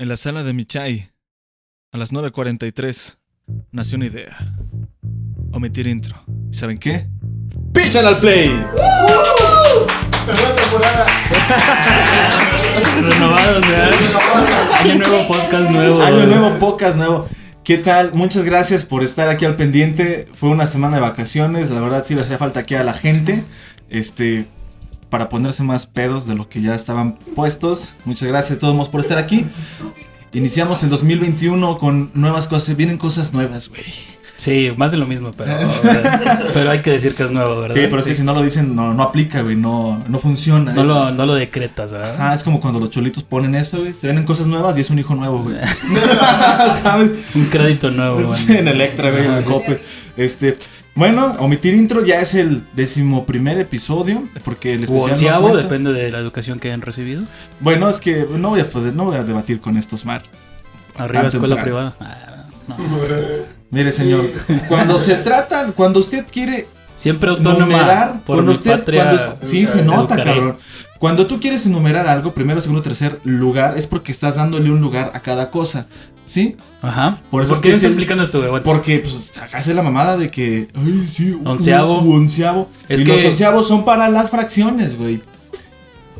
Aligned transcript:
En 0.00 0.08
la 0.08 0.16
sala 0.16 0.44
de 0.44 0.52
Michai, 0.52 1.10
a 1.90 1.98
las 1.98 2.12
9.43, 2.12 3.16
nació 3.72 3.96
una 3.96 4.06
idea. 4.06 4.38
Omitir 5.50 5.88
intro. 5.88 6.14
¿Y 6.52 6.54
saben 6.54 6.78
qué? 6.78 7.08
¡Pichan 7.74 8.06
al 8.06 8.16
play! 8.18 8.64
Segunda 10.24 10.54
temporada. 10.54 11.06
Renovados, 13.10 13.68
¿verdad? 13.68 13.90
Año 14.84 14.94
nuevo, 14.94 15.26
podcast 15.26 15.70
nuevo. 15.70 16.00
Año 16.00 16.26
nuevo, 16.26 16.58
podcast 16.60 16.96
nuevo. 16.96 17.28
¿Qué 17.64 17.78
tal? 17.78 18.12
Muchas 18.14 18.44
gracias 18.44 18.84
por 18.84 19.02
estar 19.02 19.28
aquí 19.28 19.46
al 19.46 19.56
pendiente. 19.56 20.28
Fue 20.32 20.48
una 20.48 20.68
semana 20.68 20.98
de 20.98 21.02
vacaciones. 21.02 21.70
La 21.70 21.80
verdad 21.80 22.04
sí 22.06 22.14
le 22.14 22.22
hacía 22.22 22.38
falta 22.38 22.60
aquí 22.60 22.76
a 22.76 22.84
la 22.84 22.92
gente. 22.92 23.42
Este. 23.88 24.46
Para 25.10 25.28
ponerse 25.28 25.62
más 25.62 25.86
pedos 25.86 26.26
de 26.26 26.34
lo 26.34 26.48
que 26.48 26.60
ya 26.60 26.74
estaban 26.74 27.14
puestos. 27.34 27.94
Muchas 28.04 28.28
gracias 28.28 28.56
a 28.56 28.60
todos 28.60 28.88
por 28.88 29.00
estar 29.00 29.18
aquí. 29.18 29.46
Iniciamos 30.32 30.82
el 30.82 30.90
2021 30.90 31.78
con 31.78 32.10
nuevas 32.14 32.46
cosas. 32.46 32.76
Vienen 32.76 32.98
cosas 32.98 33.32
nuevas, 33.32 33.68
güey. 33.68 33.82
Sí, 34.36 34.72
más 34.76 34.92
de 34.92 34.98
lo 34.98 35.06
mismo, 35.06 35.32
pero, 35.36 35.58
pero 36.54 36.70
hay 36.70 36.80
que 36.80 36.92
decir 36.92 37.16
que 37.16 37.24
es 37.24 37.32
nuevo, 37.32 37.62
¿verdad? 37.62 37.74
Sí, 37.74 37.80
pero 37.90 37.98
es 37.98 38.06
que 38.06 38.14
si 38.14 38.22
no 38.22 38.34
lo 38.34 38.42
dicen, 38.42 38.76
no, 38.76 38.94
no 38.94 39.02
aplica, 39.02 39.42
güey. 39.42 39.56
No, 39.56 40.04
no 40.06 40.18
funciona. 40.20 40.72
No 40.72 40.84
lo, 40.84 41.10
no 41.10 41.26
lo 41.26 41.34
decretas, 41.34 41.92
¿verdad? 41.92 42.14
Ajá, 42.14 42.34
es 42.34 42.44
como 42.44 42.60
cuando 42.60 42.78
los 42.78 42.90
cholitos 42.90 43.24
ponen 43.24 43.56
eso, 43.56 43.80
güey. 43.80 43.94
Se 43.94 44.06
vienen 44.06 44.24
cosas 44.24 44.46
nuevas 44.46 44.78
y 44.78 44.82
es 44.82 44.90
un 44.90 44.98
hijo 45.00 45.16
nuevo, 45.16 45.42
güey. 45.42 45.56
¿Sabes? 46.82 47.10
Un 47.34 47.46
crédito 47.46 47.90
nuevo, 47.90 48.22
güey. 48.28 48.58
en 48.58 48.68
Electra, 48.68 49.10
güey, 49.10 49.26
en 49.26 49.42
Sí. 49.42 49.48
Coppel. 49.48 49.80
Este, 50.16 50.56
bueno, 50.98 51.36
omitir 51.38 51.74
intro 51.74 52.04
ya 52.04 52.20
es 52.20 52.34
el 52.34 52.64
decimoprimer 52.74 53.56
episodio, 53.58 54.24
porque 54.44 54.74
el 54.74 54.82
especial 54.82 55.10
onceavo, 55.10 55.56
depende 55.56 55.92
de 55.92 56.10
la 56.10 56.18
educación 56.18 56.58
que 56.58 56.68
hayan 56.68 56.80
recibido. 56.82 57.22
Bueno, 57.60 57.88
es 57.88 58.00
que 58.00 58.26
no 58.36 58.50
voy 58.50 58.60
a 58.60 58.68
poder, 58.68 58.94
no 58.96 59.04
voy 59.04 59.16
a 59.16 59.22
debatir 59.22 59.60
con 59.60 59.76
estos 59.76 60.04
mar. 60.04 60.22
Arriba, 60.96 61.28
escuela 61.28 61.54
temprano. 61.54 61.94
privada. 61.94 61.96
Ah, 62.00 62.46
no. 62.66 62.76
Mire, 63.70 63.92
señor, 63.92 64.28
cuando 64.68 64.98
se 64.98 65.14
trata, 65.16 65.70
cuando 65.72 66.00
usted 66.00 66.24
quiere 66.30 66.66
Siempre 66.96 67.30
autónoma. 67.30 67.64
numerar, 67.66 68.12
por 68.24 68.36
cuando 68.36 68.50
mi 68.50 68.58
usted, 68.58 68.78
patria. 68.78 69.04
cuando- 69.04 69.46
sí 69.46 69.66
se 69.66 69.84
nota, 69.84 70.14
educaré. 70.14 70.34
cabrón. 70.34 70.56
Cuando 70.98 71.26
tú 71.28 71.38
quieres 71.38 71.64
enumerar 71.64 72.08
algo, 72.08 72.34
primero, 72.34 72.60
segundo, 72.60 72.82
tercer 72.82 73.20
lugar, 73.22 73.78
es 73.78 73.86
porque 73.86 74.10
estás 74.10 74.34
dándole 74.34 74.68
un 74.72 74.80
lugar 74.80 75.12
a 75.14 75.20
cada 75.20 75.52
cosa, 75.52 75.86
¿sí? 76.28 76.54
Ajá. 76.82 77.18
Por 77.30 77.42
eso 77.42 77.54
¿Por 77.54 77.62
qué 77.62 77.68
está 77.68 77.78
es 77.78 77.84
el- 77.84 77.90
explicando 77.92 78.22
esto, 78.22 78.46
güey? 78.48 78.62
Porque, 78.62 78.98
pues, 79.00 79.32
acá 79.40 79.58
hace 79.58 79.74
la 79.74 79.82
mamada 79.82 80.16
de 80.16 80.30
que. 80.30 80.68
Ay, 80.74 81.08
sí. 81.10 81.36
Onceavo. 81.44 81.98
onceavo. 81.98 82.68
Es 82.88 83.00
y 83.00 83.04
que- 83.04 83.12
los 83.16 83.24
onceavos 83.24 83.66
son 83.66 83.84
para 83.84 84.08
las 84.08 84.30
fracciones, 84.30 84.96
güey. 84.96 85.20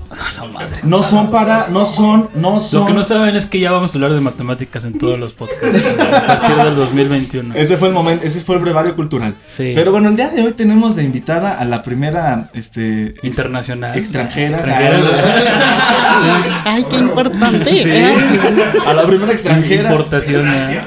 madre. 0.53 0.81
No 0.85 1.03
son 1.03 1.31
para. 1.31 1.69
No 1.69 1.85
son. 1.87 2.31
No 2.35 2.61
son. 2.61 2.81
Lo 2.81 2.87
que 2.87 2.93
no 2.93 3.05
saben 3.05 3.37
es 3.37 3.47
que 3.47 3.61
ya 3.61 3.73
vamos 3.73 3.95
a 3.95 3.99
hablar 3.99 4.13
de 4.15 4.21
matemáticas 4.21 4.85
en 4.85 4.99
todos 4.99 5.19
los 5.19 5.35
podcasts 5.35 5.97
a 6.01 6.27
partir 6.27 6.57
del 6.57 6.75
2021. 6.77 7.55
Ese 7.55 7.77
fue 7.77 7.89
el 7.89 7.95
momento. 7.95 8.27
Ese 8.27 8.41
fue 8.41 8.57
el 8.57 8.63
brevario 8.63 8.95
cultural. 8.97 9.35
Sí. 9.49 9.73
Pero 9.75 9.93
bueno, 9.93 10.09
el 10.09 10.17
día 10.17 10.31
de 10.31 10.43
hoy 10.43 10.53
tenemos 10.53 10.97
de 10.97 11.05
invitada 11.05 11.59
a 11.59 11.65
la 11.65 11.83
primera. 11.83 12.51
Este. 12.55 13.15
Internacional. 13.23 13.97
extranjera. 13.99 14.51
Extranjera. 14.51 15.01
Ay, 16.65 16.85
qué 16.89 16.97
importante. 16.97 17.83
Sí, 17.83 17.91
a 18.87 18.95
la 18.95 19.03
primera 19.05 19.33
extranjera. 19.33 19.91
Importación. 19.91 20.49
¿eh? 20.49 20.81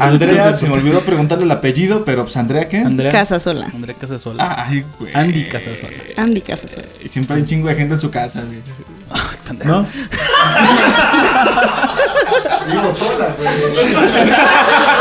Andrea, 0.00 0.56
se 0.56 0.68
me 0.68 0.74
olvidó 0.74 1.00
preguntarle 1.00 1.44
el 1.44 1.50
apellido, 1.50 2.04
pero 2.04 2.24
pues 2.24 2.36
Andrea, 2.36 2.68
¿qué? 2.68 2.78
Andrea. 2.78 3.10
Casa 3.10 3.38
sola. 3.40 3.70
Andrea 3.72 3.96
Casasola. 3.98 4.64
Ay, 4.66 4.84
güey. 4.98 5.12
Andy 5.14 5.48
Casasola. 5.48 5.92
Andy 6.16 6.40
Casa 6.40 6.68
sola. 6.68 6.86
Y 7.02 7.08
Siempre 7.08 7.36
hay 7.36 7.42
un 7.42 7.48
chingo 7.48 7.68
de 7.68 7.74
gente 7.76 7.94
en 7.94 8.00
su 8.00 8.10
casa, 8.10 8.42
güey. 8.42 8.60
Ay. 9.10 9.58
¿No? 9.64 9.82
Vivo 12.66 12.92
sola, 12.92 13.34
güey. 13.38 13.50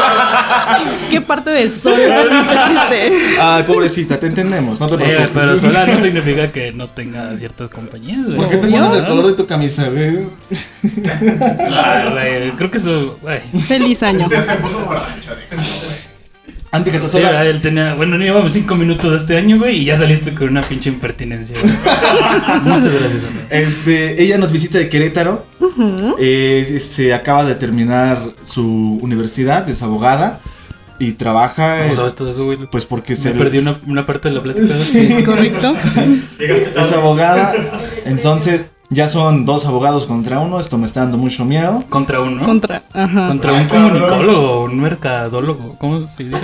¿Qué 1.11 1.21
parte 1.21 1.49
de 1.51 1.69
sola 1.69 1.97
dijiste? 2.23 3.37
Ay, 3.41 3.63
pobrecita, 3.63 4.19
te 4.19 4.27
entendemos, 4.27 4.79
no 4.79 4.87
te 4.87 4.95
Eh, 4.95 4.97
preocupes. 4.97 5.29
pero 5.33 5.57
sola 5.59 5.85
no 5.85 5.97
significa 5.97 6.51
que 6.51 6.71
no 6.71 6.87
tenga 6.89 7.35
ciertas 7.37 7.69
compañías. 7.69 8.23
güey. 8.25 8.35
¿Por 8.37 8.49
qué 8.49 8.57
te 8.57 8.67
pones 8.67 8.93
el 8.93 9.05
color 9.05 9.27
de 9.27 9.33
tu 9.33 9.45
camisa, 9.47 9.89
güey? 9.89 10.19
Güey, 12.11 12.51
Creo 12.57 12.71
que 12.71 12.77
eso. 12.77 13.17
güey. 13.21 13.39
Feliz 13.67 14.03
año. 14.03 14.27
Antes 16.71 16.91
que 16.91 16.97
estás 16.97 17.11
Sí, 17.11 17.17
sola. 17.17 17.43
él 17.45 17.61
tenía. 17.61 17.95
Bueno, 17.95 18.15
no 18.19 18.23
llevamos 18.23 18.53
cinco 18.53 18.75
minutos 18.75 19.09
de 19.09 19.17
este 19.17 19.37
año, 19.37 19.57
güey, 19.57 19.77
y 19.77 19.85
ya 19.85 19.97
saliste 19.97 20.35
con 20.35 20.49
una 20.49 20.61
pinche 20.61 20.89
impertinencia. 20.89 21.57
Muchas 22.63 22.93
gracias, 22.93 23.23
Andrea. 23.23 23.47
Este, 23.49 24.21
ella 24.21 24.37
nos 24.37 24.51
visita 24.51 24.77
de 24.77 24.87
Querétaro. 24.87 25.47
Eh, 26.19 26.63
este, 26.75 27.13
acaba 27.15 27.43
de 27.45 27.55
terminar 27.55 28.21
su 28.43 28.99
universidad, 29.01 29.67
es 29.67 29.81
abogada. 29.81 30.41
Y 30.99 31.13
trabaja. 31.13 31.79
¿Cómo 31.81 31.91
eh, 31.93 31.95
sabes 31.95 32.15
todo 32.15 32.29
eso, 32.29 32.45
güey? 32.45 32.57
pues 32.69 32.85
porque 32.85 33.15
Se 33.15 33.23
se 33.23 33.31
perdí 33.31 33.59
una, 33.59 33.79
una 33.87 34.05
parte 34.05 34.29
de 34.29 34.35
la 34.35 34.43
plática. 34.43 34.65
¿Es 34.93 35.23
correcto? 35.23 35.75
Es 36.39 36.91
abogada. 36.91 37.53
Entonces, 38.05 38.65
ya 38.89 39.07
son 39.07 39.45
dos 39.45 39.65
abogados 39.65 40.05
contra 40.05 40.39
uno. 40.39 40.59
Esto 40.59 40.77
me 40.77 40.85
está 40.85 41.01
dando 41.01 41.17
mucho 41.17 41.45
miedo. 41.45 41.83
Contra 41.89 42.19
uno. 42.21 42.43
Contra. 42.43 42.83
Ajá. 42.91 43.27
Contra 43.27 43.53
un 43.53 43.59
Ay, 43.59 43.67
cabrón. 43.67 43.89
comunicólogo, 43.91 44.63
un 44.63 44.79
mercadólogo. 44.79 45.75
¿Cómo 45.79 46.07
se 46.07 46.23
dice? 46.25 46.41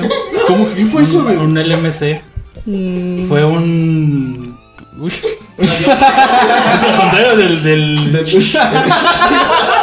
¿Cómo 0.47 0.69
que 0.73 0.85
fue 0.85 1.01
eso, 1.03 1.23
güey? 1.23 1.38
Un 1.38 1.55
LMC. 1.57 2.21
Mm, 2.65 3.27
Fue 3.27 3.44
un. 3.44 4.57
Uy. 4.97 5.11
es 5.57 5.88
el 5.88 6.95
contrario 6.97 7.35
del. 7.38 7.63
del... 7.63 8.25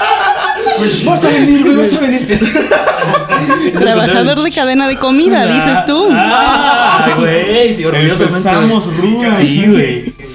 Vas 1.04 1.24
a 1.24 1.28
venir, 1.28 1.62
güey, 1.62 1.76
vas 1.76 1.92
a 1.92 2.00
venir. 2.00 2.28
Trabajador 3.78 4.42
de 4.42 4.50
cadena 4.50 4.88
de 4.88 4.96
comida, 4.96 5.42
Ah, 5.42 5.46
dices 5.46 5.86
tú. 5.86 6.08
Ah, 6.12 7.16
güey, 7.18 7.72
sí, 7.72 7.84
orgullosamente. 7.84 8.48
Empezamos 8.48 8.96
rudas. 8.96 9.38
Sí, 9.38 9.66
güey. 9.66 10.14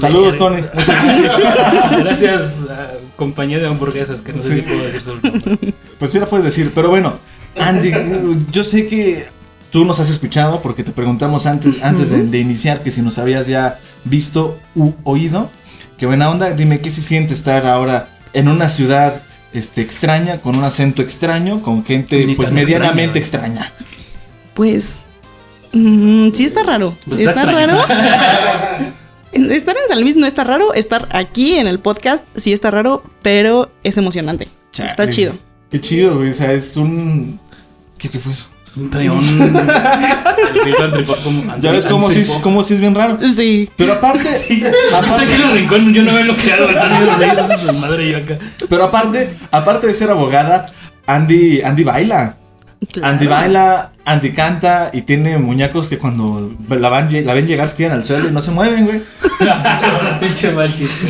Saludos, 0.00 0.36
Tony. 0.36 0.62
Muchas 0.74 1.04
gracias. 1.04 1.38
Gracias, 1.98 2.66
a 2.68 2.92
compañía 3.16 3.58
de 3.58 3.66
hamburguesas, 3.66 4.20
que 4.20 4.32
no 4.32 4.42
sé 4.42 4.56
si 4.56 4.62
puedo 4.62 4.84
decir 4.84 5.00
su 5.00 5.10
nombre. 5.14 5.74
Pues 5.98 6.12
sí 6.12 6.18
la 6.18 6.26
puedes 6.26 6.44
decir, 6.44 6.72
pero 6.74 6.90
bueno, 6.90 7.14
Andy, 7.58 7.90
yo 8.52 8.62
sé 8.62 8.86
que 8.86 9.24
tú 9.70 9.86
nos 9.86 9.98
has 9.98 10.10
escuchado 10.10 10.60
porque 10.60 10.82
te 10.84 10.92
preguntamos 10.92 11.46
antes, 11.46 11.82
antes 11.82 12.10
de, 12.10 12.26
de 12.26 12.38
iniciar 12.38 12.82
que 12.82 12.90
si 12.90 13.00
nos 13.00 13.16
habías 13.18 13.46
ya 13.46 13.78
visto 14.04 14.58
u 14.74 14.92
oído. 15.04 15.50
Qué 15.96 16.04
buena 16.04 16.30
onda, 16.30 16.50
dime 16.50 16.80
qué 16.80 16.90
se 16.90 17.00
siente 17.00 17.32
estar 17.32 17.66
ahora 17.66 18.10
en 18.36 18.48
una 18.48 18.68
ciudad 18.68 19.22
este, 19.54 19.80
extraña, 19.80 20.42
con 20.42 20.56
un 20.56 20.64
acento 20.64 21.00
extraño, 21.00 21.62
con 21.62 21.84
gente 21.86 22.34
pues 22.36 22.52
medianamente 22.52 23.18
extraña. 23.18 23.72
Pues. 24.52 25.06
mm, 25.72 26.32
sí, 26.34 26.44
está 26.44 26.62
raro. 26.62 26.94
Pues 27.08 27.20
está 27.20 27.46
raro. 27.46 27.80
Estar 29.32 29.76
en 29.76 29.88
San 29.88 30.00
Luis 30.02 30.16
no 30.16 30.26
está 30.26 30.44
raro. 30.44 30.74
Estar 30.74 31.08
aquí 31.12 31.56
en 31.56 31.66
el 31.66 31.78
podcast 31.80 32.24
sí 32.36 32.52
está 32.52 32.70
raro, 32.70 33.02
pero 33.22 33.72
es 33.82 33.96
emocionante. 33.96 34.48
Chale. 34.70 34.90
Está 34.90 35.08
chido. 35.08 35.32
Qué 35.70 35.80
chido, 35.80 36.18
güey, 36.18 36.30
o 36.30 36.34
sea, 36.34 36.52
es 36.52 36.76
un... 36.76 37.40
¿Qué, 37.96 38.10
qué 38.10 38.18
fue 38.18 38.32
eso? 38.32 38.44
Traía 38.90 39.12
un. 39.12 39.24
como- 41.24 41.56
Ya 41.60 41.72
ves 41.72 41.86
cómo 41.86 42.10
sí, 42.10 42.24
cómo 42.42 42.62
sí 42.62 42.74
es 42.74 42.80
bien 42.80 42.94
raro. 42.94 43.18
Sí. 43.34 43.70
Pero 43.76 43.94
aparte, 43.94 44.24
que 44.48 44.54
estoy 44.68 45.24
aquí 45.24 45.32
en 45.34 45.42
el 45.42 45.52
rincón, 45.52 45.94
yo 45.94 46.02
no 46.02 46.12
veo 46.14 46.24
lo 46.24 46.36
que 46.36 46.52
hago, 46.52 46.68
están 46.68 47.02
ellos 47.02 47.18
ahí, 47.18 47.28
haciendo 47.30 47.58
su 47.58 47.72
madre 47.74 48.06
y 48.06 48.12
yo 48.12 48.18
acá. 48.18 48.38
pero 48.68 48.84
aparte, 48.84 49.34
aparte 49.50 49.86
de 49.86 49.94
ser 49.94 50.10
abogada, 50.10 50.70
Andy, 51.06 51.62
Andy 51.62 51.84
baila. 51.84 52.36
claro. 52.92 53.08
Andy 53.14 53.26
baila, 53.26 53.92
Andy 54.04 54.32
canta 54.32 54.90
y 54.92 55.02
tiene 55.02 55.38
muñecos 55.38 55.88
que 55.88 55.98
cuando 55.98 56.52
la, 56.68 56.88
van, 56.90 57.08
la 57.24 57.32
ven 57.34 57.46
llegar 57.46 57.68
se 57.68 57.76
tiran 57.76 57.92
al 57.92 58.04
suelo 58.04 58.28
y 58.28 58.32
no 58.32 58.42
se 58.42 58.50
mueven, 58.50 58.84
güey. 58.84 59.00
Pinche 60.20 60.52
mal 60.52 60.72
chiste. 60.74 61.06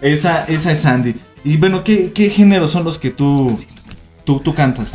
Esa, 0.00 0.44
esa 0.44 0.72
es 0.72 0.86
Andy. 0.86 1.14
Y 1.42 1.56
bueno, 1.56 1.82
¿qué, 1.82 2.12
qué 2.12 2.28
géneros 2.30 2.70
son 2.70 2.84
los 2.84 2.98
que 2.98 3.10
tú, 3.10 3.58
tú, 4.24 4.38
tú 4.40 4.54
cantas? 4.54 4.94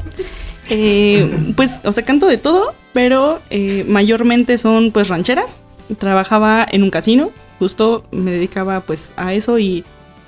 Eh, 0.69 1.53
pues, 1.55 1.81
o 1.83 1.91
sea, 1.91 2.03
canto 2.05 2.27
de 2.27 2.37
todo, 2.37 2.73
pero 2.93 3.41
eh, 3.49 3.85
mayormente 3.87 4.57
son 4.57 4.91
pues 4.91 5.07
rancheras. 5.07 5.59
Trabajaba 5.99 6.65
en 6.69 6.83
un 6.83 6.89
casino, 6.89 7.31
justo 7.59 8.05
me 8.11 8.31
dedicaba 8.31 8.79
pues 8.81 9.13
a 9.17 9.33
eso 9.33 9.59
y 9.59 9.83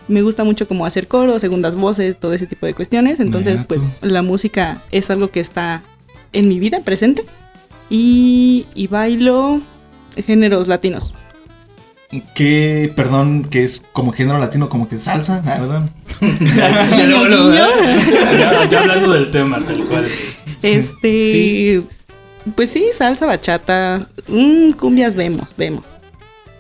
me 0.07 0.22
gusta 0.22 0.44
mucho 0.44 0.68
como 0.68 0.86
hacer 0.86 1.07
coro, 1.07 1.39
segundas 1.39 1.75
voces, 1.75 2.18
todo 2.18 2.34
ese 2.34 2.48
tipo 2.48 2.66
de 2.66 2.74
cuestiones. 2.74 3.19
Entonces, 3.19 3.62
Mira 3.62 3.68
pues 3.68 3.89
la 4.01 4.22
música 4.22 4.84
es 4.92 5.10
algo 5.10 5.30
que 5.30 5.39
está 5.39 5.84
en 6.34 6.48
mi 6.48 6.60
vida 6.60 6.81
presente. 6.81 7.24
Y, 7.90 8.66
y 8.75 8.88
bailo 8.88 9.62
géneros 10.16 10.68
latinos. 10.68 11.13
¿Qué, 12.36 12.92
perdón, 12.95 13.44
que 13.44 13.63
es 13.63 13.83
como 13.92 14.13
género 14.13 14.38
latino, 14.39 14.69
como 14.69 14.88
que 14.88 14.98
salsa? 15.00 15.44
Ah, 15.45 15.57
¿verdad? 15.59 15.89
Ya, 16.21 17.06
luego, 17.06 17.25
luego, 17.25 17.50
guiño. 17.50 17.68
ya, 18.39 18.65
ya 18.69 18.80
hablando 18.80 19.12
del 19.12 19.30
tema, 19.31 19.59
tal 19.59 19.83
cual. 19.86 20.07
Este, 20.62 21.25
Sí. 21.25 21.88
pues 22.56 22.69
sí, 22.69 22.86
salsa, 22.94 23.25
bachata, 23.25 24.07
mm, 24.27 24.71
cumbias 24.80 25.15
vemos, 25.15 25.50
vemos. 25.57 25.83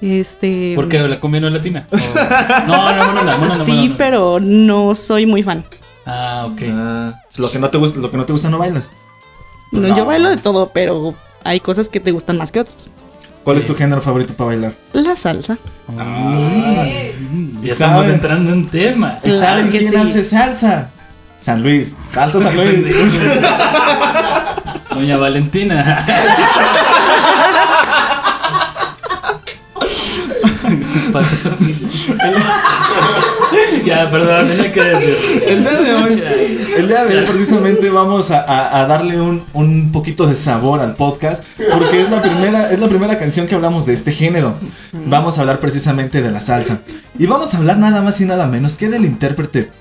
Este. 0.01 0.73
Porque 0.75 0.99
la 0.99 1.19
cumbia 1.19 1.39
no 1.41 1.47
es 1.47 1.53
latina. 1.53 1.87
O- 1.91 2.67
No, 2.67 2.93
no, 2.95 3.13
no, 3.13 3.23
no, 3.23 3.37
no, 3.37 3.37
no, 3.47 3.65
sí, 3.65 3.87
no. 3.89 3.95
pero 3.97 4.39
no 4.41 4.93
soy 4.95 5.25
muy 5.25 5.43
fan. 5.43 5.65
Ah, 6.05 6.45
ok. 6.51 6.61
Ah, 6.69 7.21
lo 7.37 7.49
que 7.49 7.57
no 7.59 7.69
te 7.69 7.77
gusta, 7.77 7.99
lo 7.99 8.11
que 8.11 8.17
no 8.17 8.25
te 8.25 8.33
gusta 8.33 8.49
no 8.49 8.59
bailas. 8.59 8.91
Pues 9.71 9.81
no, 9.81 9.89
no. 9.89 9.97
Yo 9.97 10.05
bailo 10.05 10.29
de 10.29 10.37
todo, 10.37 10.71
pero 10.73 11.15
hay 11.43 11.59
cosas 11.61 11.87
que 11.89 11.99
te 12.01 12.11
gustan 12.11 12.37
más 12.37 12.51
que 12.51 12.59
otras. 12.59 12.91
¿Cuál 13.43 13.57
Sí. 13.57 13.61
es 13.61 13.67
tu 13.67 13.75
género 13.75 14.01
favorito 14.01 14.33
para 14.33 14.49
bailar? 14.49 14.73
La 14.93 15.15
salsa. 15.15 15.57
Mm, 15.87 17.61
ya 17.61 17.67
¿Y 17.67 17.69
estamos 17.69 18.01
saben? 18.03 18.15
entrando 18.15 18.53
en 18.53 18.67
tema. 18.69 19.19
Claro 19.23 19.39
¿Saben 19.39 19.69
quién 19.69 19.89
sí. 19.89 19.95
hace 19.95 20.23
salsa? 20.23 20.91
San 21.39 21.61
Luis. 21.63 21.93
Salsa 22.13 22.39
San 22.39 22.55
Luis. 22.55 22.85
Doña 24.93 25.17
Valentina. 25.17 26.05
Ya, 33.85 34.09
perdón, 34.09 34.47
tenía 34.49 34.71
que 34.71 34.81
decir. 34.83 35.15
El 35.47 35.61
día 35.63 35.77
de 35.81 35.93
hoy, 35.93 36.23
el 36.77 36.87
día 36.87 37.05
de 37.05 37.17
hoy 37.19 37.25
precisamente 37.25 37.89
vamos 37.89 38.31
a, 38.31 38.41
a- 38.41 38.81
a 38.81 38.85
darle 38.87 39.21
un, 39.21 39.43
un 39.53 39.91
poquito 39.91 40.27
de 40.27 40.35
sabor 40.35 40.79
al 40.81 40.95
podcast 40.95 41.43
porque 41.71 42.01
es 42.01 42.09
la 42.09 42.21
primera 42.21 42.71
es 42.71 42.79
la 42.79 42.87
primera 42.87 43.17
canción 43.17 43.47
que 43.47 43.55
hablamos 43.55 43.85
de 43.85 43.93
este 43.93 44.11
género. 44.11 44.55
Vamos 45.05 45.37
a 45.37 45.41
hablar 45.41 45.59
precisamente 45.59 46.21
de 46.21 46.31
la 46.31 46.41
salsa 46.41 46.81
y 47.17 47.25
vamos 47.25 47.53
a 47.53 47.57
hablar 47.57 47.77
nada 47.77 48.01
más 48.01 48.19
y 48.21 48.25
nada 48.25 48.47
menos 48.47 48.75
que 48.77 48.89
del 48.89 49.05
intérprete, 49.05 49.71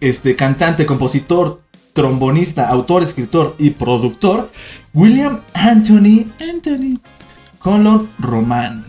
este 0.00 0.36
cantante, 0.36 0.86
compositor, 0.86 1.60
trombonista, 1.92 2.68
autor, 2.68 3.02
escritor 3.02 3.54
y 3.58 3.70
productor 3.70 4.50
William 4.92 5.40
Anthony 5.54 6.26
Anthony 6.40 7.00
Colon 7.58 8.08
Román. 8.18 8.84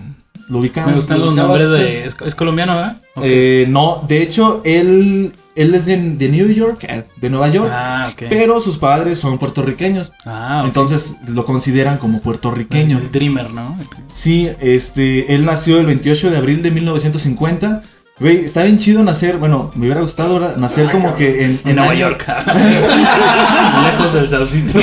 Lo 0.47 0.59
ubicamos. 0.59 0.91
Me 0.91 0.95
gustan 0.95 1.19
¿Lo 1.19 1.25
los 1.27 1.35
nombres 1.35 1.69
de. 1.71 2.05
¿Es, 2.05 2.15
es 2.25 2.35
colombiano, 2.35 2.75
verdad? 2.75 2.97
Eh, 3.23 3.65
no, 3.69 4.03
de 4.07 4.21
hecho, 4.21 4.61
él, 4.63 5.33
él 5.55 5.73
es 5.73 5.85
de, 5.85 5.97
de 5.97 6.29
New 6.29 6.49
York, 6.49 6.83
eh, 6.87 7.03
de 7.15 7.29
Nueva 7.29 7.47
York, 7.49 7.71
ah, 7.73 8.09
ok. 8.11 8.23
pero 8.29 8.59
sus 8.59 8.77
padres 8.77 9.17
son 9.19 9.37
puertorriqueños. 9.37 10.11
ah, 10.25 10.59
ok. 10.61 10.67
Entonces 10.67 11.15
lo 11.27 11.45
consideran 11.45 11.97
como 11.97 12.19
puertorriqueño. 12.19 12.99
El 12.99 13.11
Dreamer, 13.11 13.51
¿no? 13.53 13.77
Sí, 14.11 14.49
este, 14.59 15.33
él 15.33 15.45
nació 15.45 15.79
el 15.79 15.85
28 15.87 16.29
de 16.29 16.37
abril 16.37 16.61
de 16.61 16.71
1950. 16.71 17.81
Güey, 18.17 18.45
está 18.45 18.63
bien 18.63 18.79
chido 18.79 19.03
nacer, 19.03 19.37
bueno, 19.37 19.71
me 19.75 19.87
hubiera 19.87 19.99
gustado 20.01 20.39
¿verdad? 20.39 20.55
nacer 20.55 20.89
como 20.89 21.15
que 21.15 21.43
en, 21.43 21.59
En 21.65 21.75
Nueva 21.75 21.93
York. 21.95 22.25
Lejos 23.83 24.13
del 24.13 24.29
salsito. 24.29 24.79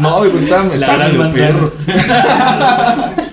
No, 0.00 0.18
güey, 0.18 0.30
porque 0.30 0.44
está, 0.44 0.66
está 0.74 0.96
medio 0.98 1.18
manzana. 1.18 1.46
perro. 1.46 1.72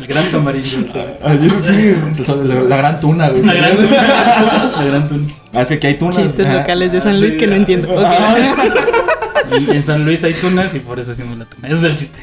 El 0.00 0.06
gran 0.06 0.24
camarillo. 0.30 0.78
Ayer 1.24 1.50
sí, 1.50 2.24
la, 2.44 2.54
la 2.62 2.76
gran 2.76 3.00
tuna, 3.00 3.28
güey. 3.28 3.42
La 3.42 3.54
gran 3.54 3.76
tuna. 3.76 4.02
La 4.76 4.84
gran 4.84 5.08
tuna. 5.08 5.34
Ah, 5.52 5.62
es 5.62 5.68
que 5.68 5.74
aquí 5.74 5.86
hay 5.88 5.98
tunas. 5.98 6.16
Chistes 6.16 6.52
locales 6.52 6.92
de 6.92 7.00
San 7.00 7.20
Luis 7.20 7.34
sí, 7.34 7.38
que 7.38 7.46
no 7.46 7.52
ah. 7.52 7.56
entiendo. 7.56 7.88
Ok. 7.92 8.06
En, 9.52 9.70
en 9.76 9.82
San 9.82 10.04
Luis 10.04 10.24
hay 10.24 10.34
tunas 10.34 10.74
y 10.74 10.78
por 10.80 10.98
eso 10.98 11.12
hicimos 11.12 11.36
la 11.38 11.44
tuna. 11.44 11.68
Ese 11.68 11.76
es 11.86 11.92
el 11.92 11.96
chiste. 11.96 12.18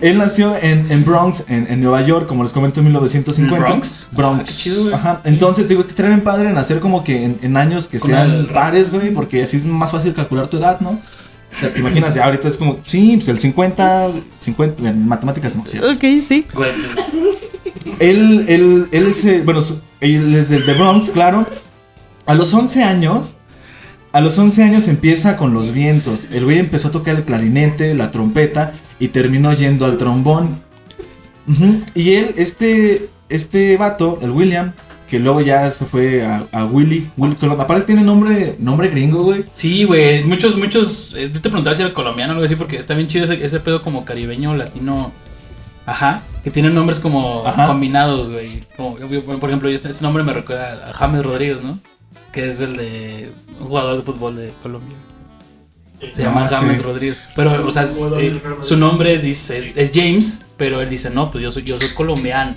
Él 0.00 0.18
nació 0.18 0.54
en, 0.60 0.90
en 0.90 1.04
Bronx, 1.04 1.44
en, 1.48 1.66
en 1.70 1.80
Nueva 1.80 2.02
York, 2.02 2.26
como 2.26 2.42
les 2.42 2.52
comento, 2.52 2.80
en 2.80 2.86
1950. 2.86 3.56
¿En 3.56 3.62
Bronx? 3.64 4.08
Bronx. 4.12 4.40
Ah, 4.40 4.44
qué 4.44 4.52
chido, 4.52 4.82
güey. 4.82 4.94
Ajá. 4.94 5.20
Entonces, 5.24 5.68
digo 5.68 5.86
que 5.86 6.02
bien 6.02 6.20
padre 6.20 6.52
nacer 6.52 6.80
como 6.80 7.02
que 7.02 7.24
en, 7.24 7.38
en 7.42 7.56
años 7.56 7.88
que 7.88 7.98
Con 7.98 8.10
sean 8.10 8.30
el- 8.30 8.46
pares, 8.46 8.90
güey, 8.90 9.12
porque 9.12 9.42
así 9.42 9.56
es 9.56 9.64
más 9.64 9.90
fácil 9.90 10.12
calcular 10.12 10.48
tu 10.48 10.58
edad, 10.58 10.78
¿no? 10.80 11.00
O 11.54 11.60
sea, 11.60 11.72
te 11.72 11.80
imaginas, 11.80 12.14
ya 12.14 12.24
ahorita 12.24 12.48
es 12.48 12.56
como, 12.56 12.78
sí, 12.84 13.16
pues 13.16 13.28
el 13.28 13.38
50, 13.38 14.10
50, 14.40 14.88
en 14.88 15.06
matemáticas 15.06 15.54
no, 15.54 15.64
¿cierto? 15.64 15.90
Ok, 15.90 16.04
sí. 16.20 16.44
Güey, 16.52 16.72
pues, 16.72 17.06
Él, 18.00 18.44
él, 18.48 18.88
él 18.92 19.06
es, 19.06 19.24
eh, 19.24 19.42
bueno, 19.44 19.62
él 20.00 20.34
es 20.34 20.48
del 20.48 20.66
de 20.66 20.74
Bronx, 20.74 21.10
claro. 21.10 21.46
A 22.26 22.34
los 22.34 22.52
11 22.52 22.82
años, 22.82 23.36
a 24.12 24.20
los 24.20 24.38
11 24.38 24.62
años 24.62 24.88
empieza 24.88 25.36
con 25.36 25.54
los 25.54 25.72
vientos. 25.72 26.28
El 26.32 26.44
güey 26.44 26.58
empezó 26.58 26.88
a 26.88 26.92
tocar 26.92 27.16
el 27.16 27.24
clarinete, 27.24 27.94
la 27.94 28.10
trompeta 28.10 28.72
y 28.98 29.08
terminó 29.08 29.52
yendo 29.52 29.84
al 29.84 29.98
trombón. 29.98 30.62
Y 31.94 32.12
él, 32.12 32.34
este, 32.36 33.10
este 33.28 33.76
vato, 33.76 34.18
el 34.22 34.30
William, 34.30 34.72
que 35.14 35.20
luego 35.20 35.40
ya 35.42 35.70
se 35.70 35.84
fue 35.84 36.26
a, 36.26 36.44
a 36.50 36.64
Willy, 36.64 37.08
Willy 37.16 37.36
Colón. 37.36 37.60
Aparte 37.60 37.84
tiene 37.84 38.02
nombre, 38.02 38.56
nombre 38.58 38.88
gringo, 38.88 39.22
güey. 39.22 39.44
Sí, 39.52 39.84
güey. 39.84 40.24
Muchos, 40.24 40.56
muchos. 40.56 41.14
eh, 41.16 41.26
Yo 41.32 41.34
te 41.40 41.50
preguntaba 41.50 41.76
si 41.76 41.82
era 41.82 41.94
colombiano 41.94 42.32
o 42.32 42.34
algo 42.34 42.44
así, 42.44 42.56
porque 42.56 42.78
está 42.78 42.94
bien 42.94 43.06
chido 43.06 43.24
ese, 43.26 43.44
ese 43.44 43.60
pedo 43.60 43.80
como 43.80 44.04
caribeño, 44.04 44.56
latino. 44.56 45.12
Ajá. 45.86 46.22
Que 46.42 46.50
tienen 46.50 46.74
nombres 46.74 46.98
como 46.98 47.46
Ajá. 47.46 47.68
combinados, 47.68 48.28
güey. 48.28 48.64
Como, 48.76 48.96
por 48.96 49.50
ejemplo, 49.50 49.68
yo 49.68 49.76
este, 49.76 49.88
este 49.88 50.02
nombre 50.02 50.24
me 50.24 50.32
recuerda 50.32 50.90
a 50.90 50.92
James 50.94 51.24
Rodríguez, 51.24 51.62
¿no? 51.62 51.78
Que 52.32 52.48
es 52.48 52.60
el 52.60 52.76
de 52.76 53.30
un 53.60 53.68
jugador 53.68 53.96
de 53.98 54.02
fútbol 54.02 54.34
de 54.34 54.52
Colombia. 54.64 54.98
Se 56.10 56.22
Ah, 56.24 56.26
llama 56.26 56.48
James 56.48 56.78
sí. 56.78 56.82
Rodríguez. 56.82 57.18
Pero, 57.36 57.64
o 57.64 57.70
sea, 57.70 57.84
es, 57.84 58.00
eh, 58.18 58.40
su 58.62 58.76
nombre 58.76 59.16
dice, 59.18 59.58
es, 59.58 59.76
es 59.76 59.92
James, 59.94 60.44
pero 60.56 60.80
él 60.80 60.90
dice, 60.90 61.08
no, 61.10 61.30
pues 61.30 61.40
yo 61.44 61.52
soy, 61.52 61.62
yo 61.62 61.76
soy 61.76 61.90
colombiano. 61.94 62.56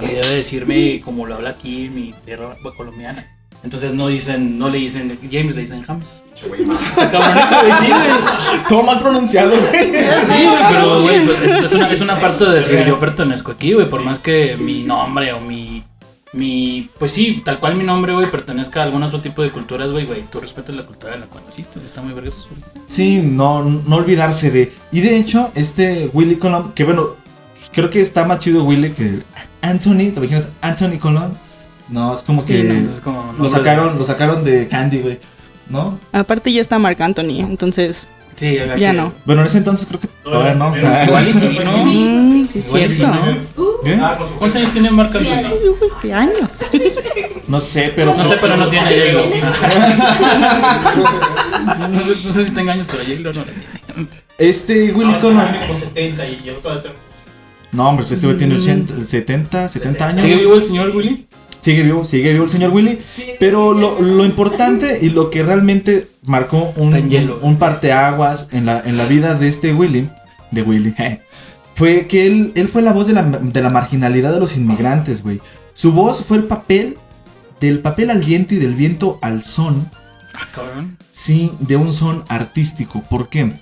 A 0.00 0.02
mí 0.02 0.14
debe 0.14 0.36
decirme 0.36 1.00
como 1.04 1.26
lo 1.26 1.34
habla 1.34 1.50
aquí 1.50 1.84
en 1.84 1.94
mi 1.94 2.14
tierra 2.24 2.56
colombiana. 2.74 3.36
Entonces 3.62 3.92
no 3.92 4.08
dicen, 4.08 4.58
no 4.58 4.70
le 4.70 4.78
dicen 4.78 5.18
James, 5.30 5.54
le 5.54 5.60
dicen 5.60 5.82
James. 5.82 6.22
Güey, 6.48 6.64
güey. 6.64 6.78
Todo 8.66 8.82
mal 8.82 8.98
pronunciado, 8.98 9.50
güey. 9.50 9.92
Sí, 10.22 10.46
güey, 10.46 10.64
pero 10.70 11.02
güey, 11.02 11.16
es, 11.44 11.64
es 11.64 11.72
una, 11.72 11.92
es 11.92 12.00
una 12.00 12.18
parte 12.18 12.46
de 12.46 12.54
decir 12.54 12.82
yo 12.86 12.98
pertenezco 12.98 13.52
aquí, 13.52 13.74
güey, 13.74 13.90
por 13.90 14.02
más 14.02 14.18
que 14.18 14.56
mi 14.56 14.82
nombre 14.82 15.34
o 15.34 15.40
mi, 15.40 15.84
mi, 16.32 16.88
pues 16.98 17.12
sí, 17.12 17.42
tal 17.44 17.58
cual 17.58 17.74
mi 17.74 17.84
nombre, 17.84 18.14
güey, 18.14 18.30
pertenezca 18.30 18.80
a 18.80 18.84
algún 18.84 19.02
otro 19.02 19.20
tipo 19.20 19.42
de 19.42 19.50
culturas, 19.50 19.90
güey, 19.90 20.06
güey, 20.06 20.22
tú 20.30 20.40
respetas 20.40 20.74
la 20.74 20.86
cultura 20.86 21.12
en 21.12 21.20
la 21.20 21.26
cual 21.26 21.44
naciste, 21.44 21.74
güey, 21.74 21.86
está 21.86 22.00
muy 22.00 22.14
vergas. 22.14 22.38
Sí, 22.88 23.20
no, 23.22 23.62
no 23.62 23.96
olvidarse 23.96 24.50
de. 24.50 24.72
Y 24.90 25.00
de 25.00 25.18
hecho, 25.18 25.50
este 25.54 26.08
Willy 26.14 26.36
Colón, 26.36 26.72
que 26.72 26.84
bueno, 26.84 27.19
creo 27.72 27.90
que 27.90 28.00
está 28.00 28.24
más 28.24 28.38
chido 28.38 28.64
Willy 28.64 28.90
que 28.92 29.22
Anthony. 29.62 30.10
¿Te 30.12 30.18
imaginas 30.18 30.48
Anthony 30.60 30.98
Colón? 30.98 31.38
No, 31.88 32.14
es 32.14 32.22
como 32.22 32.44
que 32.44 32.60
Sí, 32.60 32.68
no. 32.68 32.74
Entonces, 32.74 33.00
como 33.00 33.34
lo 33.38 33.48
sacaron, 33.48 33.98
lo 33.98 34.04
sacaron 34.04 34.44
de 34.44 34.68
Candy, 34.68 34.98
güey. 35.00 35.18
¿No? 35.68 35.98
Aparte 36.12 36.52
ya 36.52 36.60
está 36.60 36.78
Marc 36.78 37.00
Anthony, 37.00 37.40
entonces 37.40 38.06
Sí, 38.36 38.54
ya 38.56 38.74
que- 38.74 38.92
no. 38.94 39.12
Bueno, 39.26 39.42
en 39.42 39.48
ese 39.48 39.58
entonces 39.58 39.86
creo 39.86 40.00
que 40.00 40.08
todavía 40.24 40.54
no. 40.54 40.74
Igual 40.76 41.28
y 41.28 41.32
sí, 41.32 41.58
¿no? 41.64 41.84
Mm, 41.84 42.46
sí, 42.46 42.58
es 42.60 42.66
Igual 42.68 42.82
y 42.84 42.88
sí, 42.88 42.96
cierto. 42.96 43.80
¿Cuántos 44.38 44.56
años 44.56 44.72
tiene 44.72 44.90
Marc 44.90 45.14
Anthony? 45.14 45.52
Hace 45.98 46.14
años. 46.14 46.66
No 47.48 47.60
sé, 47.60 47.92
pero. 47.94 48.14
No 48.14 48.24
sé, 48.24 48.36
pero 48.40 48.56
no 48.56 48.68
tiene 48.68 48.86
J-Lo. 48.86 49.24
No 51.90 52.00
sé, 52.00 52.16
no 52.24 52.32
sé 52.32 52.44
si 52.46 52.54
tenga 52.54 52.72
años, 52.72 52.86
pero 52.90 53.02
J-Lo 53.04 53.32
no 53.32 53.40
la 53.40 53.44
tiene. 53.44 54.08
Este 54.38 54.92
Willy 54.92 55.14
Colón. 55.20 55.42
como 55.60 55.74
70 55.74 56.26
y 56.26 56.48
el 56.48 56.56
otro 56.56 56.74
de 56.76 56.88
No, 57.72 57.88
hombre, 57.88 58.04
este 58.10 58.26
güey 58.26 58.36
tiene 58.36 58.56
80, 58.56 59.04
70, 59.04 59.68
70 59.68 60.08
años. 60.08 60.22
¿Sigue 60.22 60.36
vivo 60.36 60.54
el 60.54 60.64
señor 60.64 60.94
Willy? 60.96 61.26
Sigue 61.60 61.82
vivo, 61.82 62.04
sigue 62.04 62.32
vivo 62.32 62.44
el 62.44 62.50
señor 62.50 62.70
Willy. 62.70 62.98
Pero 63.38 63.72
lo, 63.74 64.00
lo 64.00 64.24
importante 64.24 64.98
y 65.02 65.10
lo 65.10 65.30
que 65.30 65.42
realmente 65.42 66.08
marcó 66.24 66.72
un, 66.76 66.86
Está 66.94 66.98
en 66.98 67.10
hielo. 67.10 67.38
un 67.42 67.56
parteaguas 67.56 68.48
en 68.50 68.66
la, 68.66 68.80
en 68.84 68.96
la 68.96 69.06
vida 69.06 69.34
de 69.34 69.48
este 69.48 69.72
Willy, 69.72 70.08
de 70.50 70.62
Willy, 70.62 70.94
fue 71.74 72.06
que 72.06 72.26
él, 72.26 72.52
él 72.56 72.68
fue 72.68 72.82
la 72.82 72.92
voz 72.92 73.06
de 73.06 73.12
la, 73.12 73.22
de 73.22 73.62
la 73.62 73.70
marginalidad 73.70 74.32
de 74.32 74.40
los 74.40 74.56
inmigrantes, 74.56 75.22
güey. 75.22 75.40
Su 75.74 75.92
voz 75.92 76.24
fue 76.24 76.38
el 76.38 76.44
papel, 76.44 76.96
del 77.60 77.78
papel 77.80 78.10
al 78.10 78.20
viento 78.22 78.54
y 78.54 78.58
del 78.58 78.74
viento 78.74 79.18
al 79.22 79.42
son, 79.42 79.90
Ah, 80.34 80.46
cabrón. 80.54 80.96
sí, 81.12 81.52
de 81.60 81.76
un 81.76 81.92
son 81.92 82.24
artístico. 82.28 83.02
¿Por 83.08 83.28
qué? 83.28 83.52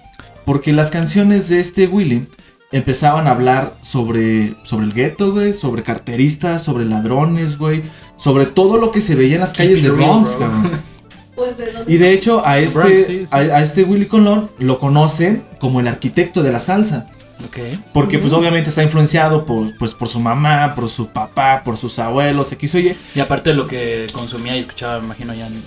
Porque 0.45 0.73
las 0.73 0.91
canciones 0.91 1.49
de 1.49 1.61
este 1.61 1.87
Willy 1.88 2.27
empezaban 2.73 3.27
a 3.27 3.31
hablar 3.31 3.77
sobre, 3.81 4.55
sobre 4.63 4.87
el 4.87 4.93
gueto, 4.93 5.33
güey, 5.33 5.53
sobre 5.53 5.83
carteristas, 5.83 6.63
sobre 6.63 6.85
ladrones, 6.85 7.59
güey, 7.59 7.83
sobre 8.17 8.47
todo 8.47 8.77
lo 8.79 8.93
que 8.93 9.01
se 9.01 9.15
veía 9.15 9.37
en 9.37 9.41
las 9.41 9.53
calles 9.53 9.83
de 9.83 9.91
Bronx, 9.91 10.37
bro. 10.37 10.49
cabrón. 10.51 10.71
Pues 11.39 11.57
de. 11.57 11.71
Y 11.87 11.99
de 11.99 12.13
hecho 12.13 12.45
a 12.45 12.59
este, 12.59 12.79
Bronx, 12.81 13.07
sí, 13.07 13.25
sí. 13.25 13.25
A, 13.31 13.37
a 13.37 13.63
este 13.63 13.85
Willy 13.85 14.07
Colón 14.07 14.51
lo 14.59 14.81
conocen 14.81 15.45
como 15.61 15.79
el 15.79 15.87
arquitecto 15.87 16.43
de 16.43 16.51
la 16.51 16.59
salsa. 16.59 17.07
Ok. 17.47 17.59
Porque 17.93 18.19
pues 18.19 18.33
obviamente 18.33 18.71
está 18.71 18.83
influenciado 18.83 19.47
por, 19.47 19.77
pues, 19.79 19.95
por 19.95 20.09
su 20.09 20.19
mamá, 20.19 20.75
por 20.75 20.89
su 20.89 21.07
papá, 21.07 21.63
por 21.65 21.77
sus 21.77 22.01
abuelos, 22.01 22.51
X 22.51 22.75
o 22.75 22.79
Y. 22.81 22.97
Y 23.15 23.21
aparte 23.21 23.51
de 23.51 23.57
lo 23.57 23.69
que 23.69 24.09
consumía 24.13 24.57
y 24.57 24.61
escuchaba, 24.61 24.99
me 24.99 25.07
imagino, 25.07 25.33
ya 25.33 25.47
en 25.47 25.63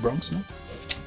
Bronx, 0.00 0.30
¿no? 0.30 0.44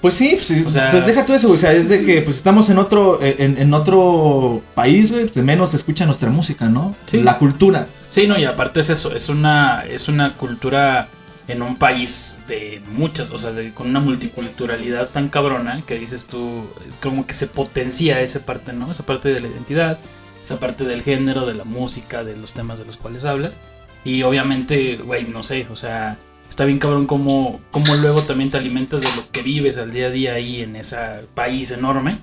Pues 0.04 0.14
sí, 0.16 0.36
pues, 0.36 0.66
O 0.66 0.70
sea- 0.70 0.92
pues 0.92 1.06
deja 1.08 1.26
tú 1.26 1.34
eso, 1.34 1.48
güey. 1.48 1.58
O 1.58 1.62
sea, 1.62 1.72
es 1.72 1.88
de 1.90 2.04
que 2.04 2.22
pues 2.22 2.36
estamos 2.36 2.70
en 2.70 2.78
otro, 2.78 3.20
en, 3.24 3.58
en 3.58 3.74
otro 3.74 4.62
país, 4.76 5.12
güey, 5.12 5.26
pues 5.28 5.44
menos 5.44 5.72
se 5.72 5.78
escucha 5.78 6.06
nuestra 6.06 6.30
música, 6.30 6.66
¿no? 6.68 6.96
Sí. 7.08 7.22
La 7.24 7.38
cultura. 7.40 7.88
Sí, 8.10 8.28
no, 8.28 8.38
y 8.38 8.44
aparte 8.46 8.82
es 8.82 8.90
eso, 8.92 9.16
es 9.16 9.30
una, 9.30 9.84
es 9.90 10.08
una 10.10 10.36
cultura 10.36 11.08
en 11.48 11.62
un 11.62 11.78
país 11.78 12.40
de 12.48 12.82
muchas, 12.92 13.32
o 13.32 13.38
sea, 13.40 13.52
de- 13.54 13.74
con 13.74 13.88
una 13.90 14.00
multiculturalidad 14.02 15.10
tan 15.10 15.30
cabrona 15.30 15.82
que 15.88 15.98
dices 15.98 16.26
tú, 16.26 16.66
es 16.88 16.96
como 16.98 17.26
que 17.26 17.34
se 17.34 17.48
potencia 17.48 18.20
esa 18.22 18.46
parte, 18.46 18.74
¿no? 18.74 18.92
Esa 18.92 19.06
parte 19.06 19.30
de 19.34 19.40
la 19.40 19.48
identidad. 19.48 19.98
esa 20.44 20.60
parte 20.60 20.84
del 20.84 21.02
género, 21.04 21.46
de 21.46 21.54
la 21.54 21.64
música, 21.64 22.26
de 22.26 22.36
los 22.36 22.54
temas 22.54 22.78
de 22.78 22.84
los 22.84 22.98
cuales 22.98 23.24
hablas. 23.24 23.58
Y 24.04 24.24
obviamente, 24.24 24.98
güey, 24.98 25.24
no 25.24 25.42
sé, 25.44 25.68
o 25.72 25.78
sea, 25.78 26.18
está 26.54 26.66
bien 26.66 26.78
cabrón 26.78 27.08
como, 27.08 27.60
como 27.72 27.96
luego 27.96 28.22
también 28.22 28.52
te 28.52 28.58
alimentas 28.58 29.02
de 29.02 29.08
lo 29.16 29.32
que 29.32 29.42
vives 29.42 29.80
al 29.80 29.92
día 29.92 30.06
a 30.06 30.10
día 30.12 30.34
ahí 30.36 30.62
en 30.62 30.76
ese 30.76 30.98
país 31.34 31.72
enorme. 31.72 32.20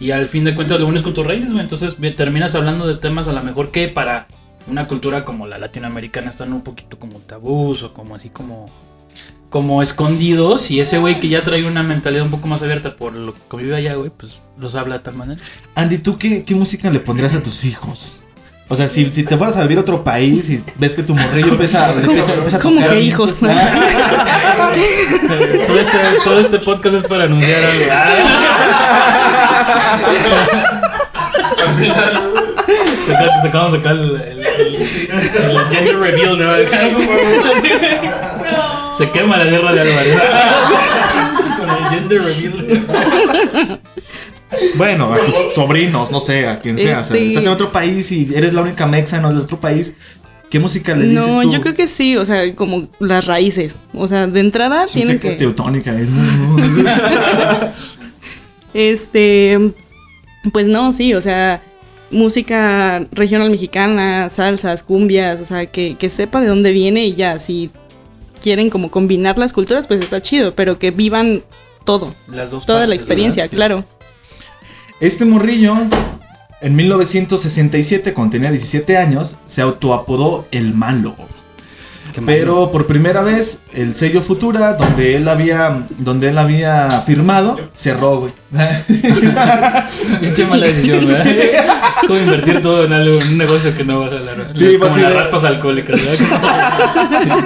Y 0.00 0.12
al 0.12 0.28
fin 0.28 0.44
de 0.44 0.54
cuentas 0.54 0.80
lo 0.80 0.86
unes 0.86 1.02
con 1.02 1.12
tus 1.12 1.26
raíces, 1.26 1.50
güey. 1.50 1.60
Entonces 1.60 1.94
terminas 2.16 2.54
hablando 2.54 2.86
de 2.86 2.94
temas 2.94 3.28
a 3.28 3.34
lo 3.34 3.42
mejor 3.42 3.72
que 3.72 3.88
para 3.88 4.28
una 4.66 4.88
cultura 4.88 5.26
como 5.26 5.46
la 5.46 5.58
latinoamericana 5.58 6.30
están 6.30 6.54
un 6.54 6.62
poquito 6.62 6.98
como 6.98 7.18
tabús 7.18 7.82
o 7.82 7.92
como 7.92 8.14
así 8.14 8.30
como 8.30 8.70
como 9.50 9.82
escondidos 9.82 10.70
y 10.70 10.80
ese 10.80 10.96
güey 10.96 11.20
que 11.20 11.28
ya 11.28 11.42
trae 11.42 11.66
una 11.66 11.82
mentalidad 11.82 12.24
un 12.24 12.30
poco 12.30 12.48
más 12.48 12.62
abierta 12.62 12.96
por 12.96 13.12
lo 13.12 13.34
que 13.34 13.56
vive 13.58 13.76
allá, 13.76 13.94
güey, 13.94 14.10
pues 14.10 14.40
los 14.58 14.74
habla 14.74 14.96
de 14.98 15.04
tal 15.04 15.14
manera. 15.14 15.40
Andy, 15.74 15.98
¿tú 15.98 16.16
qué, 16.16 16.44
qué 16.44 16.54
música 16.54 16.90
le 16.90 16.98
pondrías 16.98 17.34
a 17.34 17.42
tus 17.42 17.66
hijos? 17.66 18.22
O 18.68 18.74
sea, 18.74 18.88
si, 18.88 19.08
si 19.10 19.22
te 19.22 19.36
fueras 19.36 19.56
a 19.56 19.62
vivir 19.62 19.78
a 19.78 19.82
otro 19.82 20.02
país 20.02 20.50
y 20.50 20.60
ves 20.76 20.96
que 20.96 21.04
tu 21.04 21.14
morrillo 21.14 21.52
empieza, 21.52 21.92
empieza, 21.92 22.34
empieza 22.34 22.56
a 22.56 22.60
¿Cómo 22.60 22.80
tocar 22.80 22.90
que 22.94 23.00
hijos? 23.00 23.38
todo, 23.38 23.50
este, 25.80 25.98
todo 26.24 26.40
este 26.40 26.58
podcast 26.58 26.96
es 26.96 27.04
para 27.04 27.24
anunciar 27.24 27.60
algo. 27.64 27.84
Saca- 33.06 33.42
Sacamos 33.42 33.74
acá 33.74 33.90
el, 33.90 34.20
el- 34.20 34.46
el- 34.46 34.76
el 34.76 35.58
gender 35.70 35.98
reveal, 35.98 36.38
¿no? 36.38 36.46
Se 38.94 39.10
quema 39.10 39.36
la 39.36 39.44
guerra 39.44 39.72
de 39.72 39.80
Álvarez. 39.82 40.16
Con 41.58 41.68
el 41.70 41.84
gender 41.90 42.22
reveal. 42.22 43.80
Bueno, 44.76 45.12
a 45.12 45.18
tus 45.18 45.34
sobrinos, 45.54 46.10
no 46.10 46.20
sé, 46.20 46.46
a 46.46 46.58
quien 46.58 46.78
sea. 46.78 47.00
O 47.00 47.04
sea, 47.04 47.16
Este- 47.16 47.28
estás 47.28 47.44
en 47.44 47.50
otro 47.50 47.72
país 47.72 48.10
y 48.12 48.32
eres 48.34 48.52
la 48.54 48.62
única 48.62 48.86
mexa 48.86 49.18
del 49.20 49.38
otro 49.38 49.60
país. 49.60 49.94
¿Qué 50.50 50.60
música 50.60 50.94
le 50.96 51.08
dices 51.08 51.26
No, 51.26 51.42
tú? 51.42 51.50
yo 51.52 51.60
creo 51.60 51.74
que 51.74 51.88
sí, 51.88 52.16
o 52.16 52.24
sea, 52.24 52.54
como 52.54 52.88
las 53.00 53.26
raíces. 53.26 53.76
O 53.92 54.06
sea, 54.06 54.28
de 54.28 54.38
entrada 54.40 54.84
Es 54.84 54.92
tienen 54.92 55.18
que. 55.18 55.32
teutónica. 55.32 55.92
¿eh? 55.92 56.06
No, 56.08 56.56
no. 56.58 57.72
Este. 58.74 59.72
Pues 60.52 60.66
no, 60.66 60.92
sí, 60.92 61.14
o 61.14 61.20
sea, 61.22 61.60
música 62.10 63.04
regional 63.10 63.50
mexicana, 63.50 64.28
salsas, 64.30 64.82
cumbias, 64.84 65.40
o 65.40 65.44
sea, 65.44 65.66
que, 65.66 65.96
que 65.98 66.08
sepa 66.08 66.40
de 66.40 66.46
dónde 66.46 66.70
viene 66.70 67.04
y 67.06 67.14
ya, 67.14 67.40
si 67.40 67.70
quieren 68.40 68.70
como 68.70 68.90
combinar 68.92 69.38
las 69.38 69.52
culturas, 69.52 69.88
pues 69.88 70.00
está 70.00 70.22
chido, 70.22 70.54
pero 70.54 70.78
que 70.78 70.92
vivan 70.92 71.42
todo, 71.84 72.14
Las 72.28 72.52
dos 72.52 72.64
toda 72.64 72.86
la 72.86 72.94
experiencia, 72.94 73.42
¿verdad? 73.44 73.50
Sí. 73.50 73.56
claro. 73.56 73.84
Este 74.98 75.26
morrillo, 75.26 75.76
en 76.62 76.74
1967, 76.74 78.14
cuando 78.14 78.32
tenía 78.32 78.50
17 78.50 78.96
años, 78.96 79.36
se 79.46 79.60
autoapodó 79.60 80.46
El 80.50 80.72
Malo. 80.72 81.14
Pero 82.24 82.72
por 82.72 82.86
primera 82.86 83.20
vez, 83.20 83.60
el 83.74 83.94
sello 83.94 84.22
Futura, 84.22 84.72
donde 84.72 85.16
él 85.16 85.28
había, 85.28 85.86
donde 85.98 86.30
él 86.30 86.38
había 86.38 86.88
firmado, 87.04 87.60
cerró, 87.76 88.20
güey. 88.20 88.32
Pinche 90.20 90.46
mala 90.46 90.66
decisión, 90.66 91.06
¿verdad? 91.06 91.26
Es 91.26 92.06
como 92.06 92.18
invertir 92.18 92.62
todo 92.62 92.86
en 92.86 92.94
algo, 92.94 93.20
en 93.20 93.28
un 93.28 93.36
negocio 93.36 93.76
que 93.76 93.84
no 93.84 94.00
va 94.00 94.06
a 94.06 94.10
jalar. 94.10 94.50
Sí, 94.54 94.64
como 94.64 94.78
pues 94.78 94.94
sí. 94.94 95.00
las 95.02 95.12
raspas 95.12 95.44
alcohólicas, 95.44 96.06
¿verdad? 96.06 97.44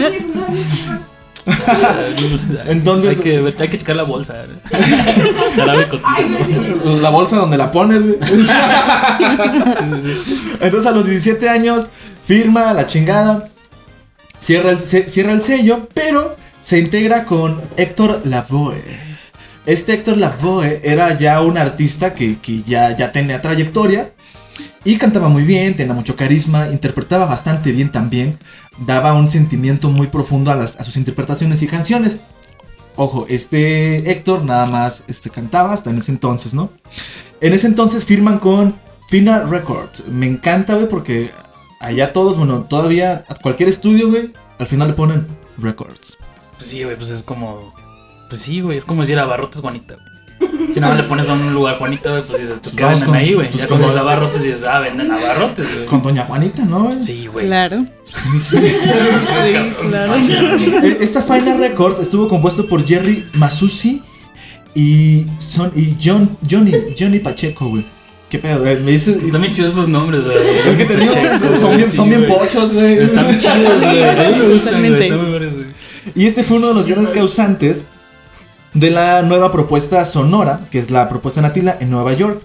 Entonces- 2.66 3.16
hay 3.18 3.22
que, 3.22 3.54
hay 3.58 3.68
que 3.68 3.78
checar 3.78 3.96
la 3.96 4.02
bolsa. 4.04 4.44
cotiza. 5.90 6.96
La 7.00 7.10
bolsa 7.10 7.36
donde 7.36 7.56
la 7.56 7.70
pones, 7.70 8.02
güey. 8.02 8.16
Entonces 10.60 10.86
a 10.86 10.90
los 10.92 11.06
17 11.06 11.48
años, 11.48 11.86
firma 12.26 12.72
la 12.72 12.86
chingada. 12.86 13.48
Cierra 14.38 14.70
el, 14.70 14.78
se- 14.78 15.08
cierra 15.08 15.32
el 15.32 15.42
sello, 15.42 15.88
pero 15.94 16.36
se 16.62 16.78
integra 16.78 17.24
con 17.24 17.60
Héctor 17.76 18.22
Lavoe. 18.24 18.82
Este 19.66 19.92
Héctor 19.94 20.16
Lavoe 20.16 20.80
era 20.82 21.16
ya 21.16 21.40
un 21.42 21.58
artista 21.58 22.14
que, 22.14 22.38
que 22.40 22.62
ya, 22.62 22.96
ya 22.96 23.12
tenía 23.12 23.42
trayectoria. 23.42 24.10
Y 24.84 24.96
cantaba 24.96 25.28
muy 25.28 25.42
bien, 25.42 25.76
tenía 25.76 25.92
mucho 25.94 26.16
carisma, 26.16 26.68
interpretaba 26.70 27.26
bastante 27.26 27.70
bien 27.72 27.92
también. 27.92 28.38
Daba 28.78 29.12
un 29.14 29.30
sentimiento 29.30 29.90
muy 29.90 30.06
profundo 30.06 30.50
a, 30.50 30.54
las- 30.54 30.76
a 30.80 30.84
sus 30.84 30.96
interpretaciones 30.96 31.60
y 31.62 31.66
canciones. 31.66 32.18
Ojo, 32.96 33.26
este 33.28 34.10
Héctor 34.10 34.44
nada 34.44 34.66
más 34.66 35.04
este, 35.06 35.30
cantaba 35.30 35.72
hasta 35.72 35.90
en 35.90 35.98
ese 35.98 36.12
entonces, 36.12 36.54
¿no? 36.54 36.70
En 37.40 37.52
ese 37.52 37.66
entonces 37.66 38.04
firman 38.04 38.38
con 38.38 38.74
Fina 39.08 39.40
Records. 39.44 40.06
Me 40.08 40.26
encanta, 40.26 40.74
güey, 40.74 40.88
porque 40.88 41.30
allá 41.80 42.12
todos, 42.12 42.36
bueno, 42.36 42.64
todavía 42.64 43.24
a 43.28 43.34
cualquier 43.34 43.68
estudio, 43.68 44.08
güey, 44.08 44.32
al 44.58 44.66
final 44.66 44.88
le 44.88 44.94
ponen 44.94 45.26
Records. 45.58 46.16
Pues 46.56 46.68
sí, 46.70 46.84
güey, 46.84 46.96
pues 46.96 47.10
es 47.10 47.22
como. 47.22 47.72
Pues 48.28 48.40
sí, 48.42 48.60
güey, 48.60 48.78
es 48.78 48.84
como 48.84 49.02
decir 49.02 49.18
abarrotes 49.18 49.60
Juanita, 49.60 49.94
güey. 49.94 50.06
Si 50.72 50.78
nada 50.80 50.94
más 50.94 51.02
le 51.02 51.08
pones 51.08 51.28
a 51.28 51.32
un 51.34 51.52
lugar 51.52 51.78
Juanita, 51.78 52.10
güey, 52.10 52.22
pues 52.24 52.40
dices, 52.40 52.54
¿tú 52.56 52.70
Pues 52.70 52.74
qué 52.76 52.82
vamos 52.84 53.00
venden 53.00 53.08
con- 53.14 53.16
ahí, 53.18 53.34
güey? 53.34 53.50
pues 53.50 53.62
Ya 53.62 53.68
como- 53.68 53.80
con 53.82 53.88
los 53.90 53.96
abarrotes 54.00 54.42
dices, 54.42 54.62
ah, 54.68 54.78
venden 54.80 55.10
abarrotes, 55.10 55.74
güey. 55.74 55.86
Con 55.86 56.02
Doña 56.02 56.24
Juanita, 56.24 56.64
¿no? 56.64 57.02
Sí, 57.02 57.26
güey. 57.26 57.46
Claro. 57.46 57.78
Sí, 58.04 58.28
sí. 58.40 58.56
Sí, 58.58 59.52
claro. 59.88 60.14
Eh, 60.14 60.98
Esta 61.00 61.22
Fina 61.22 61.56
Records 61.56 62.00
estuvo 62.00 62.28
compuesto 62.28 62.66
por 62.66 62.86
Jerry 62.86 63.26
Masucci 63.34 64.02
y, 64.74 65.26
son, 65.38 65.72
y 65.74 65.96
John, 66.02 66.36
Johnny, 66.48 66.72
Johnny 66.98 67.18
Pacheco, 67.18 67.68
güey. 67.68 67.84
¿Qué 68.28 68.38
pedo, 68.38 68.60
güey? 68.60 68.78
Me 68.78 68.92
dices... 68.92 69.20
Están 69.24 69.40
bien 69.42 69.52
chidos 69.52 69.72
esos 69.72 69.88
nombres, 69.88 70.24
güey. 70.24 70.36
Es 70.68 70.76
que 70.76 70.84
te 70.84 70.96
digo, 70.96 71.12
Pacheco, 71.12 71.56
son 71.56 71.76
bien, 71.76 71.90
sí, 71.90 71.96
son 71.96 72.08
bien 72.08 72.24
güey. 72.26 72.38
pochos, 72.38 72.72
güey. 72.72 72.98
Están 72.98 73.26
bien 73.26 73.40
chidos, 73.40 73.80
güey. 73.80 74.02
A 74.08 74.28
mí 74.30 74.38
me 74.38 74.48
gustan, 74.48 74.48
güey. 74.48 74.58
Totalmente. 74.60 75.04
Están 75.04 75.20
muy 75.22 75.30
buenos, 75.30 75.54
güey. 75.54 75.66
Y 76.14 76.26
este 76.26 76.44
fue 76.44 76.56
uno 76.58 76.68
de 76.68 76.74
los 76.74 76.86
grandes 76.86 77.10
causantes 77.10 77.82
de 78.74 78.90
la 78.90 79.22
nueva 79.22 79.50
propuesta 79.50 80.04
sonora, 80.04 80.60
que 80.70 80.78
es 80.78 80.90
la 80.90 81.08
propuesta 81.08 81.40
nativa 81.40 81.76
en 81.80 81.90
Nueva 81.90 82.12
York. 82.12 82.42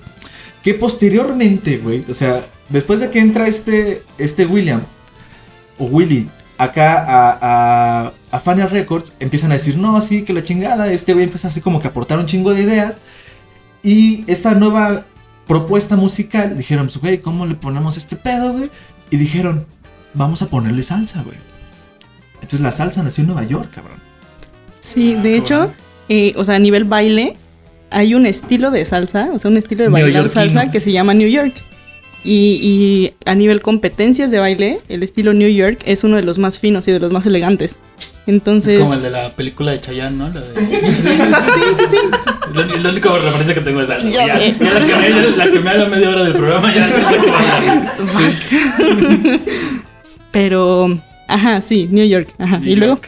Que 0.64 0.74
posteriormente, 0.74 1.78
güey, 1.78 2.04
o 2.10 2.14
sea, 2.14 2.44
después 2.70 3.00
de 3.00 3.12
que 3.12 3.20
entra 3.20 3.48
este, 3.48 4.04
este 4.18 4.46
William, 4.46 4.82
o 5.78 5.86
Willy, 5.86 6.30
acá 6.58 7.04
a, 7.08 7.38
a, 8.06 8.12
a 8.32 8.40
Fania 8.40 8.66
Records, 8.66 9.14
empiezan 9.20 9.52
a 9.52 9.56
decir, 9.56 9.78
no, 9.78 10.00
sí, 10.02 10.24
que 10.24 10.34
la 10.34 10.42
chingada, 10.42 10.92
este 10.92 11.14
güey 11.14 11.26
empieza 11.26 11.50
así 11.50 11.62
como 11.62 11.80
que 11.80 11.88
a 11.88 11.92
aportar 11.92 12.18
un 12.18 12.26
chingo 12.26 12.54
de 12.54 12.62
ideas. 12.64 12.98
Y 13.84 14.24
esta 14.26 14.56
nueva 14.56 15.06
propuesta 15.46 15.96
musical, 15.96 16.58
dijeron, 16.58 16.88
pues, 16.88 16.98
güey, 16.98 17.20
¿cómo 17.20 17.46
le 17.46 17.56
ponemos 17.56 17.98
este 17.98 18.16
pedo, 18.16 18.54
güey? 18.54 18.72
Y 19.12 19.18
dijeron, 19.18 19.68
vamos 20.16 20.42
a 20.42 20.48
ponerle 20.48 20.82
salsa, 20.82 21.22
güey. 21.22 21.38
Entonces 22.36 22.62
la 22.62 22.72
salsa 22.72 23.04
nació 23.04 23.22
en 23.22 23.28
Nueva 23.28 23.44
York, 23.44 23.70
cabrón. 23.74 24.00
Sí, 24.80 25.16
Ah, 25.18 25.22
de 25.22 25.30
qué 25.30 25.38
hecho. 25.38 25.74
Eh, 26.10 26.34
o 26.36 26.44
sea, 26.46 26.56
a 26.56 26.60
nivel 26.60 26.86
baile, 26.86 27.36
hay 27.92 28.16
un 28.16 28.26
estilo 28.26 28.72
de 28.72 28.84
salsa, 28.86 29.30
o 29.34 29.40
sea, 29.40 29.52
un 29.52 29.58
estilo 29.58 29.84
de 29.84 29.90
bailar 29.90 30.30
salsa 30.30 30.72
que 30.72 30.80
se 30.80 30.92
llama 30.92 31.14
New 31.14 31.30
York. 31.30 31.54
Y, 32.28 32.58
y 32.64 33.14
a 33.30 33.36
nivel 33.36 33.62
competencias 33.62 34.32
de 34.32 34.40
baile, 34.40 34.80
el 34.90 35.04
estilo 35.04 35.34
New 35.34 35.48
York 35.50 35.82
es 35.86 36.04
uno 36.04 36.16
de 36.16 36.24
los 36.24 36.40
más 36.40 36.58
finos 36.60 36.88
y 36.88 36.92
de 36.92 37.00
los 37.00 37.12
más 37.12 37.28
elegantes. 37.28 37.78
Entonces, 38.26 38.74
Es 38.74 38.80
como 38.80 38.96
el 38.96 39.04
de 39.04 39.12
la 39.12 39.30
película 39.36 39.74
de 39.74 39.80
Chayanne, 39.80 40.18
¿no? 40.18 40.30
La 40.30 40.42
de... 40.42 40.56
sí, 40.92 41.12
sí, 41.76 41.84
sí. 41.92 41.98
Es 42.50 42.56
la- 42.56 42.66
es 42.76 42.84
la 42.84 42.90
única 42.90 43.10
referencia 43.16 43.54
que 43.54 43.62
tengo 43.62 43.80
de 43.80 43.86
salsa. 43.86 44.10
Ya 44.10 44.26
Ya, 44.26 44.38
sé. 44.40 44.56
ya 44.60 44.74
la, 44.74 44.80
que 44.80 44.96
me, 44.96 45.10
ya 45.10 45.36
la 45.38 45.52
que 45.52 45.60
me 45.60 45.70
haga 45.70 45.86
media 45.86 46.10
hora 46.10 46.24
del 46.24 46.34
programa 46.34 46.74
ya 46.74 46.88
no 46.88 47.10
sé 47.10 47.18
qué 47.24 47.32
bailar. 47.32 49.40
Pero, 50.32 51.00
ajá, 51.28 51.62
sí, 51.62 51.88
New 51.92 52.06
York. 52.06 52.30
Ajá. 52.38 52.60
New 52.60 52.70
y 52.70 52.76
luego, 52.76 53.00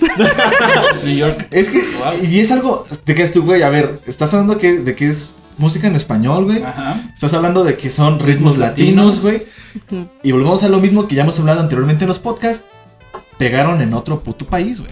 New 1.04 1.16
York. 1.18 1.48
Es 1.52 1.70
que, 1.70 1.80
Wow. 1.80 2.24
y 2.24 2.40
es 2.40 2.52
algo, 2.52 2.86
te 3.04 3.16
quedas 3.16 3.32
tú, 3.32 3.44
güey, 3.44 3.62
a 3.64 3.70
ver, 3.70 4.02
estás 4.08 4.34
hablando 4.34 4.58
que, 4.58 4.80
de 4.80 4.96
que 4.96 5.08
es 5.10 5.34
música 5.58 5.88
en 5.88 5.96
español, 5.96 6.46
güey. 6.46 6.62
Ajá. 6.64 7.00
Estás 7.14 7.34
hablando 7.34 7.64
de 7.64 7.76
que 7.76 7.90
son 7.90 8.20
ritmos 8.20 8.54
Ritmos 8.54 8.58
latinos, 8.58 9.22
güey. 9.22 9.44
Y 10.24 10.32
volvemos 10.32 10.64
a 10.64 10.70
lo 10.70 10.80
mismo 10.80 11.08
que 11.08 11.16
ya 11.16 11.24
hemos 11.24 11.40
hablado 11.40 11.60
anteriormente 11.62 12.04
en 12.04 12.10
los 12.10 12.20
podcasts. 12.20 12.64
Pegaron 13.38 13.82
en 13.82 13.94
otro 13.94 14.22
puto 14.22 14.46
país, 14.46 14.80
güey. 14.80 14.92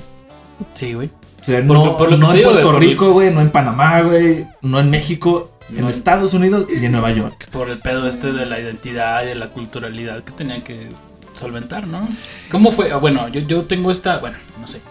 Sí, 0.73 0.93
güey. 0.93 1.09
O 1.41 1.43
sea, 1.43 1.57
Por 1.65 1.77
no, 1.77 1.97
por 1.97 2.13
en 2.13 2.19
digo, 2.19 2.51
Puerto 2.51 2.71
Rico, 2.79 3.11
güey, 3.13 3.31
no 3.33 3.41
en 3.41 3.51
Panamá, 3.51 4.01
güey, 4.01 4.47
no 4.61 4.79
en 4.79 4.89
México, 4.89 5.51
en. 5.75 5.87
Estados 5.87 6.33
Unidos 6.33 6.67
y 6.69 6.83
en 6.85 6.91
Nueva 6.91 7.11
York. 7.11 7.47
Por 7.51 7.69
el 7.69 7.77
pedo 7.79 8.07
este 8.07 8.31
de 8.31 8.45
la 8.47 8.59
identidad 8.59 9.23
y 9.23 9.27
de 9.27 9.35
la 9.35 9.49
culturalidad 9.49 10.23
que 10.23 10.31
tenían 10.31 10.61
que 10.61 10.89
solventar, 11.35 11.87
¿no? 11.87 12.07
¿Cómo 12.51 12.71
fue? 12.71 12.91
Ah, 12.91 12.97
Bueno, 12.97 13.27
yo, 13.29 13.41
yo 13.41 13.63
tengo 13.63 13.91
esta, 13.91 14.17
bueno, 14.17 14.37
no 14.59 14.67
sé. 14.67 14.81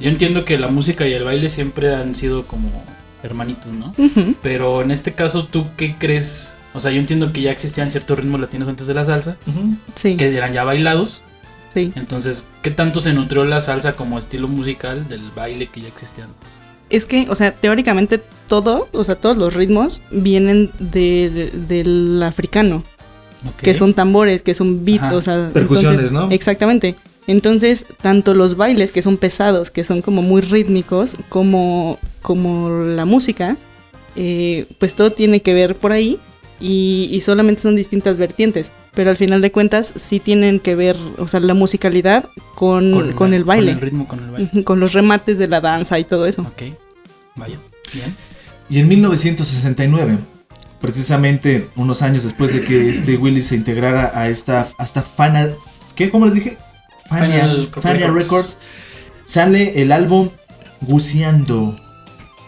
Yo 0.00 0.10
entiendo 0.10 0.44
que 0.44 0.58
la 0.58 0.68
música 0.68 1.06
y 1.06 1.12
el 1.12 1.24
baile 1.24 1.48
siempre 1.48 1.94
han 1.94 2.14
sido 2.14 2.46
como 2.46 2.68
hermanitos, 3.22 3.72
¿no? 3.72 3.94
Pero 4.42 4.82
en 4.82 4.90
este 4.90 5.14
caso, 5.14 5.46
¿tú 5.46 5.66
qué 5.76 5.94
crees? 5.98 6.56
O 6.74 6.80
sea, 6.80 6.90
yo 6.90 6.98
entiendo 6.98 7.32
que 7.32 7.40
ya 7.42 7.52
existían 7.52 7.90
ciertos 7.90 8.18
ritmos 8.18 8.40
latinos 8.40 8.66
antes 8.68 8.86
de 8.88 8.94
la 8.94 9.04
salsa, 9.04 9.36
sí, 9.94 10.16
que 10.16 10.34
eran 10.36 10.52
ya 10.52 10.64
bailados. 10.64 11.22
sí. 11.72 11.92
Entonces, 11.94 12.46
¿qué 12.62 12.70
tanto 12.70 13.00
se 13.00 13.12
nutrió 13.12 13.44
la 13.44 13.60
salsa 13.60 13.94
como 13.96 14.18
estilo 14.18 14.48
musical 14.48 15.08
del 15.08 15.22
baile 15.34 15.68
que 15.68 15.80
ya 15.82 15.88
existía 15.88 16.24
antes? 16.24 16.48
Es 16.90 17.06
que, 17.06 17.26
o 17.30 17.34
sea, 17.34 17.52
teóricamente 17.52 18.20
todo, 18.46 18.88
o 18.92 19.04
sea, 19.04 19.14
todos 19.14 19.36
los 19.36 19.54
ritmos 19.54 20.02
vienen 20.10 20.70
del- 20.78 21.66
del 21.68 22.22
africano. 22.22 22.84
Ok. 23.46 23.56
que 23.56 23.74
son 23.74 23.94
tambores, 23.94 24.42
que 24.42 24.54
son 24.54 24.84
beat, 24.84 25.02
Ajá. 25.02 25.16
o 25.16 25.22
sea, 25.22 25.50
Percusiones, 25.52 25.90
entonces- 26.04 26.12
¿no? 26.12 26.30
Exactamente. 26.30 26.96
Entonces, 27.26 27.86
tanto 28.02 28.34
los 28.34 28.56
bailes 28.56 28.92
que 28.92 29.00
son 29.00 29.16
pesados, 29.16 29.70
que 29.70 29.82
son 29.84 30.02
como 30.02 30.20
muy 30.22 30.42
rítmicos, 30.42 31.16
como, 31.30 31.98
como 32.20 32.68
la 32.84 33.06
música, 33.06 33.56
eh, 34.16 34.66
pues 34.78 34.94
todo 34.94 35.12
tiene 35.12 35.40
que 35.40 35.54
ver 35.54 35.74
por 35.76 35.92
ahí 35.92 36.18
y, 36.60 37.08
y 37.10 37.20
solamente 37.22 37.62
son 37.62 37.76
distintas 37.76 38.18
vertientes. 38.18 38.72
Pero 38.94 39.10
al 39.10 39.16
final 39.16 39.40
de 39.40 39.50
cuentas 39.50 39.92
sí 39.96 40.20
tienen 40.20 40.60
que 40.60 40.76
ver, 40.76 40.96
o 41.18 41.26
sea, 41.26 41.40
la 41.40 41.54
musicalidad 41.54 42.28
con, 42.54 43.12
con, 43.12 43.32
el 43.34 43.42
baile, 43.44 43.72
Con 43.72 43.74
el 43.74 43.80
ritmo, 43.80 44.06
con 44.06 44.22
el 44.22 44.30
baile. 44.30 44.64
Con 44.64 44.78
los 44.78 44.92
remates 44.92 45.38
de 45.38 45.48
la 45.48 45.60
danza 45.62 45.98
y 45.98 46.04
todo 46.04 46.26
eso. 46.26 46.42
Ok. 46.42 46.62
Vaya. 47.36 47.58
Bien. 47.92 48.14
Y 48.70 48.78
en 48.80 48.88
1969, 48.88 50.18
precisamente 50.80 51.70
unos 51.76 52.02
años 52.02 52.24
después 52.24 52.52
de 52.52 52.62
que 52.62 52.90
este 52.90 53.16
Willy 53.16 53.42
se 53.42 53.56
integrara 53.56 54.12
a 54.14 54.28
esta 54.28 54.68
hasta 54.78 55.02
Fana, 55.02 55.48
¿qué? 55.94 56.10
¿Cómo 56.10 56.26
les 56.26 56.34
dije? 56.34 56.58
Fania, 57.08 57.42
Final 57.42 57.70
Fania 57.72 58.06
Records. 58.06 58.24
Records. 58.24 58.58
Sale 59.26 59.82
el 59.82 59.92
álbum 59.92 60.30
Guciando. 60.80 61.76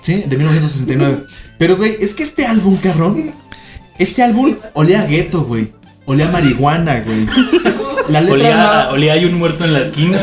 ¿Sí? 0.00 0.24
De 0.26 0.36
1969. 0.36 1.24
Pero, 1.58 1.76
güey, 1.76 1.96
es 2.00 2.12
que 2.12 2.22
este 2.22 2.46
álbum, 2.46 2.76
carrón. 2.76 3.32
Este 3.98 4.22
álbum 4.22 4.56
olía 4.74 5.00
a 5.00 5.06
gueto, 5.06 5.44
güey. 5.44 5.72
Olía 6.04 6.28
a 6.28 6.32
marihuana, 6.32 7.00
güey. 7.00 7.26
La 8.08 8.20
letra. 8.20 8.34
Olía, 8.34 8.88
olía 8.92 9.12
hay 9.14 9.24
un 9.24 9.34
muerto 9.34 9.64
en 9.64 9.72
la 9.72 9.80
esquina. 9.80 10.18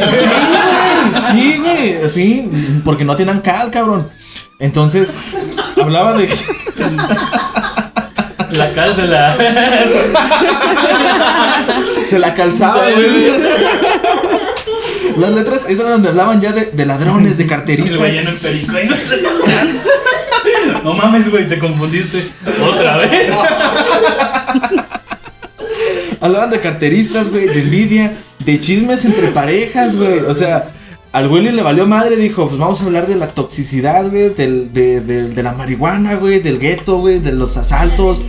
Sí, 1.32 1.58
güey, 1.58 2.10
sí, 2.10 2.50
porque 2.86 3.04
no 3.04 3.16
tienen 3.16 3.42
cal, 3.42 3.72
cabrón. 3.72 4.08
Entonces, 4.60 5.10
hablaba 5.82 6.18
de. 6.18 6.30
La 8.58 8.72
calza, 8.74 9.06
la. 9.06 9.36
Se 12.10 12.20
la 12.20 12.34
calzaba, 12.34 12.90
güey. 12.92 13.32
Las 15.18 15.32
letras 15.32 15.62
eran 15.70 15.92
donde 15.92 16.10
hablaban 16.10 16.42
ya 16.42 16.52
de, 16.52 16.66
de 16.66 16.86
ladrones, 16.86 17.38
de 17.38 17.48
carteristas. 17.48 18.00
No 20.84 20.94
mames, 20.94 21.32
güey, 21.32 21.48
te 21.48 21.58
confundiste. 21.60 22.22
Otra 22.62 22.98
vez. 22.98 23.32
Hablaban 26.20 26.50
de 26.50 26.60
carteristas, 26.60 27.30
güey, 27.30 27.48
de 27.48 27.62
envidia, 27.62 28.14
de 28.40 28.60
chismes 28.60 29.06
entre 29.06 29.28
parejas, 29.30 29.96
güey. 29.96 30.20
O 30.20 30.34
sea, 30.34 30.68
al 31.14 31.28
Willy 31.32 31.52
le 31.52 31.62
valió 31.64 31.86
madre, 31.88 32.16
dijo, 32.18 32.48
pues 32.48 32.60
vamos 32.60 32.82
a 32.82 32.86
hablar 32.86 33.08
de 33.08 33.16
la 33.16 33.28
toxicidad, 33.28 34.10
güey, 34.10 34.34
del, 34.34 34.74
de, 34.74 35.00
de- 35.00 35.30
de 35.30 35.44
la 35.44 35.54
marihuana, 35.54 36.16
güey, 36.16 36.40
del 36.40 36.60
gueto, 36.60 36.98
güey, 37.00 37.20
de 37.20 37.32
los 37.32 37.56
asaltos, 37.56 38.22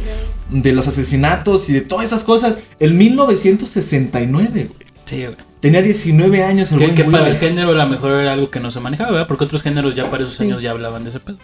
de 0.50 0.72
los 0.72 0.86
asesinatos 0.86 1.68
y 1.70 1.72
de 1.72 1.80
todas 1.80 2.06
esas 2.06 2.22
cosas. 2.22 2.58
En 2.78 2.96
1969, 2.98 4.50
güey. 4.52 4.68
Sí, 5.04 5.16
güey. 5.24 5.36
Tenía 5.60 5.80
19 5.80 6.42
años 6.44 6.70
el 6.72 6.78
Que, 6.78 6.84
buen 6.84 6.94
que 6.94 7.04
para 7.04 7.26
el 7.28 7.38
género 7.38 7.70
a 7.70 7.74
lo 7.74 7.86
mejor 7.86 8.12
era 8.12 8.34
algo 8.34 8.50
que 8.50 8.60
no 8.60 8.70
se 8.70 8.80
manejaba, 8.80 9.12
¿verdad? 9.12 9.26
Porque 9.26 9.44
otros 9.44 9.62
géneros 9.62 9.94
ya 9.94 10.10
para 10.10 10.22
esos 10.22 10.34
Sí. 10.36 10.44
años 10.44 10.60
ya 10.60 10.72
hablaban 10.72 11.04
de 11.04 11.10
ese 11.10 11.20
pedo. 11.20 11.38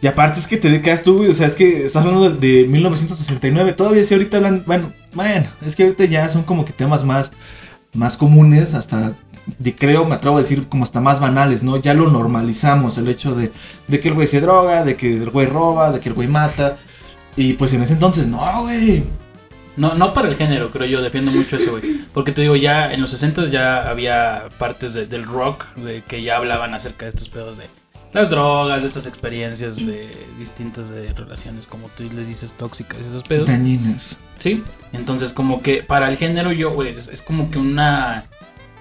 Y 0.00 0.06
aparte 0.08 0.40
es 0.40 0.48
que 0.48 0.56
te 0.56 0.82
quedas 0.82 1.04
tú, 1.04 1.18
güey. 1.18 1.30
O 1.30 1.34
sea, 1.34 1.46
es 1.46 1.54
que 1.54 1.86
estás 1.86 2.04
hablando 2.04 2.28
de, 2.28 2.62
de 2.62 2.66
1969. 2.66 3.72
Todavía 3.74 4.04
sí 4.04 4.14
ahorita 4.14 4.38
hablan. 4.38 4.64
Bueno, 4.66 4.92
bueno, 5.14 5.46
es 5.64 5.76
que 5.76 5.84
ahorita 5.84 6.06
ya 6.06 6.28
son 6.28 6.42
como 6.42 6.64
que 6.64 6.72
temas 6.72 7.04
más, 7.04 7.30
más 7.92 8.16
comunes. 8.16 8.74
Hasta, 8.74 9.14
creo, 9.78 10.04
me 10.04 10.14
atrevo 10.14 10.36
a 10.36 10.40
decir, 10.40 10.68
como 10.68 10.84
hasta 10.84 11.00
más 11.00 11.20
banales, 11.20 11.62
¿no? 11.62 11.76
Ya 11.76 11.94
lo 11.94 12.08
normalizamos. 12.10 12.98
El 12.98 13.08
hecho 13.08 13.34
de, 13.34 13.52
de 13.88 14.00
que 14.00 14.08
el 14.08 14.14
güey 14.14 14.26
se 14.26 14.40
droga, 14.40 14.84
de 14.84 14.96
que 14.96 15.12
el 15.12 15.30
güey 15.30 15.46
roba, 15.46 15.92
de 15.92 16.00
que 16.00 16.08
el 16.08 16.14
güey 16.14 16.28
mata. 16.28 16.76
Y 17.36 17.54
pues 17.54 17.72
en 17.72 17.82
ese 17.82 17.94
entonces, 17.94 18.26
no, 18.28 18.62
güey. 18.62 19.04
No, 19.76 19.94
no 19.94 20.12
para 20.12 20.28
el 20.28 20.36
género, 20.36 20.70
creo 20.70 20.86
yo, 20.86 21.00
defiendo 21.00 21.32
mucho 21.32 21.56
eso, 21.56 21.70
güey. 21.70 21.82
Porque 22.12 22.30
te 22.32 22.42
digo, 22.42 22.56
ya 22.56 22.92
en 22.92 23.00
los 23.00 23.08
60 23.10 23.44
ya 23.46 23.88
había 23.88 24.44
partes 24.58 24.92
de- 24.92 25.06
del 25.06 25.24
rock 25.24 25.64
que 26.08 26.22
ya 26.22 26.36
hablaban 26.36 26.74
acerca 26.74 27.06
de 27.06 27.08
estos 27.08 27.30
pedos 27.30 27.56
de 27.56 27.64
las 28.12 28.30
drogas, 28.30 28.82
de 28.82 28.88
estas 28.88 29.06
experiencias 29.06 29.86
de 29.86 30.10
distintas 30.38 30.90
de 30.90 31.12
relaciones, 31.12 31.66
como 31.66 31.88
tú 31.88 32.04
les 32.14 32.28
dices, 32.28 32.52
tóxicas, 32.52 33.00
esos 33.00 33.22
pedos. 33.22 33.46
Dañinas. 33.48 34.18
Sí, 34.38 34.62
entonces 34.92 35.32
como 35.32 35.62
que 35.62 35.82
para 35.82 36.08
el 36.10 36.16
género 36.16 36.52
yo, 36.52 36.72
güey, 36.72 36.96
es, 36.96 37.08
es 37.08 37.22
como 37.22 37.50
que 37.50 37.58
una, 37.58 38.26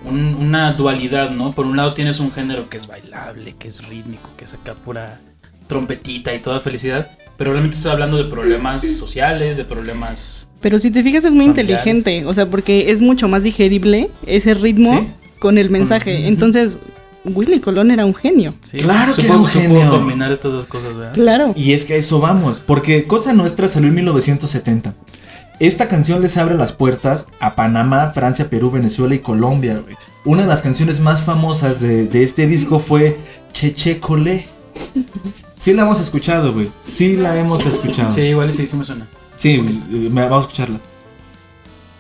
un- 0.04 0.36
una 0.36 0.74
dualidad, 0.74 1.30
¿no? 1.32 1.54
Por 1.54 1.66
un 1.66 1.78
lado 1.78 1.94
tienes 1.94 2.20
un 2.20 2.32
género 2.32 2.70
que 2.70 2.78
es 2.78 2.88
bailable, 2.88 3.56
que 3.58 3.68
es 3.68 3.88
rítmico, 3.88 4.32
que 4.38 4.44
es 4.46 4.54
acá 4.54 4.76
pura 4.76 5.20
trompetita 5.68 6.34
y 6.34 6.40
toda 6.40 6.60
felicidad, 6.60 7.12
pero 7.38 7.52
realmente 7.52 7.78
estás 7.78 7.94
hablando 7.94 8.18
de 8.18 8.26
problemas 8.26 8.82
sociales, 8.86 9.56
de 9.58 9.64
problemas... 9.66 10.50
Pero 10.60 10.78
si 10.78 10.92
te 10.92 11.02
fijas 11.04 11.24
es 11.26 11.34
muy 11.34 11.46
Familiares. 11.48 11.88
inteligente, 11.88 12.26
o 12.28 12.34
sea, 12.34 12.48
porque 12.48 12.92
es 12.92 13.02
mucho 13.02 13.28
más 13.28 13.44
digerible 13.44 14.10
ese 14.28 14.54
ritmo 14.54 15.00
Sí. 15.00 15.08
con 15.40 15.58
el 15.58 15.70
mensaje. 15.70 16.28
Entonces, 16.28 16.80
Willy 17.24 17.60
Colón 17.60 17.92
era 17.92 18.06
un 18.06 18.16
genio. 18.16 18.54
Sí, 18.64 18.80
Claro 18.80 19.14
que 19.16 19.22
era 19.24 19.36
un 19.38 19.46
genio. 19.48 19.90
combinar 19.92 20.32
estas 20.32 20.52
dos 20.52 20.66
cosas, 20.66 20.96
¿verdad? 20.96 21.14
Claro. 21.14 21.54
Y 21.56 21.74
es 21.74 21.86
que 21.86 21.94
a 21.94 21.98
eso 21.98 22.20
vamos, 22.20 22.60
porque 22.60 23.06
Cosa 23.06 23.34
Nuestra 23.34 23.68
salió 23.68 23.90
en 23.90 23.96
1970. 23.96 24.96
Esta 25.60 25.88
canción 25.88 26.22
les 26.22 26.38
abre 26.38 26.56
las 26.56 26.74
puertas 26.74 27.28
a 27.40 27.56
Panamá, 27.56 28.12
Francia, 28.16 28.50
Perú, 28.50 28.72
Venezuela 28.72 29.14
y 29.14 29.20
Colombia, 29.20 29.80
güey. 29.84 29.96
Una 30.26 30.42
de 30.44 30.48
las 30.48 30.62
canciones 30.64 31.00
más 31.00 31.22
famosas 31.22 31.80
de, 31.82 32.08
de 32.08 32.24
este 32.24 32.48
disco 32.48 32.80
fue 32.80 33.18
Cheche 33.54 34.00
Colé. 34.00 34.48
Sí 35.54 35.74
la 35.74 35.84
hemos 35.84 36.00
escuchado, 36.00 36.54
güey. 36.54 36.72
Sí 36.80 37.16
la 37.16 37.38
hemos 37.38 37.64
escuchado. 37.68 38.12
Sí, 38.12 38.22
igual 38.22 38.52
sí, 38.52 38.66
sí 38.66 38.76
me 38.76 38.86
suena. 38.86 39.08
Sí, 39.38 39.58
güey, 39.58 40.10
me- 40.10 40.24
vamos 40.24 40.40
a 40.46 40.48
escucharla. 40.48 40.80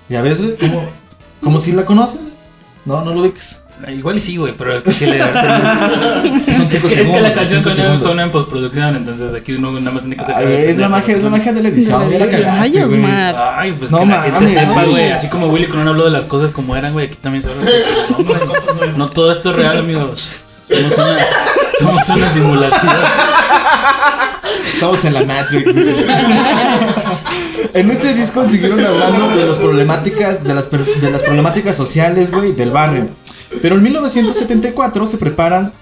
¿Ya 0.09 0.21
ves, 0.21 0.39
güey? 0.41 0.57
¿Cómo, 0.57 0.83
cómo 1.41 1.59
si 1.59 1.71
la 1.71 1.85
conoces? 1.85 2.19
No, 2.85 3.03
no 3.05 3.13
lo 3.13 3.21
ubicas. 3.21 3.61
Igual 3.89 4.17
y 4.17 4.19
sí, 4.19 4.37
güey, 4.37 4.53
pero 4.55 4.75
es 4.75 4.81
que 4.81 4.91
sí 4.91 5.05
le 5.05 5.19
Son 5.21 5.31
es, 5.31 6.69
que, 6.69 7.01
es 7.01 7.09
que 7.09 7.21
la 7.21 7.33
canción 7.33 7.63
suena, 7.99 8.23
en 8.23 8.31
postproducción, 8.31 8.95
entonces 8.95 9.33
aquí 9.33 9.53
uno 9.53 9.71
nada 9.79 9.91
más 9.91 10.03
tiene 10.03 10.17
que 10.17 10.23
sacar. 10.23 10.43
es 10.43 10.77
la 10.77 10.89
magia, 10.89 11.15
es 11.15 11.23
la 11.23 11.29
magia 11.29 11.53
de 11.53 11.63
la 11.63 11.69
edición. 11.69 12.09
De 12.09 12.19
la 12.19 12.25
la 12.25 12.31
edición. 12.31 12.45
cagaste, 12.45 12.77
Ay. 12.77 13.35
Ay, 13.57 13.71
pues 13.73 13.91
No 13.91 13.99
que 13.99 14.05
la 14.05 14.21
gente 14.21 14.31
mames, 14.39 14.53
sepa, 14.53 14.83
güey. 14.85 15.11
Así 15.11 15.27
como 15.27 15.47
Willy 15.47 15.67
Colón 15.67 15.87
habló 15.87 16.05
de 16.05 16.11
las 16.11 16.25
cosas 16.25 16.51
como 16.51 16.75
eran, 16.75 16.93
güey. 16.93 17.07
Aquí 17.07 17.15
también 17.15 17.41
se 17.41 17.49
habla. 17.49 17.63
No, 18.97 19.07
todo 19.07 19.31
esto 19.31 19.49
es 19.49 19.55
real, 19.55 19.77
amigos. 19.79 20.29
Somos 20.67 20.97
una, 20.97 21.17
somos 21.79 22.09
una 22.09 22.29
simulación. 22.29 22.91
Estamos 24.73 25.05
en 25.05 25.13
la 25.13 25.25
Matrix. 25.25 25.75
en 27.73 27.91
este 27.91 28.13
disco 28.13 28.47
siguieron 28.47 28.83
hablando 28.83 29.29
de 29.29 29.45
las 29.45 29.57
problemáticas, 29.57 30.43
de 30.43 30.53
las, 30.53 30.69
de 30.69 31.11
las 31.11 31.21
problemáticas 31.21 31.75
sociales, 31.75 32.31
güey, 32.31 32.53
del 32.53 32.71
barrio. 32.71 33.09
Pero 33.61 33.75
en 33.75 33.83
1974 33.83 35.07
se 35.07 35.17
preparan, 35.17 35.73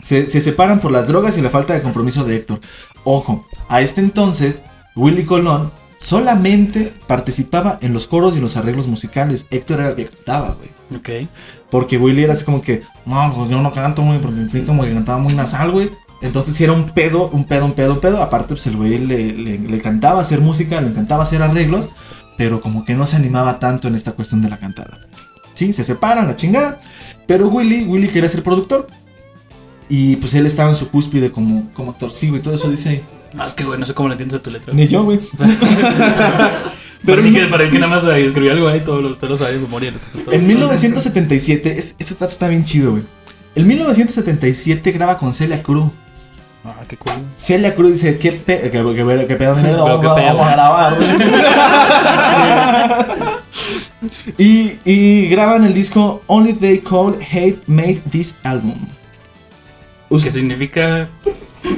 se, 0.00 0.28
se 0.28 0.40
separan 0.40 0.80
por 0.80 0.90
las 0.90 1.06
drogas 1.06 1.36
y 1.38 1.42
la 1.42 1.50
falta 1.50 1.74
de 1.74 1.82
compromiso 1.82 2.24
de 2.24 2.36
Héctor. 2.36 2.60
Ojo, 3.04 3.46
a 3.68 3.80
este 3.80 4.00
entonces, 4.00 4.62
Willy 4.96 5.24
Colón 5.24 5.72
solamente 6.02 6.92
participaba 7.06 7.78
en 7.80 7.92
los 7.92 8.06
coros 8.08 8.34
y 8.34 8.36
en 8.38 8.42
los 8.42 8.56
arreglos 8.56 8.88
musicales. 8.88 9.46
Héctor 9.50 9.80
era 9.80 9.90
el 9.90 9.96
que 9.96 10.06
cantaba, 10.06 10.56
güey. 10.56 10.70
Ok. 10.98 11.28
Porque 11.70 11.96
Willy 11.96 12.24
era 12.24 12.32
así 12.32 12.44
como 12.44 12.60
que, 12.60 12.82
no, 13.06 13.32
pues 13.34 13.50
yo 13.50 13.60
no 13.60 13.72
canto 13.72 14.02
muy, 14.02 14.18
porque 14.18 14.46
sí, 14.50 14.62
como 14.62 14.82
que 14.82 14.92
cantaba 14.92 15.18
muy 15.18 15.34
nasal, 15.34 15.70
güey. 15.70 15.90
Entonces 16.20 16.54
sí 16.54 16.64
era 16.64 16.72
un 16.72 16.90
pedo, 16.90 17.28
un 17.28 17.44
pedo, 17.44 17.64
un 17.64 17.72
pedo, 17.72 17.94
un 17.94 18.00
pedo. 18.00 18.22
Aparte, 18.22 18.48
pues 18.48 18.66
el 18.66 18.76
güey 18.76 18.98
le, 18.98 19.32
le, 19.32 19.58
le 19.58 19.76
encantaba 19.76 20.20
hacer 20.20 20.40
música, 20.40 20.80
le 20.80 20.88
encantaba 20.88 21.22
hacer 21.22 21.42
arreglos, 21.42 21.88
pero 22.36 22.60
como 22.60 22.84
que 22.84 22.94
no 22.94 23.06
se 23.06 23.16
animaba 23.16 23.58
tanto 23.58 23.88
en 23.88 23.94
esta 23.94 24.12
cuestión 24.12 24.42
de 24.42 24.50
la 24.50 24.58
cantada. 24.58 25.00
Sí, 25.54 25.72
se 25.72 25.84
separan, 25.84 26.26
la 26.26 26.36
chingada. 26.36 26.80
Pero 27.26 27.48
Willy, 27.48 27.84
Willy 27.84 28.08
quería 28.08 28.28
ser 28.28 28.42
productor. 28.42 28.86
Y 29.88 30.16
pues 30.16 30.32
él 30.34 30.46
estaba 30.46 30.70
en 30.70 30.76
su 30.76 30.88
cúspide 30.90 31.30
como, 31.30 31.70
como 31.74 31.92
actor. 31.92 32.12
Sí, 32.12 32.30
güey, 32.30 32.40
todo 32.40 32.54
eso 32.54 32.70
dice 32.70 32.88
ahí. 32.88 33.04
Más 33.34 33.54
que, 33.54 33.64
güey, 33.64 33.78
no 33.78 33.86
sé 33.86 33.94
cómo 33.94 34.08
le 34.08 34.14
entiendes 34.14 34.40
a 34.40 34.42
tu 34.42 34.50
letra. 34.50 34.72
Ni 34.74 34.86
yo, 34.86 35.04
güey. 35.04 35.20
Pero 37.04 37.20
para 37.20 37.22
mí 37.22 37.32
que, 37.34 37.46
para 37.46 37.64
mí 37.64 37.70
que 37.70 37.78
nada 37.80 37.96
más 37.96 38.04
escribió 38.04 38.52
algo 38.52 38.68
ahí, 38.68 38.80
todos 38.80 39.02
los, 39.02 39.18
todos 39.18 39.40
los 39.40 39.50
de 39.50 39.58
memoria. 39.58 39.92
En 40.30 40.46
1977, 40.46 41.78
es- 41.78 41.94
este 41.98 42.14
dato 42.14 42.26
está 42.32 42.48
bien 42.48 42.64
chido, 42.64 42.92
güey. 42.92 43.02
En 43.54 43.66
1977 43.66 44.92
graba 44.92 45.18
con 45.18 45.34
Celia 45.34 45.62
Cruz. 45.62 45.90
Ah, 46.64 46.76
qué 46.86 46.96
cool. 46.96 47.12
Celia 47.34 47.74
Cruz 47.74 47.94
dice, 47.94 48.18
¿qué, 48.18 48.30
pe 48.32 48.60
qué, 48.62 48.70
qué- 48.70 48.94
qué- 48.94 49.04
qué 49.04 49.04
pedo, 49.04 49.26
qué 49.26 49.36
pedo. 49.36 49.84
vamos 49.84 50.46
a 50.46 50.52
grabar. 50.52 50.96
y, 54.38 54.72
y 54.84 55.26
graban 55.28 55.64
el 55.64 55.74
disco 55.74 56.22
Only 56.26 56.52
They 56.54 56.78
Call 56.80 57.18
Have 57.32 57.56
Made 57.66 58.02
This 58.10 58.34
Album. 58.42 58.74
Que 60.08 60.14
Us- 60.16 60.24
significa. 60.24 61.08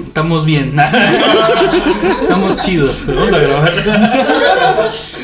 Estamos 0.06 0.44
bien. 0.46 0.74
Estamos 2.22 2.56
chidos. 2.62 3.06
Vamos 3.06 3.32
a 3.32 3.38
grabar. 3.38 3.74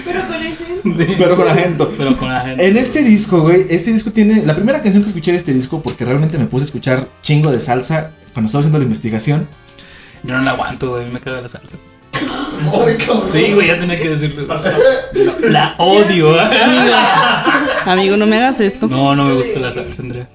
Pero 0.04 0.26
con 0.26 0.42
ese. 0.42 0.64
Sí. 1.06 1.14
pero 1.18 1.36
con 1.36 1.48
agento. 1.48 1.92
Pero 1.96 2.16
con 2.16 2.28
la 2.28 2.40
gente. 2.40 2.66
En 2.66 2.76
este 2.76 3.02
disco, 3.02 3.40
güey, 3.42 3.66
este 3.68 3.92
disco 3.92 4.10
tiene... 4.12 4.44
La 4.44 4.54
primera 4.54 4.82
canción 4.82 5.02
que 5.02 5.08
escuché 5.10 5.32
de 5.32 5.38
este 5.38 5.52
disco, 5.52 5.82
porque 5.82 6.04
realmente 6.04 6.38
me 6.38 6.46
puse 6.46 6.64
a 6.64 6.66
escuchar 6.66 7.08
chingo 7.22 7.50
de 7.52 7.60
salsa 7.60 8.12
cuando 8.32 8.46
estaba 8.46 8.60
haciendo 8.62 8.78
la 8.78 8.84
investigación. 8.84 9.48
Yo 10.22 10.36
no 10.36 10.42
la 10.42 10.52
aguanto, 10.52 10.90
güey. 10.90 11.08
Me 11.10 11.20
caga 11.20 11.40
la 11.42 11.48
salsa. 11.48 11.76
Ay, 12.14 12.96
cabrón. 12.96 13.28
Sí, 13.32 13.52
güey, 13.54 13.68
ya 13.68 13.78
tenía 13.78 13.98
que 14.00 14.08
decirlo. 14.10 14.46
La, 14.46 14.62
la 15.50 15.74
odio. 15.78 16.38
Amigo, 16.40 16.94
amigo, 17.86 18.16
no 18.16 18.26
me 18.26 18.36
hagas 18.36 18.60
esto. 18.60 18.86
No, 18.88 19.14
no 19.16 19.24
me 19.24 19.34
gusta 19.34 19.58
la 19.60 19.72
salsa, 19.72 20.02
Andrea. 20.02 20.28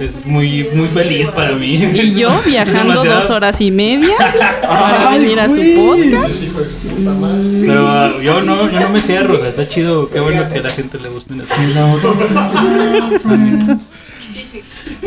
Es 0.00 0.26
muy, 0.26 0.68
muy 0.74 0.88
feliz 0.88 1.28
para 1.28 1.52
mí. 1.52 1.74
Y 1.74 2.14
yo 2.14 2.28
viajando 2.44 2.92
demasiado- 2.92 3.20
dos 3.20 3.30
horas 3.30 3.60
y 3.60 3.70
media 3.70 4.16
para 4.62 5.10
Ay, 5.10 5.20
venir 5.20 5.38
a 5.38 5.48
su 5.48 5.60
podcast. 5.76 7.66
Pero 7.66 7.86
ah, 7.88 8.10
yo 8.22 8.40
no, 8.42 8.68
yo 8.70 8.80
no 8.80 8.88
me 8.90 9.00
cierro, 9.00 9.36
o 9.36 9.38
sea, 9.38 9.48
está 9.48 9.68
chido. 9.68 10.10
Qué 10.10 10.18
bueno 10.18 10.48
que 10.50 10.58
a 10.58 10.62
la 10.62 10.70
gente 10.70 10.98
le 10.98 11.08
gusten 11.08 11.40
eso. 11.40 11.54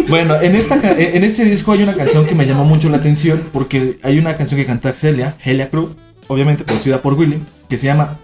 Bueno, 0.10 0.42
en, 0.42 0.56
esta, 0.56 0.76
en 0.98 1.24
este 1.24 1.46
disco 1.46 1.72
hay 1.72 1.84
una 1.84 1.94
canción 1.94 2.26
que 2.26 2.36
me 2.36 2.46
llamó 2.46 2.66
mucho 2.66 2.90
la 2.90 2.98
atención 2.98 3.44
porque 3.54 4.00
hay 4.04 4.18
una 4.18 4.36
canción 4.36 4.60
que 4.60 4.66
canta 4.66 4.92
Celia, 4.94 5.36
Helia 5.44 5.70
Cruz, 5.70 5.92
obviamente 6.28 6.64
producida 6.64 7.02
por 7.02 7.14
Willy, 7.14 7.42
que 7.68 7.78
se 7.78 7.86
llama 7.86 8.18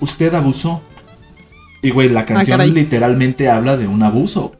Usted 0.00 0.32
abusó. 0.34 0.82
Y 1.82 1.90
güey, 1.90 2.08
la 2.08 2.24
canción 2.24 2.58
caray. 2.58 2.70
literalmente 2.72 3.48
habla 3.48 3.76
de 3.76 3.86
un 3.86 4.02
abuso. 4.02 4.52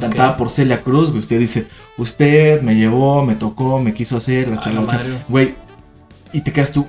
Cantada 0.00 0.36
por 0.36 0.50
Celia 0.50 0.82
Cruz, 0.82 1.08
güey. 1.10 1.20
Usted 1.20 1.38
dice, 1.38 1.66
usted 1.98 2.62
me 2.62 2.74
llevó, 2.74 3.22
me 3.24 3.34
tocó, 3.34 3.78
me 3.78 3.92
quiso 3.92 4.16
hacer, 4.16 4.48
la 4.48 4.54
A 4.54 4.56
la 4.56 4.62
chalacha. 4.62 4.96
madre, 4.98 5.10
güey. 5.28 5.54
Y 6.32 6.40
te 6.40 6.50
quedas 6.52 6.72
tú, 6.72 6.86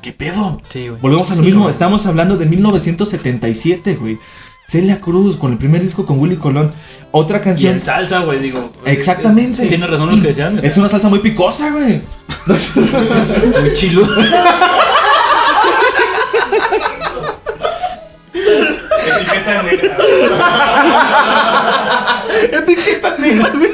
¿qué 0.00 0.12
pedo? 0.12 0.62
Sí, 0.70 0.88
güey. 0.88 1.00
Volvemos 1.00 1.30
a 1.30 1.36
lo 1.36 1.42
mismo, 1.42 1.68
estamos 1.68 2.06
hablando 2.06 2.36
de 2.36 2.46
1977, 2.46 3.96
güey. 3.96 4.18
Celia 4.66 5.00
Cruz 5.00 5.36
con 5.36 5.52
el 5.52 5.58
primer 5.58 5.82
disco 5.82 6.04
con 6.06 6.18
Willy 6.18 6.36
Colón. 6.36 6.72
Otra 7.12 7.38
Y 7.38 7.40
canción. 7.40 7.72
en 7.74 7.80
salsa, 7.80 8.20
güey, 8.20 8.40
digo. 8.40 8.72
Exactamente. 8.84 9.66
Tiene 9.66 9.86
razón 9.86 10.10
lo 10.14 10.20
que 10.20 10.28
decían. 10.28 10.58
o 10.58 10.60
sea, 10.60 10.68
Es 10.70 10.76
una 10.76 10.88
salsa 10.88 11.08
muy 11.08 11.20
picosa, 11.20 11.70
güey. 11.70 12.02
muy 13.60 13.72
chilo. 13.74 14.02
Etiqueta 19.06 19.62
negra. 19.62 19.96
Etiqueta 22.52 23.16
negra, 23.18 23.50
güey. 23.54 23.72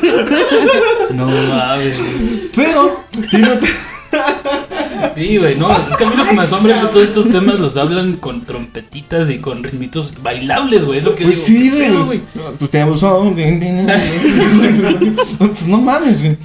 No 1.11 1.27
mames. 1.27 1.99
Pero 2.55 3.05
tiene 3.31 3.51
otra- 3.53 3.71
Sí, 5.15 5.37
güey, 5.39 5.57
no, 5.57 5.71
es 5.71 5.97
que 5.97 6.05
a 6.05 6.11
mí 6.11 6.17
lo 6.17 6.25
que 6.27 6.33
me 6.33 6.43
asombra 6.43 6.75
es 6.75 6.81
que 6.81 6.87
todos 6.89 7.05
estos 7.05 7.29
temas 7.31 7.59
los 7.59 7.77
hablan 7.77 8.15
con 8.17 8.45
trompetitas 8.47 9.29
y 9.31 9.39
con 9.39 9.63
ritmitos 9.63 10.23
bailables, 10.23 10.85
güey, 10.85 10.99
es 10.99 11.05
lo 11.05 11.15
que 11.15 11.25
Pues 11.25 11.45
digo. 11.47 11.61
sí, 11.61 11.71
¿qué 11.79 11.85
pedo, 11.89 12.07
güey. 12.07 12.21
Tú 12.59 12.69
te 12.69 12.81
abusó. 12.81 13.33
Pues 15.39 15.67
no 15.69 15.79
mames, 15.79 16.21
güey. 16.23 16.37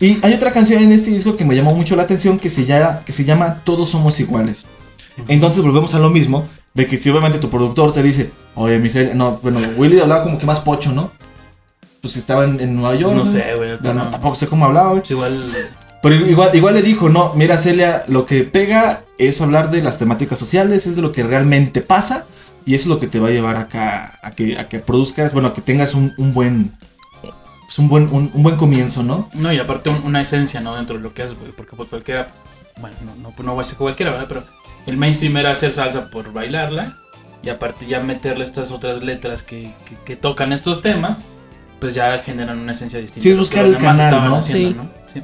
Y 0.00 0.18
hay 0.24 0.34
otra 0.34 0.52
canción 0.52 0.82
en 0.82 0.92
este 0.92 1.10
disco 1.10 1.36
que 1.36 1.44
me 1.44 1.54
llamó 1.54 1.74
mucho 1.74 1.94
la 1.96 2.02
atención 2.04 2.38
que 2.38 2.48
se 2.50 2.64
llama, 2.64 3.00
que 3.04 3.12
se 3.12 3.24
llama 3.24 3.62
Todos 3.64 3.90
somos 3.90 4.18
iguales. 4.20 4.64
Entonces 5.28 5.62
volvemos 5.62 5.94
a 5.94 5.98
lo 5.98 6.08
mismo, 6.10 6.48
de 6.74 6.86
que 6.86 6.96
si 6.96 7.10
obviamente 7.10 7.38
tu 7.38 7.50
productor 7.50 7.92
te 7.92 8.02
dice, 8.02 8.30
oye, 8.54 8.78
Michelle, 8.78 9.14
no, 9.14 9.38
bueno, 9.42 9.60
Willy 9.76 10.00
hablaba 10.00 10.22
como 10.22 10.38
que 10.38 10.46
más 10.46 10.60
pocho, 10.60 10.92
¿no? 10.92 11.10
Pues 12.00 12.14
que 12.14 12.20
estaba 12.20 12.44
en, 12.44 12.58
en 12.60 12.76
Nueva 12.76 12.94
York. 12.96 13.14
No 13.14 13.26
sé, 13.26 13.44
güey, 13.56 13.72
no. 13.72 14.08
tampoco 14.10 14.34
sé 14.34 14.46
cómo 14.46 14.64
hablaba, 14.64 14.90
güey. 14.90 15.00
Pues 15.00 15.10
igual, 15.10 15.44
Pero 16.02 16.14
igual, 16.14 16.50
igual 16.54 16.74
le 16.74 16.82
dijo, 16.82 17.08
no, 17.10 17.32
mira 17.34 17.58
Celia, 17.58 18.04
lo 18.08 18.24
que 18.24 18.44
pega 18.44 19.02
es 19.18 19.40
hablar 19.42 19.70
de 19.70 19.82
las 19.82 19.98
temáticas 19.98 20.38
sociales, 20.38 20.86
es 20.86 20.96
de 20.96 21.02
lo 21.02 21.12
que 21.12 21.22
realmente 21.22 21.82
pasa 21.82 22.24
y 22.64 22.74
eso 22.74 22.84
es 22.84 22.88
lo 22.88 22.98
que 23.00 23.06
te 23.06 23.18
va 23.20 23.28
a 23.28 23.32
llevar 23.32 23.56
acá 23.56 24.18
a 24.22 24.30
que, 24.30 24.58
a 24.58 24.68
que 24.68 24.78
produzcas, 24.78 25.32
bueno, 25.34 25.48
a 25.48 25.54
que 25.54 25.60
tengas 25.60 25.94
un, 25.94 26.14
un 26.16 26.32
buen 26.32 26.72
pues, 27.20 27.78
un 27.78 27.88
buen 27.88 28.04
un, 28.12 28.30
un 28.32 28.42
buen 28.42 28.56
comienzo, 28.56 29.02
¿no? 29.02 29.28
no, 29.34 29.52
y 29.52 29.58
aparte 29.58 29.90
un- 29.90 30.02
una 30.04 30.20
esencia, 30.22 30.60
¿no? 30.62 30.74
Dentro 30.74 30.96
de 30.96 31.02
lo 31.02 31.12
que 31.12 31.22
es, 31.24 31.38
güey, 31.38 31.52
porque 31.52 31.76
pues 31.76 31.88
cualquiera, 31.90 32.28
bueno, 32.80 32.96
no, 33.04 33.14
no, 33.16 33.34
no 33.36 33.52
voy 33.52 33.60
a 33.60 33.62
decir 33.64 33.76
que 33.76 33.82
cualquiera, 33.82 34.10
¿verdad? 34.12 34.26
Pero 34.28 34.44
el 34.86 34.96
mainstream 34.96 35.36
era 35.36 35.50
hacer 35.50 35.72
salsa 35.74 36.08
por 36.10 36.32
bailarla 36.32 36.96
y 37.42 37.50
aparte 37.50 37.86
ya 37.86 38.00
meterle 38.00 38.44
estas 38.44 38.70
otras 38.70 39.02
letras 39.02 39.42
que, 39.42 39.74
que, 39.86 39.96
que 40.04 40.16
tocan 40.16 40.52
estos 40.54 40.80
temas, 40.80 41.24
pues 41.78 41.94
ya 41.94 42.18
generan 42.20 42.58
una 42.58 42.72
esencia 42.72 42.98
distinta. 43.00 43.22
Sí, 43.22 43.28
es 43.30 43.34
a 43.34 43.38
lo 43.38 43.42
que 43.48 43.54
buscar 43.60 43.66
el 43.66 43.76
canal, 43.76 44.00
estaban 44.00 44.30
¿no? 44.30 44.36
haciendo, 44.36 44.68
Sí. 44.70 44.74
¿no? 44.76 44.90
Sí. 45.12 45.22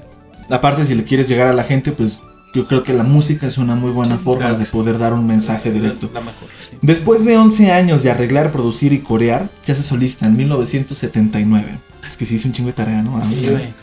Aparte 0.51 0.85
si 0.85 0.95
le 0.95 1.05
quieres 1.05 1.29
llegar 1.29 1.49
a 1.49 1.53
la 1.53 1.65
gente, 1.65 1.93
pues 1.93 2.21
yo 2.55 2.67
creo 2.67 2.83
que 2.83 2.93
la 2.93 3.03
música 3.03 3.47
es 3.47 3.59
una 3.59 3.75
muy 3.75 3.91
buena 3.91 4.17
Sí, 4.17 4.23
forma 4.25 4.41
claro 4.47 4.59
de 4.59 4.65
sí. 4.67 4.73
poder 4.73 4.99
dar 4.99 5.13
un 5.13 5.27
mensaje 5.27 5.71
directo. 5.73 6.11
La 6.15 6.21
mejor. 6.21 6.49
sí. 6.71 6.77
Después 6.83 7.25
de 7.25 7.37
11 7.37 7.73
años 7.73 8.03
de 8.03 8.11
arreglar, 8.11 8.53
producir 8.53 8.93
y 8.93 9.01
corear, 9.01 9.49
se 9.63 9.73
hace 9.73 9.83
solista 9.83 10.27
en 10.27 10.37
1979. 10.37 11.81
Es 12.07 12.17
que 12.17 12.25
sí 12.27 12.37
hice 12.37 12.49
un 12.49 12.55
chingo 12.55 12.69
de 12.69 12.73
tarea, 12.75 13.03
¿no? 13.03 13.23
Sí, 13.25 13.49
güey. 13.51 13.75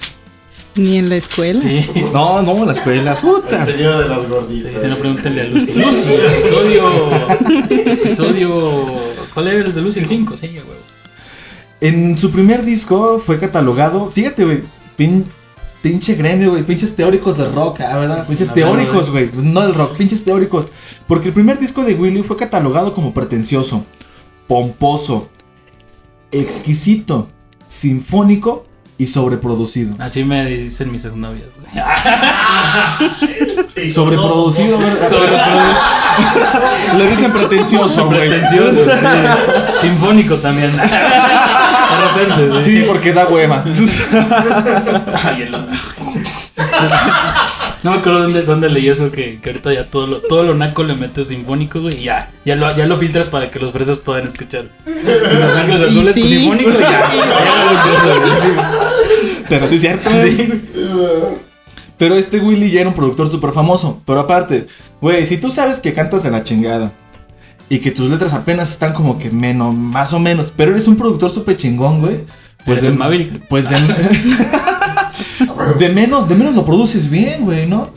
Ni 0.76 0.98
en 0.98 1.10
la 1.10 1.18
escuela. 1.18 1.60
Sí. 1.60 1.86
No, 2.14 2.42
no, 2.42 2.66
la 2.66 2.72
escuela, 2.72 3.12
El 3.12 3.18
puta. 3.18 3.62
apellido 3.64 4.00
de 4.02 4.10
las 4.10 4.22
Sí, 4.22 4.26
gorditas. 4.28 4.82
si 4.82 4.88
no, 4.88 4.96
pregúntenle 4.98 5.42
a 5.42 5.44
Lucy. 5.46 5.74
Lucy, 5.74 6.14
episodio. 6.14 6.84
Episodio. 7.70 8.86
¿Cuál 9.34 9.48
era 9.50 9.66
el 9.66 9.76
de 9.76 9.82
Lucy? 9.82 10.00
El 10.00 10.08
5, 10.08 10.38
sí, 10.38 10.48
güey. 10.48 10.84
En 11.82 12.18
su 12.18 12.32
primer 12.32 12.64
disco 12.64 13.22
fue 13.24 13.40
catalogado, 13.40 14.10
fíjate, 14.10 14.46
güey, 14.46 14.62
pin- 14.98 15.26
pinche 15.84 16.16
gremio, 16.16 16.52
güey, 16.52 16.64
pinches 16.64 16.96
teóricos 16.96 17.38
de 17.38 17.50
rock, 17.50 17.82
ah, 17.82 17.98
¿verdad? 17.98 18.26
Pinches 18.26 18.54
teóricos, 18.54 19.12
güey, 19.12 19.30
no 19.34 19.62
del 19.62 19.76
rock, 19.76 19.98
pinches 19.98 20.24
teóricos. 20.24 20.68
Porque 21.08 21.28
el 21.28 21.34
primer 21.34 21.60
disco 21.60 21.84
de 21.84 21.94
Willy 21.94 22.24
fue 22.24 22.38
catalogado 22.38 22.94
como 22.94 23.14
pretencioso, 23.14 23.86
pomposo, 24.48 25.30
exquisito, 26.32 27.28
sinfónico 27.68 28.66
y 28.98 29.08
sobreproducido. 29.08 29.94
Así 30.00 30.24
me 30.24 30.46
dicen 30.46 30.90
mis 30.90 31.04
exnovias, 31.04 31.50
güey. 31.58 31.68
Sí, 33.76 33.90
Sobreproducido, 33.94 34.78
¿verdad? 34.78 35.10
Sobreproducido. 35.10 36.98
Le 36.98 37.10
dicen 37.10 37.32
pretencioso, 37.34 38.06
güey. 38.06 38.30
Pretencioso, 38.30 38.86
sí. 38.86 39.82
Sinfónico 39.82 40.38
también. 40.38 40.72
De 41.94 42.26
repente, 42.26 42.62
Sí, 42.64 42.84
porque 42.88 43.14
da 43.14 43.28
hueva. 43.28 43.64
Ay, 45.24 45.50
No 47.84 47.92
me 47.92 47.98
acuerdo 47.98 48.24
dónde, 48.24 48.44
dónde 48.44 48.70
leí 48.70 48.88
eso 48.88 49.12
que, 49.12 49.40
que 49.42 49.50
ahorita 49.50 49.74
ya 49.74 49.86
todo 49.86 50.08
lo, 50.08 50.20
todo 50.22 50.44
lo 50.44 50.54
naco 50.56 50.84
le 50.84 50.96
metes 50.96 51.28
sinfónico, 51.28 51.82
güey, 51.82 52.00
y 52.00 52.04
ya, 52.06 52.32
ya 52.46 52.56
lo, 52.56 52.74
ya 52.76 52.86
lo 52.86 52.98
filtras 52.98 53.28
para 53.28 53.52
que 53.52 53.60
los 53.60 53.72
fresas 53.72 53.98
puedan 54.00 54.26
escuchar. 54.28 54.66
Los 54.86 55.56
ángeles 55.58 55.82
Y 55.82 55.86
azules, 56.00 56.14
sí. 56.14 56.22
pues 56.22 56.32
sinfónico, 56.32 56.72
ya. 56.80 56.90
ya 56.90 58.72
Pero 59.50 59.68
sí 59.68 59.76
es 59.76 59.82
cierto. 59.82 60.10
sí. 60.22 60.32
Sí. 60.38 60.62
Pero 61.98 62.16
este 62.16 62.40
Willy 62.40 62.72
ya 62.72 62.82
era 62.82 62.90
un 62.90 62.96
productor 62.96 63.30
súper 63.32 63.52
famoso. 63.52 64.02
Pero 64.06 64.20
aparte, 64.20 64.68
güey, 65.00 65.26
si 65.26 65.38
tú 65.38 65.52
sabes 65.52 65.80
que 65.80 65.94
cantas 65.94 66.24
de 66.24 66.32
la 66.32 66.44
chingada 66.44 66.92
y 67.74 67.80
que 67.80 67.92
tus 67.92 68.12
letras 68.12 68.34
apenas 68.34 68.72
están 68.72 68.94
como 68.94 69.18
que 69.18 69.32
menos, 69.32 69.74
más 69.74 70.14
o 70.14 70.20
menos, 70.20 70.54
pero 70.56 70.72
eres 70.72 70.88
un 70.88 70.96
productor 70.96 71.32
súper 71.32 71.58
chingón, 71.58 72.02
güey. 72.02 72.20
Pues 72.66 72.84
de, 72.84 72.92
Maverick. 72.92 73.48
pues 73.48 73.68
de, 73.70 73.76
de 75.80 75.90
menos, 75.90 76.30
de 76.30 76.36
menos 76.36 76.54
lo 76.56 76.66
produces 76.66 77.10
bien, 77.10 77.44
güey, 77.46 77.66
¿no? 77.68 77.90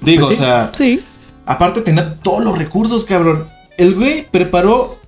Digo, 0.00 0.26
Pues 0.26 0.28
sí. 0.28 0.34
o 0.34 0.36
sea, 0.36 0.70
Sí. 0.74 1.04
aparte 1.46 1.80
de 1.80 1.86
tener 1.86 2.16
todos 2.22 2.42
los 2.42 2.58
recursos, 2.58 3.04
cabrón. 3.04 3.46
El 3.78 3.94
güey 3.94 4.26
preparó 4.30 4.98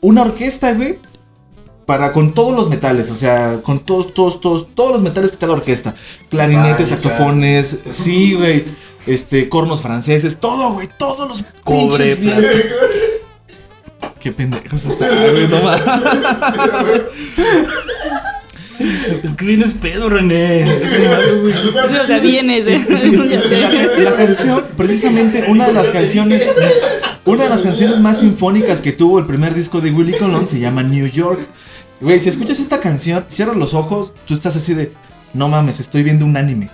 una 0.00 0.22
orquesta, 0.22 0.72
güey, 0.72 0.98
para 1.86 2.12
con 2.12 2.32
todos 2.32 2.54
los 2.54 2.68
metales, 2.70 3.10
o 3.10 3.14
sea, 3.16 3.60
con 3.62 3.80
todos, 3.80 4.14
todos, 4.14 4.40
todos, 4.40 4.68
todos 4.74 4.92
los 4.92 5.02
metales 5.02 5.30
que 5.30 5.34
está 5.34 5.46
la 5.48 5.52
orquesta. 5.54 5.94
Clarinetes, 6.30 6.90
Vaya. 6.90 7.00
saxofones, 7.02 7.78
sí, 7.90 8.34
güey, 8.34 8.64
este, 9.06 9.48
cornos 9.48 9.80
franceses, 9.82 10.38
todo, 10.38 10.72
güey, 10.72 10.88
todos 10.98 11.28
los 11.28 11.44
Cobre, 11.64 12.16
Qué 14.20 14.32
pendejos 14.32 14.84
están, 14.86 15.10
güey, 15.10 15.48
no 15.48 15.60
mames. 15.62 15.82
Es 19.22 19.32
que 19.32 19.44
vienes 19.44 19.72
pedo, 19.74 20.08
René. 20.08 20.64
O 20.64 22.06
sea, 22.06 22.18
vienes. 22.18 22.66
¿eh? 22.66 22.84
La, 22.88 24.10
la 24.10 24.16
canción, 24.16 24.64
precisamente, 24.76 25.44
una 25.48 25.66
de 25.66 25.72
las 25.72 25.88
canciones, 25.88 26.46
una 27.24 27.44
de 27.44 27.50
las 27.50 27.62
canciones 27.62 28.00
más 28.00 28.20
sinfónicas 28.20 28.80
que 28.80 28.92
tuvo 28.92 29.18
el 29.18 29.26
primer 29.26 29.54
disco 29.54 29.80
de 29.80 29.90
Willy 29.90 30.12
Colón 30.14 30.46
se 30.48 30.58
llama 30.60 30.82
New 30.82 31.06
York. 31.06 31.40
Güey, 32.00 32.20
si 32.20 32.28
escuchas 32.28 32.58
esta 32.58 32.80
canción, 32.80 33.24
cierras 33.28 33.56
los 33.56 33.72
ojos, 33.72 34.12
tú 34.26 34.34
estás 34.34 34.54
así 34.56 34.74
de, 34.74 34.92
no 35.32 35.48
mames, 35.48 35.80
estoy 35.80 36.02
viendo 36.02 36.26
un 36.26 36.36
anime. 36.36 36.68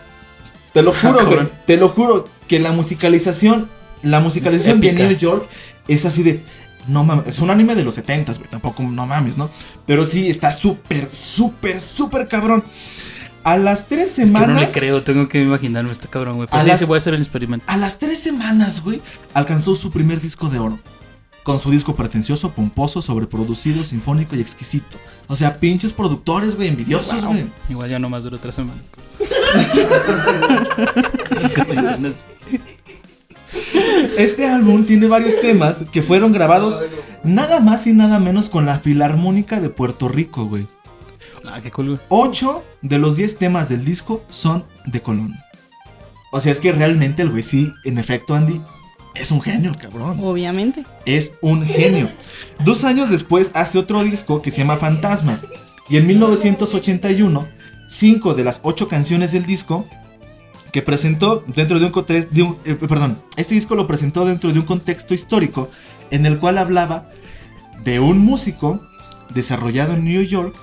Te 0.72 0.82
lo 0.82 0.92
juro, 0.92 1.26
güey, 1.26 1.48
te 1.66 1.76
lo 1.76 1.88
juro 1.88 2.26
que 2.48 2.58
la 2.58 2.72
musicalización, 2.72 3.68
la 4.02 4.18
musicalización 4.20 4.80
de. 4.80 4.92
New 4.92 5.16
York 5.16 5.48
es 5.86 6.04
así 6.04 6.22
de, 6.24 6.42
no 6.88 7.04
mames, 7.04 7.26
es 7.28 7.38
un 7.38 7.50
anime 7.50 7.74
de 7.74 7.84
los 7.84 7.94
70 7.94 8.32
güey, 8.34 8.48
tampoco, 8.50 8.82
no 8.82 9.06
mames, 9.06 9.36
¿no? 9.36 9.50
Pero 9.86 10.06
sí, 10.06 10.28
está 10.30 10.52
súper, 10.52 11.10
súper, 11.10 11.80
súper 11.80 12.28
cabrón. 12.28 12.64
A 13.44 13.56
las 13.56 13.88
tres 13.88 14.10
Es 14.10 14.16
que 14.16 14.26
semanas... 14.28 14.48
no 14.50 14.60
le 14.60 14.68
creo, 14.68 15.02
tengo 15.02 15.26
que 15.26 15.42
imaginarme 15.42 15.90
este 15.90 16.06
cabrón, 16.08 16.36
güey. 16.36 16.48
Pero 16.50 16.62
sí, 16.62 16.68
las- 16.68 16.78
sí 16.80 16.86
voy 16.86 16.94
a 16.94 16.98
hacer 16.98 17.14
el 17.14 17.22
experimento. 17.22 17.64
A 17.68 17.76
las 17.76 17.98
tres 17.98 18.20
semanas, 18.20 18.82
güey, 18.84 19.00
alcanzó 19.34 19.74
su 19.74 19.90
primer 19.90 20.20
disco 20.20 20.48
de 20.48 20.58
oro. 20.60 20.78
Con 21.42 21.58
su 21.58 21.72
disco 21.72 21.96
pretencioso, 21.96 22.52
pomposo, 22.52 23.02
sobreproducido, 23.02 23.82
sinfónico 23.82 24.36
y 24.36 24.40
exquisito. 24.40 24.96
O 25.26 25.34
sea, 25.34 25.56
pinches 25.58 25.92
productores, 25.92 26.54
güey, 26.54 26.68
envidiosos, 26.68 27.20
Wow. 27.24 27.32
güey. 27.32 27.46
Igual 27.68 27.90
ya 27.90 27.98
nomás 27.98 28.22
duró 28.22 28.38
tres 28.38 28.54
semanas. 28.54 28.84
es 31.42 31.50
que 31.50 31.64
dicen 31.64 32.06
así. 32.06 32.24
Este 34.16 34.46
álbum 34.46 34.84
tiene 34.84 35.08
varios 35.08 35.40
temas 35.40 35.84
que 35.92 36.02
fueron 36.02 36.32
grabados 36.32 36.80
nada 37.22 37.60
más 37.60 37.86
y 37.86 37.92
nada 37.92 38.18
menos 38.18 38.48
con 38.48 38.66
la 38.66 38.78
Filarmónica 38.78 39.60
de 39.60 39.68
Puerto 39.68 40.08
Rico, 40.08 40.46
güey. 40.46 40.66
Ah, 41.44 41.60
qué 41.62 41.70
cool, 41.70 41.86
güey. 41.88 42.00
8 42.08 42.64
de 42.82 42.98
los 42.98 43.16
10 43.16 43.38
temas 43.38 43.68
del 43.68 43.84
disco 43.84 44.24
son 44.28 44.64
de 44.86 45.02
Colón. 45.02 45.34
O 46.30 46.40
sea, 46.40 46.52
es 46.52 46.60
que 46.60 46.72
realmente 46.72 47.22
el 47.22 47.30
güey 47.30 47.42
sí, 47.42 47.72
en 47.84 47.98
efecto, 47.98 48.34
Andy, 48.34 48.60
es 49.14 49.30
un 49.30 49.42
genio, 49.42 49.74
cabrón. 49.78 50.18
Obviamente. 50.22 50.84
Es 51.04 51.32
un 51.42 51.66
genio. 51.66 52.08
Dos 52.64 52.84
años 52.84 53.10
después 53.10 53.50
hace 53.54 53.78
otro 53.78 54.02
disco 54.02 54.40
que 54.40 54.50
se 54.50 54.58
llama 54.58 54.78
Fantasmas. 54.78 55.42
Y 55.88 55.98
en 55.98 56.06
1981, 56.06 57.48
cinco 57.88 58.34
de 58.34 58.44
las 58.44 58.60
ocho 58.62 58.88
canciones 58.88 59.32
del 59.32 59.44
disco 59.44 59.86
que 60.72 60.82
presentó 60.82 61.44
dentro 61.46 61.78
de 61.78 61.86
un, 61.86 61.92
de 62.62 62.72
eh, 62.72 62.74
perdón, 62.74 63.22
este 63.36 63.54
disco 63.54 63.74
lo 63.74 63.86
presentó 63.86 64.24
dentro 64.24 64.52
de 64.52 64.58
un 64.58 64.64
contexto 64.64 65.12
histórico 65.14 65.70
en 66.10 66.24
el 66.26 66.38
cual 66.38 66.58
hablaba 66.58 67.08
de 67.84 68.00
un 68.00 68.18
músico 68.18 68.80
desarrollado 69.34 69.94
en 69.94 70.04
New 70.04 70.22
York. 70.22 70.54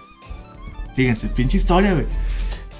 Fíjense, 0.95 1.27
pinche 1.29 1.57
historia, 1.57 1.93
güey. 1.93 2.05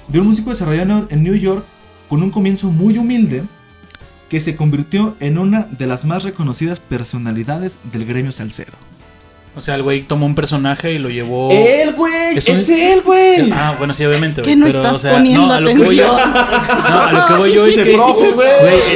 De 0.08 0.20
un 0.20 0.26
músico 0.26 0.50
desarrollado 0.50 1.06
en 1.08 1.22
New 1.22 1.36
York 1.36 1.64
con 2.08 2.22
un 2.22 2.30
comienzo 2.30 2.70
muy 2.70 2.98
humilde 2.98 3.44
que 4.28 4.40
se 4.40 4.56
convirtió 4.56 5.16
en 5.20 5.38
una 5.38 5.62
de 5.62 5.86
las 5.86 6.04
más 6.04 6.24
reconocidas 6.24 6.80
personalidades 6.80 7.78
del 7.92 8.06
gremio 8.06 8.32
salsero. 8.32 8.89
O 9.56 9.60
sea, 9.60 9.74
el 9.74 9.82
güey 9.82 10.02
tomó 10.02 10.26
un 10.26 10.36
personaje 10.36 10.92
y 10.92 10.98
lo 10.98 11.08
llevó. 11.10 11.50
¡El 11.50 11.92
güey! 11.94 12.36
Es 12.38 12.46
un- 12.46 12.54
¡Es 12.56 12.68
él, 12.68 13.02
güey! 13.04 13.50
Ah, 13.52 13.74
bueno, 13.78 13.92
sí, 13.94 14.04
obviamente, 14.04 14.42
güey. 14.42 14.52
¿Qué 14.54 14.56
no 14.56 14.66
pero, 14.66 14.78
estás 14.80 14.96
o 14.96 15.00
sea, 15.00 15.12
poniendo 15.14 15.46
no, 15.48 15.52
a 15.52 15.60
lo 15.60 15.68
que 15.70 15.74
voy 15.78 15.96
yo- 15.96 16.06
atención? 16.16 16.34
No, 16.90 17.00
a 17.00 17.12
lo 17.12 17.26
que 17.26 17.34
voy 17.40 17.52
yo 17.52 17.66
es 17.66 17.74
Ese 17.76 17.84
que. 17.90 17.94
profe, 17.94 18.30
güey. 18.32 18.48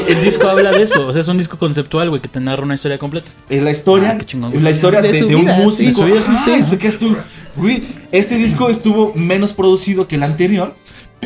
el, 0.09 0.17
el 0.17 0.25
disco 0.25 0.49
habla 0.49 0.71
de 0.71 0.83
eso. 0.85 1.09
O 1.09 1.13
sea, 1.13 1.21
es 1.23 1.29
un 1.29 1.39
disco 1.39 1.59
conceptual, 1.59 2.09
güey, 2.09 2.23
que 2.23 2.29
te 2.29 2.39
narra 2.39 2.63
una 2.63 2.77
historia 2.77 2.99
completa. 2.99 3.29
Es 3.49 3.63
la 3.65 3.73
historia, 3.73 4.11
Ah, 4.15 4.19
qué 4.19 4.25
chingón, 4.27 4.55
es 4.55 4.63
la 4.63 4.71
historia 4.71 5.03
De 5.03 5.13
de, 5.13 5.19
su 5.19 5.27
de 5.29 5.35
un 5.35 5.45
músico. 5.45 6.05
De 6.05 6.11
su 6.13 6.15
vida, 6.25 6.43
sí. 6.45 6.51
es 6.53 6.71
de 6.71 6.79
que 6.79 6.89
estuvo- 6.89 7.17
güey, 7.57 7.83
este 8.13 8.37
disco 8.37 8.69
estuvo 8.71 9.13
menos 9.17 9.53
producido 9.53 10.07
que 10.07 10.15
el 10.17 10.23
anterior, 10.23 10.75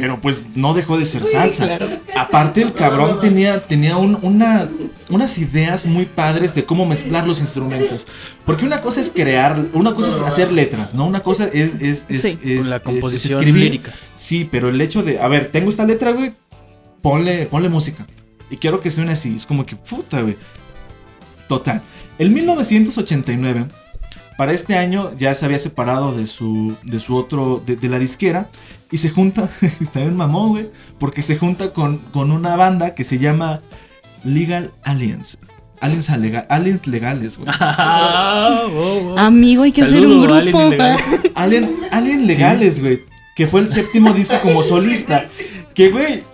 pero 0.00 0.20
pues 0.20 0.46
no 0.54 0.74
dejó 0.74 0.98
de 0.98 1.06
ser 1.06 1.26
salsa. 1.26 1.66
claro. 1.66 1.88
Aparte 2.16 2.62
el 2.62 2.72
cabrón 2.72 3.20
tenía, 3.20 3.66
tenía 3.66 3.96
un- 3.96 4.18
una, 4.22 4.68
unas 5.10 5.38
ideas 5.38 5.84
muy 5.86 6.04
padres 6.06 6.54
de 6.54 6.64
cómo 6.64 6.86
mezclar 6.86 7.26
los 7.26 7.40
instrumentos. 7.40 8.06
Porque 8.44 8.64
una 8.64 8.80
cosa 8.80 9.00
es 9.00 9.10
crear, 9.10 9.64
una 9.72 9.94
cosa 9.94 10.08
es 10.10 10.20
hacer 10.22 10.52
letras, 10.52 10.94
¿no? 10.94 11.06
Una 11.06 11.20
cosa 11.20 11.46
es, 11.46 11.74
es, 11.80 12.06
es, 12.08 12.22
Sí. 12.22 12.38
es- 12.42 12.60
Con 12.60 12.70
la 12.70 12.80
composición 12.80 13.38
escribir. 13.40 13.64
lírica. 13.64 13.92
Sí, 14.16 14.48
pero 14.50 14.68
el 14.68 14.80
hecho 14.80 15.02
de, 15.02 15.18
a 15.20 15.28
ver, 15.28 15.50
tengo 15.50 15.70
esta 15.70 15.84
letra, 15.84 16.12
güey, 16.12 16.32
ponle, 17.02 17.46
ponle 17.46 17.68
música. 17.68 18.06
Y 18.50 18.56
quiero 18.56 18.80
que 18.80 18.90
suene 18.90 19.12
así. 19.12 19.36
Es 19.36 19.46
como 19.46 19.66
que, 19.66 19.76
puta, 19.76 20.22
güey. 20.22 20.36
Total. 21.48 21.82
En 22.18 22.32
1989, 22.34 23.66
para 24.36 24.52
este 24.52 24.76
año 24.76 25.12
ya 25.18 25.34
se 25.34 25.44
había 25.44 25.58
separado 25.58 26.16
de 26.16 26.26
su, 26.26 26.76
de 26.82 27.00
su 27.00 27.16
otro, 27.16 27.62
de, 27.64 27.76
de 27.76 27.88
la 27.88 27.98
disquera. 27.98 28.48
Y 28.90 28.98
se 28.98 29.10
junta, 29.10 29.48
está 29.80 30.00
bien 30.00 30.16
mamón, 30.16 30.48
güey. 30.50 30.70
Porque 30.98 31.22
se 31.22 31.36
junta 31.36 31.72
con, 31.72 31.98
con 31.98 32.30
una 32.32 32.56
banda 32.56 32.94
que 32.94 33.04
se 33.04 33.18
llama 33.18 33.60
Legal 34.24 34.70
Aliens. 34.82 35.38
Aliens, 35.80 36.10
alega- 36.10 36.46
aliens 36.48 36.86
legales, 36.86 37.36
güey. 37.38 37.48
Ah. 37.60 38.64
Amigo, 39.18 39.62
hay 39.62 39.72
que 39.72 39.82
hacer 39.82 40.04
un 40.06 40.28
Alien 40.30 40.52
grupo. 40.56 40.74
Alien, 41.34 41.76
Alien 41.92 42.26
Legales, 42.26 42.80
güey. 42.80 43.00
Que 43.36 43.46
fue 43.46 43.60
el 43.60 43.70
séptimo 43.70 44.12
disco 44.12 44.34
como 44.42 44.62
solista. 44.62 45.26
Que, 45.74 45.90
güey, 45.90 46.24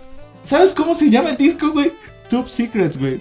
¿sabes 0.43 0.73
cómo 0.73 0.95
se 0.95 1.09
llama 1.11 1.29
el 1.31 1.37
disco, 1.37 1.69
güey? 1.71 1.91
Top 2.29 2.47
Secrets, 2.47 2.97
güey. 2.97 3.19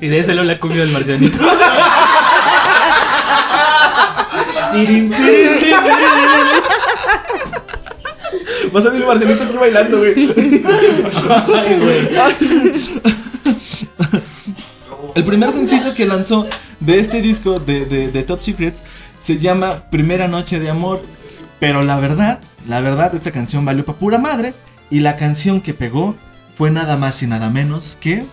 Y 0.00 0.08
de 0.08 0.16
ahí 0.16 0.22
salió 0.22 0.44
la 0.44 0.60
cumbia 0.60 0.82
del 0.82 0.92
marcianito. 0.92 1.38
Va 8.74 8.80
a 8.80 8.82
salir 8.82 9.00
el 9.02 9.06
Marcelito 9.06 9.42
aquí 9.44 9.56
bailando, 9.56 9.98
güey. 9.98 10.14
Ay, 11.54 11.78
güey. 11.80 11.98
El 15.14 15.24
primer 15.24 15.52
sencillo 15.52 15.94
que 15.94 16.06
lanzó 16.06 16.46
de 16.80 17.00
este 17.00 17.22
disco 17.22 17.58
de, 17.58 17.86
de- 17.86 18.08
de 18.10 18.22
Top 18.22 18.40
Secrets 18.42 18.82
se 19.18 19.38
llama 19.38 19.84
Primera 19.90 20.28
Noche 20.28 20.60
de 20.60 20.70
Amor. 20.70 21.02
Pero 21.58 21.82
la 21.82 21.98
verdad, 21.98 22.40
la 22.68 22.80
verdad, 22.80 23.14
esta 23.14 23.30
canción 23.32 23.64
valió 23.64 23.84
pa' 23.84 23.94
pura 23.98 24.18
madre. 24.18 24.54
Y 24.90 25.00
la 25.00 25.16
canción 25.16 25.60
que 25.60 25.74
pegó 25.74 26.14
fue 26.56 26.70
nada 26.70 26.96
más 26.96 27.22
y 27.22 27.26
nada 27.26 27.50
menos 27.50 27.96
que 28.00 28.24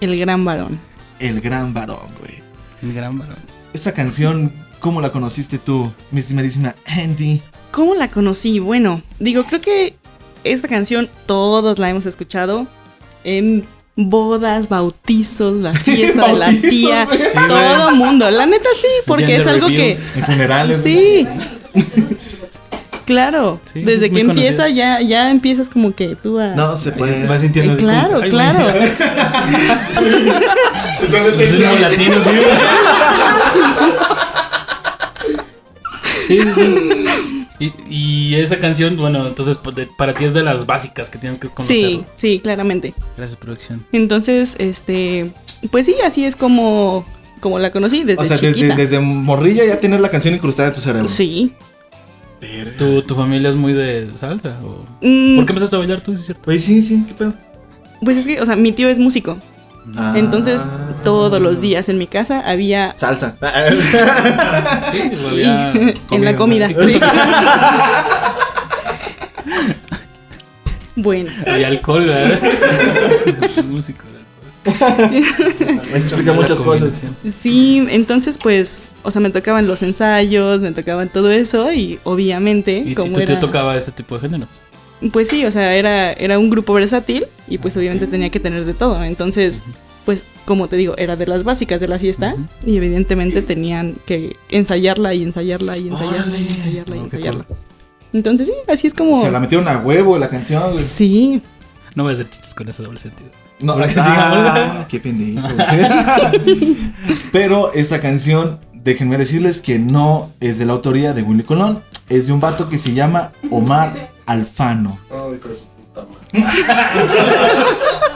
El 0.00 0.18
gran 0.18 0.44
varón. 0.44 0.80
El 1.18 1.40
Gran 1.40 1.74
Varón, 1.74 2.08
güey. 2.20 2.42
El 2.82 2.92
gran 2.94 3.18
varón. 3.18 3.36
Esta 3.74 3.92
canción, 3.92 4.52
¿cómo 4.80 5.00
la 5.00 5.10
conociste 5.10 5.58
tú, 5.58 5.90
mi 6.10 6.20
estimadísima 6.20 6.74
Andy? 6.86 7.42
¿Cómo 7.70 7.94
la 7.94 8.10
conocí? 8.10 8.58
Bueno, 8.58 9.02
digo, 9.18 9.44
creo 9.44 9.60
que 9.60 9.94
esta 10.44 10.68
canción 10.68 11.08
todos 11.26 11.78
la 11.78 11.90
hemos 11.90 12.06
escuchado 12.06 12.66
en 13.24 13.66
bodas, 13.96 14.68
bautizos, 14.68 15.58
la 15.58 15.72
fiesta 15.74 16.28
de 16.28 16.34
la 16.34 16.50
tía. 16.52 17.08
Sí, 17.10 17.38
todo 17.48 17.90
mundo. 17.94 18.30
La 18.30 18.46
neta 18.46 18.68
sí, 18.80 18.86
porque 19.06 19.26
Gender 19.26 19.40
es 19.42 19.46
algo 19.48 19.68
que 19.68 19.92
En 20.16 20.22
funerales. 20.24 20.82
sí. 20.82 21.26
Claro, 23.04 23.58
Sí, 23.64 23.80
desde 23.84 24.10
que 24.10 24.20
empieza 24.20 24.64
conocido. 24.64 24.76
ya 24.76 25.00
ya 25.00 25.30
empiezas 25.30 25.70
como 25.70 25.94
que 25.94 26.14
tú 26.14 26.38
a 26.38 26.48
No 26.48 26.76
se 26.76 26.92
puede. 26.92 27.26
Vas 27.26 27.40
sintiendo 27.40 27.72
Eh, 27.72 27.76
claro, 27.76 28.20
ay, 28.22 28.28
claro. 28.28 28.68
sí. 36.28 36.40
Sí. 36.54 37.46
Y, 37.60 37.72
y 37.90 38.34
esa 38.36 38.58
canción, 38.58 38.96
bueno, 38.96 39.26
entonces 39.26 39.58
pues, 39.58 39.88
para 39.96 40.14
ti 40.14 40.24
es 40.24 40.32
de 40.32 40.44
las 40.44 40.64
básicas 40.64 41.10
que 41.10 41.18
tienes 41.18 41.40
que 41.40 41.48
conocer. 41.48 41.76
Sí, 41.76 42.04
sí, 42.14 42.38
claramente. 42.40 42.94
Gracias, 43.16 43.36
producción. 43.36 43.84
Entonces, 43.90 44.54
este, 44.60 45.32
pues 45.72 45.86
sí, 45.86 45.96
así 46.04 46.24
es 46.24 46.36
como 46.36 47.04
como 47.40 47.58
la 47.58 47.70
conocí 47.70 48.02
desde 48.04 48.22
O 48.22 48.24
sea, 48.24 48.36
desde, 48.36 48.52
chiquita. 48.52 48.74
desde 48.74 48.98
morrilla 49.00 49.64
ya 49.64 49.78
tienes 49.78 50.00
la 50.00 50.08
canción 50.08 50.34
incrustada 50.34 50.68
en 50.68 50.74
tu 50.74 50.80
cerebro. 50.80 51.08
Sí. 51.08 51.52
¿Tu, 52.78 53.02
¿Tu 53.02 53.14
familia 53.14 53.50
es 53.50 53.56
muy 53.56 53.72
de 53.72 54.08
salsa? 54.16 54.58
O... 54.62 54.84
Mm, 55.02 55.36
¿Por 55.36 55.46
qué 55.46 55.52
empezaste 55.52 55.76
a 55.76 55.78
bailar 55.80 56.00
tú, 56.00 56.14
sí 56.14 56.20
es 56.20 56.26
cierto? 56.26 56.50
Oye, 56.50 56.58
sí, 56.58 56.82
sí, 56.82 57.04
¿qué 57.08 57.14
pedo? 57.14 57.34
Pues 58.02 58.16
es 58.16 58.26
que, 58.26 58.40
o 58.40 58.46
sea, 58.46 58.54
mi 58.54 58.70
tío 58.70 58.88
es 58.88 59.00
músico. 59.00 59.38
Ah. 59.96 60.14
Entonces, 60.16 60.66
todos 61.04 61.40
los 61.40 61.60
días 61.60 61.88
en 61.88 61.98
mi 61.98 62.06
casa 62.06 62.40
había 62.40 62.94
Salsa. 62.96 63.36
Sí, 64.92 65.10
había- 65.30 65.72
en 66.10 66.24
la 66.24 66.36
comida. 66.36 66.68
Sí. 66.68 67.00
bueno, 70.96 71.30
había 71.46 71.68
alcohol, 71.68 72.04
¿verdad? 72.04 72.40
Músico. 73.68 74.04
de 74.04 74.18
alcohol. 74.68 75.12
Explica 75.94 76.32
muchas 76.32 76.60
cosas. 76.60 77.02
sí, 77.28 77.86
entonces 77.90 78.38
pues, 78.38 78.88
o 79.02 79.10
sea, 79.10 79.20
me 79.20 79.30
tocaban 79.30 79.66
los 79.66 79.82
ensayos, 79.82 80.60
me 80.62 80.72
tocaban 80.72 81.08
todo 81.08 81.30
eso 81.30 81.72
y 81.72 81.98
obviamente 82.04 82.82
¿Y, 82.84 82.92
y 82.92 82.94
como 82.94 83.10
tu 83.12 83.20
tío 83.20 83.24
era 83.30 83.40
tocaba 83.40 83.76
ese 83.76 83.92
tipo 83.92 84.16
de 84.16 84.22
géneros? 84.22 84.48
pues 85.12 85.28
sí, 85.28 85.44
o 85.46 85.52
sea, 85.52 85.74
era 85.74 86.12
era 86.12 86.38
un 86.40 86.50
grupo 86.50 86.72
versátil 86.74 87.26
y 87.46 87.58
pues 87.58 87.76
obviamente 87.76 88.06
tenía 88.08 88.30
que 88.30 88.40
tener 88.40 88.64
de 88.64 88.74
todo. 88.74 89.02
Entonces, 89.04 89.62
pues 90.08 90.26
como 90.46 90.68
te 90.68 90.76
digo, 90.76 90.94
era 90.96 91.16
de 91.16 91.26
las 91.26 91.44
básicas 91.44 91.82
de 91.82 91.86
la 91.86 91.98
fiesta 91.98 92.34
y 92.64 92.78
evidentemente 92.78 93.42
tenían 93.42 93.96
que 94.06 94.38
ensayarla 94.48 95.12
y 95.12 95.22
ensayarla 95.22 95.76
y 95.76 95.88
ensayarla 95.88 96.22
Órale. 96.22 96.38
y 96.38 96.46
ensayarla 96.46 96.96
y 96.96 96.98
ensayarla. 97.00 97.46
Entonces 98.14 98.48
sí, 98.48 98.54
así 98.72 98.86
es 98.86 98.94
como 98.94 99.20
Se 99.20 99.30
la 99.30 99.38
metieron 99.38 99.68
a 99.68 99.76
huevo 99.76 100.16
la 100.16 100.30
canción, 100.30 100.72
güey. 100.72 100.86
Sí, 100.86 101.42
No 101.94 102.04
voy 102.04 102.12
a 102.12 102.14
hacer 102.14 102.30
chistes 102.30 102.54
con 102.54 102.70
ese 102.70 102.82
doble 102.82 102.98
sentido. 102.98 103.28
No, 103.60 103.74
Porque 103.78 103.92
ah, 103.98 104.86
qué 104.88 104.98
pendejo. 104.98 105.46
Pero 107.30 107.74
esta 107.74 108.00
canción, 108.00 108.60
déjenme 108.72 109.18
decirles 109.18 109.60
que 109.60 109.78
no 109.78 110.32
es 110.40 110.58
de 110.58 110.64
la 110.64 110.72
autoría 110.72 111.12
de 111.12 111.20
Willy 111.22 111.42
Colón, 111.42 111.82
es 112.08 112.28
de 112.28 112.32
un 112.32 112.40
vato 112.40 112.70
que 112.70 112.78
se 112.78 112.94
llama 112.94 113.32
Omar 113.50 114.08
Alfano. 114.24 115.00
Pero 115.10 115.68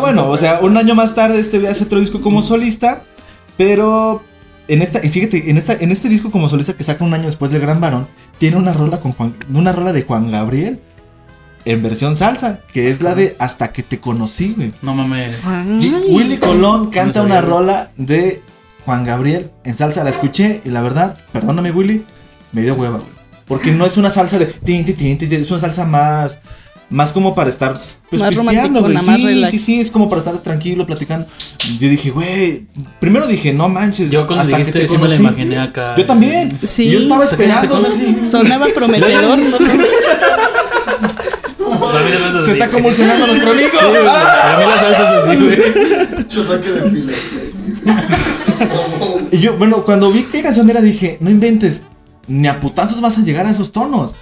bueno, 0.00 0.28
o 0.28 0.36
sea, 0.36 0.60
un 0.62 0.76
año 0.76 0.94
más 0.94 1.14
tarde 1.14 1.40
este 1.40 1.66
hace 1.68 1.84
otro 1.84 2.00
disco 2.00 2.20
como 2.20 2.42
solista, 2.42 3.04
pero 3.56 4.22
en 4.68 4.82
esta, 4.82 5.04
y 5.04 5.08
fíjate, 5.08 5.50
en 5.50 5.58
esta, 5.58 5.74
en 5.74 5.90
este 5.92 6.08
disco 6.08 6.30
como 6.30 6.48
solista 6.48 6.74
que 6.74 6.84
saca 6.84 7.04
un 7.04 7.14
año 7.14 7.26
después 7.26 7.50
del 7.50 7.60
Gran 7.60 7.80
Varón, 7.80 8.08
tiene 8.38 8.56
una 8.56 8.72
rola 8.72 9.00
con 9.00 9.12
Juan, 9.12 9.36
una 9.52 9.72
rola 9.72 9.92
de 9.92 10.02
Juan 10.02 10.30
Gabriel 10.30 10.80
en 11.64 11.82
versión 11.82 12.16
salsa, 12.16 12.60
que 12.72 12.90
es 12.90 13.02
la 13.02 13.14
de 13.14 13.36
Hasta 13.38 13.72
que 13.72 13.82
te 13.82 13.98
conocí, 13.98 14.54
güey. 14.56 14.72
No 14.82 14.94
mames. 14.94 15.36
Willy 16.08 16.38
Colón 16.38 16.90
canta 16.90 17.22
una 17.22 17.40
rola 17.40 17.90
de 17.96 18.40
Juan 18.84 19.04
Gabriel 19.04 19.50
en 19.64 19.76
salsa. 19.76 20.04
La 20.04 20.10
escuché 20.10 20.62
y 20.64 20.70
la 20.70 20.80
verdad, 20.80 21.18
perdóname 21.32 21.72
Willy, 21.72 22.04
me 22.52 22.62
dio 22.62 22.74
hueva, 22.74 22.98
güey. 22.98 23.16
Porque 23.46 23.72
no 23.72 23.84
es 23.84 23.96
una 23.96 24.10
salsa 24.10 24.38
de 24.38 24.46
tin, 24.46 24.84
tin, 24.84 24.96
tin, 24.96 25.18
tin, 25.18 25.28
tin, 25.28 25.40
es 25.40 25.50
una 25.50 25.60
salsa 25.60 25.84
más, 25.84 26.40
Más 26.88 27.12
como 27.12 27.34
para 27.34 27.50
estar 27.50 27.72
pues 28.10 28.22
Más 28.22 28.30
pisteando, 28.32 28.80
güey. 28.80 28.94
más 28.94 29.04
Sí, 29.04 29.16
relax. 29.24 29.50
sí, 29.50 29.58
sí, 29.58 29.80
es 29.80 29.90
como 29.90 30.08
para 30.08 30.20
estar 30.20 30.38
tranquilo, 30.38 30.86
platicando. 30.86 31.26
Yo 31.80 31.88
dije, 31.88 32.10
güey, 32.10 32.66
primero 33.00 33.26
dije, 33.26 33.52
no 33.52 33.68
manches. 33.68 34.08
Yo 34.10 34.24
cuando 34.26 34.42
hasta 34.44 34.52
que 34.52 34.58
dijiste 34.58 34.78
te 34.78 34.84
eso 34.84 34.98
me 35.00 35.08
la 35.08 35.16
imaginé 35.16 35.58
acá. 35.58 35.96
Yo 35.96 36.06
también. 36.06 36.56
Sí. 36.62 36.88
Yo 36.88 37.00
estaba 37.00 37.24
que 37.24 37.30
esperando. 37.30 37.88
Sonaba 38.24 38.66
prometedor. 38.74 39.40
Se 41.66 42.38
así, 42.38 42.50
está 42.52 42.70
convulsionando 42.70 43.26
nuestro 43.26 43.50
amigo. 43.50 43.70
Para 43.72 44.58
mí 44.58 44.64
la 44.66 44.78
salsa 44.78 45.02
es 45.02 45.24
así, 45.24 45.36
güey. 45.44 45.56
Mucho 46.18 46.42
ataque 46.42 46.70
de. 46.70 47.14
Y 49.32 49.38
yo, 49.38 49.56
bueno, 49.56 49.84
cuando 49.84 50.12
vi 50.12 50.22
qué 50.24 50.42
canción 50.42 50.70
era, 50.70 50.80
dije, 50.80 51.18
no 51.20 51.30
inventes, 51.30 51.84
ni 52.28 52.46
a 52.48 52.60
putazos 52.60 53.00
vas 53.00 53.18
a 53.18 53.22
llegar 53.22 53.46
a 53.46 53.50
esos 53.50 53.72
tonos. 53.72 54.14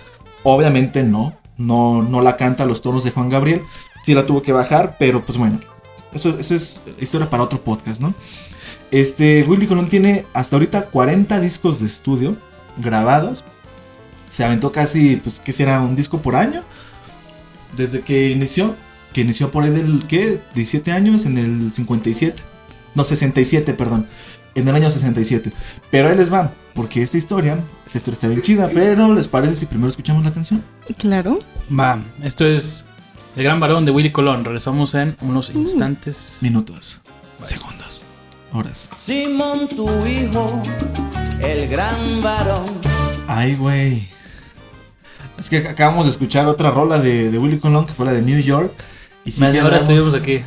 Obviamente 0.42 1.02
no, 1.02 1.36
no, 1.56 2.02
no 2.02 2.20
la 2.20 2.36
canta 2.36 2.66
los 2.66 2.82
tonos 2.82 3.04
de 3.04 3.10
Juan 3.10 3.28
Gabriel. 3.28 3.62
Sí 4.04 4.14
la 4.14 4.26
tuvo 4.26 4.42
que 4.42 4.52
bajar, 4.52 4.96
pero 4.98 5.24
pues 5.24 5.38
bueno, 5.38 5.60
eso, 6.12 6.38
eso 6.38 6.54
es 6.54 6.80
historia 7.00 7.30
para 7.30 7.42
otro 7.42 7.62
podcast, 7.62 8.00
¿no? 8.00 8.14
Este, 8.90 9.42
Willy 9.42 9.66
Colón 9.66 9.88
tiene 9.88 10.24
hasta 10.34 10.56
ahorita 10.56 10.86
40 10.86 11.40
discos 11.40 11.80
de 11.80 11.86
estudio 11.86 12.36
grabados. 12.76 13.44
Se 14.28 14.44
aventó 14.44 14.72
casi, 14.72 15.16
pues, 15.16 15.40
¿qué 15.40 15.52
será? 15.52 15.80
Un 15.80 15.96
disco 15.96 16.22
por 16.22 16.36
año. 16.36 16.62
Desde 17.76 18.02
que 18.02 18.30
inició, 18.30 18.76
que 19.12 19.22
inició 19.22 19.50
por 19.50 19.64
ahí 19.64 19.70
del, 19.70 20.06
¿qué? 20.06 20.40
17 20.54 20.92
años, 20.92 21.24
en 21.24 21.38
el 21.38 21.72
57. 21.72 22.40
No, 22.94 23.02
67, 23.04 23.74
perdón. 23.74 24.06
En 24.54 24.68
el 24.68 24.74
año 24.76 24.90
67. 24.90 25.52
Pero 25.90 26.08
ahí 26.08 26.16
les 26.16 26.32
va, 26.32 26.52
porque 26.74 27.02
esta 27.02 27.16
historia, 27.16 27.58
esta 27.86 27.98
historia 27.98 28.14
está 28.14 28.28
bien 28.28 28.42
chida, 28.42 28.68
pero 28.72 29.12
¿les 29.14 29.28
parece 29.28 29.54
si 29.54 29.66
primero 29.66 29.88
escuchamos 29.88 30.24
la 30.24 30.32
canción? 30.32 30.62
Claro. 30.98 31.38
Va, 31.78 31.98
esto 32.22 32.44
es 32.46 32.84
El 33.36 33.44
Gran 33.44 33.60
Varón 33.60 33.84
de 33.84 33.90
Willy 33.92 34.10
Colón. 34.12 34.44
Regresamos 34.44 34.94
en 34.94 35.16
unos 35.20 35.50
instantes. 35.50 36.38
Minutos, 36.40 37.00
segundos, 37.42 38.04
horas. 38.52 38.88
Simón, 39.06 39.68
tu 39.68 39.88
hijo, 40.06 40.60
el 41.40 41.68
gran 41.68 42.20
varón. 42.20 42.66
Ay, 43.26 43.54
güey. 43.56 44.08
Es 45.38 45.50
que 45.50 45.58
acabamos 45.58 46.04
de 46.04 46.10
escuchar 46.12 46.46
otra 46.46 46.70
rola 46.70 46.98
de, 47.00 47.30
de 47.30 47.38
Willy 47.38 47.58
Colón, 47.58 47.86
que 47.86 47.92
fue 47.92 48.06
la 48.06 48.12
de 48.12 48.22
New 48.22 48.38
York. 48.40 48.72
Y 49.24 49.30
sí 49.32 49.40
Media 49.40 49.64
hora 49.64 49.78
quedamos- 49.78 49.90
estuvimos 50.12 50.14
aquí. 50.14 50.44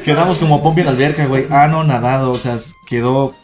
Quedamos 0.04 0.38
como 0.38 0.62
Pompi 0.62 0.82
en 0.82 0.88
alberca, 0.88 1.26
güey. 1.26 1.46
Ah, 1.50 1.66
no, 1.68 1.82
nadado. 1.84 2.30
O 2.32 2.38
sea, 2.38 2.56
quedó. 2.86 3.34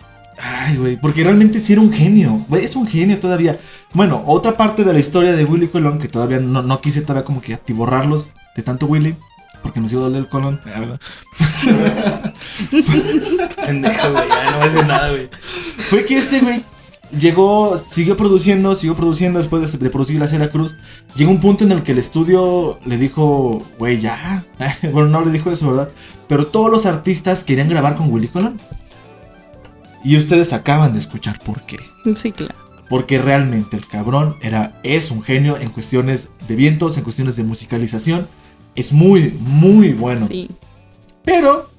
Ay, 0.41 0.77
güey. 0.77 0.97
Porque 0.97 1.25
realmente 1.25 1.61
sí 1.61 1.73
era 1.73 1.83
un 1.83 1.93
genio. 1.93 2.45
Güey, 2.49 2.65
es 2.65 2.77
un 2.77 2.87
genio 2.87 3.19
todavía. 3.19 3.59
Bueno, 3.93 4.23
otra 4.27 4.57
parte 4.57 4.85
de 4.85 4.93
la 4.93 4.99
historia 4.99 5.33
de 5.33 5.45
Willy 5.45 5.69
Colón 5.69 5.99
que 5.99 6.09
todavía 6.09 6.39
no, 6.39 6.63
no 6.63 6.81
quise 6.81 7.03
todavía 7.03 7.25
como 7.25 7.41
que 7.41 7.55
atiborrarlos 7.55 8.31
de 8.55 8.63
tanto 8.63 8.87
Willy. 8.87 9.17
Porque 9.63 9.81
nos 9.81 9.93
iba 9.93 10.03
a 10.03 10.05
doler 10.05 10.21
el 10.21 10.29
colon. 10.29 10.61
la 10.65 10.81
verdad. 10.81 11.01
Pendeja, 13.67 14.09
güey. 14.09 14.29
Ya 14.29 14.51
no 14.53 14.65
decir 14.65 14.87
nada, 14.87 15.11
güey. 15.11 15.29
Fue 15.91 16.05
que 16.05 16.19
este 16.19 16.41
güey 16.41 16.63
llegó, 17.17 17.77
siguió 17.79 18.17
produciendo, 18.17 18.75
siguió 18.75 18.95
produciendo 18.95 19.39
después 19.39 19.73
de, 19.73 19.79
de 19.79 19.91
producir 19.91 20.19
la 20.21 20.29
Sierra 20.29 20.51
Cruz. 20.51 20.75
Llegó 21.17 21.31
un 21.31 21.41
punto 21.41 21.65
en 21.65 21.73
el 21.73 21.83
que 21.83 21.93
el 21.93 21.99
estudio 21.99 22.79
le 22.85 22.99
dijo, 22.99 23.65
güey, 23.79 23.99
ya. 23.99 24.45
bueno, 24.93 25.09
no 25.09 25.25
le 25.25 25.33
dijo 25.33 25.51
eso, 25.51 25.69
¿verdad? 25.69 25.91
Pero 26.29 26.47
todos 26.47 26.71
los 26.71 26.87
artistas 26.87 27.43
querían 27.43 27.69
grabar 27.69 27.97
con 27.97 28.13
Willy 28.13 28.29
Colón. 28.29 28.61
Y 30.05 30.17
ustedes 30.17 30.53
acaban 30.53 30.93
de 30.93 30.99
escuchar 30.99 31.43
por 31.43 31.63
qué. 31.63 31.79
Sí, 32.15 32.33
claro. 32.33 32.55
Porque 32.89 33.19
realmente 33.19 33.77
el 33.77 33.87
cabrón 33.87 34.37
era, 34.41 34.81
es 34.83 35.11
un 35.11 35.23
genio 35.23 35.59
en 35.59 35.71
cuestiones 35.71 36.29
de 36.47 36.57
vientos, 36.57 36.97
en 36.97 37.05
cuestiones 37.05 37.37
de 37.37 37.43
musicalización. 37.43 38.29
Es 38.75 38.93
muy, 38.93 39.37
muy 39.41 39.93
bueno. 39.93 40.27
Sí. 40.27 40.49
Pero, 41.25 41.71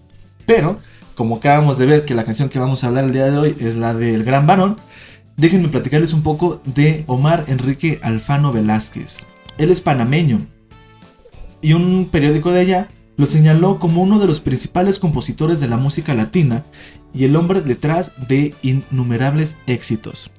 pero, 0.45 0.79
como 1.15 1.37
acabamos 1.37 1.77
de 1.77 1.85
ver 1.85 2.05
que 2.05 2.13
la 2.13 2.25
canción 2.25 2.49
que 2.49 2.59
vamos 2.59 2.83
a 2.83 2.87
hablar 2.87 3.05
el 3.05 3.13
día 3.13 3.25
de 3.25 3.37
hoy 3.37 3.55
es 3.59 3.75
la 3.75 3.93
del 3.93 4.23
Gran 4.23 4.45
Varón, 4.45 4.77
déjenme 5.37 5.69
platicarles 5.69 6.13
un 6.13 6.21
poco 6.21 6.61
de 6.65 7.03
Omar 7.07 7.45
Enrique 7.47 7.99
Alfano 8.03 8.51
Velázquez. 8.51 9.19
Él 9.57 9.71
es 9.71 9.81
panameño. 9.81 10.45
Y 11.61 11.73
un 11.73 12.09
periódico 12.11 12.51
de 12.51 12.61
allá 12.61 12.89
lo 13.19 13.27
señaló 13.27 13.77
como 13.77 14.01
uno 14.01 14.17
de 14.17 14.25
los 14.27 14.39
principales 14.39 14.97
compositores 14.97 15.59
de 15.59 15.67
la 15.67 15.77
música 15.77 16.15
latina 16.15 16.63
y 17.13 17.25
el 17.25 17.35
hombre 17.35 17.59
detrás 17.61 18.11
de 18.29 18.55
innumerables 18.63 19.57
éxitos. 19.67 20.31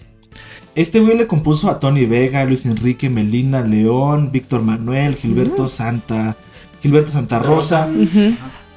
Este 0.74 1.00
güey 1.00 1.18
le 1.18 1.26
compuso 1.26 1.68
a 1.68 1.78
Tony 1.78 2.06
Vega, 2.06 2.44
Luis 2.44 2.64
Enrique, 2.64 3.10
Melina, 3.10 3.60
León, 3.60 4.30
Víctor 4.32 4.62
Manuel, 4.62 5.16
Gilberto 5.16 5.68
Santa, 5.68 6.36
Gilberto 6.82 7.12
Santa 7.12 7.38
Rosa. 7.38 7.88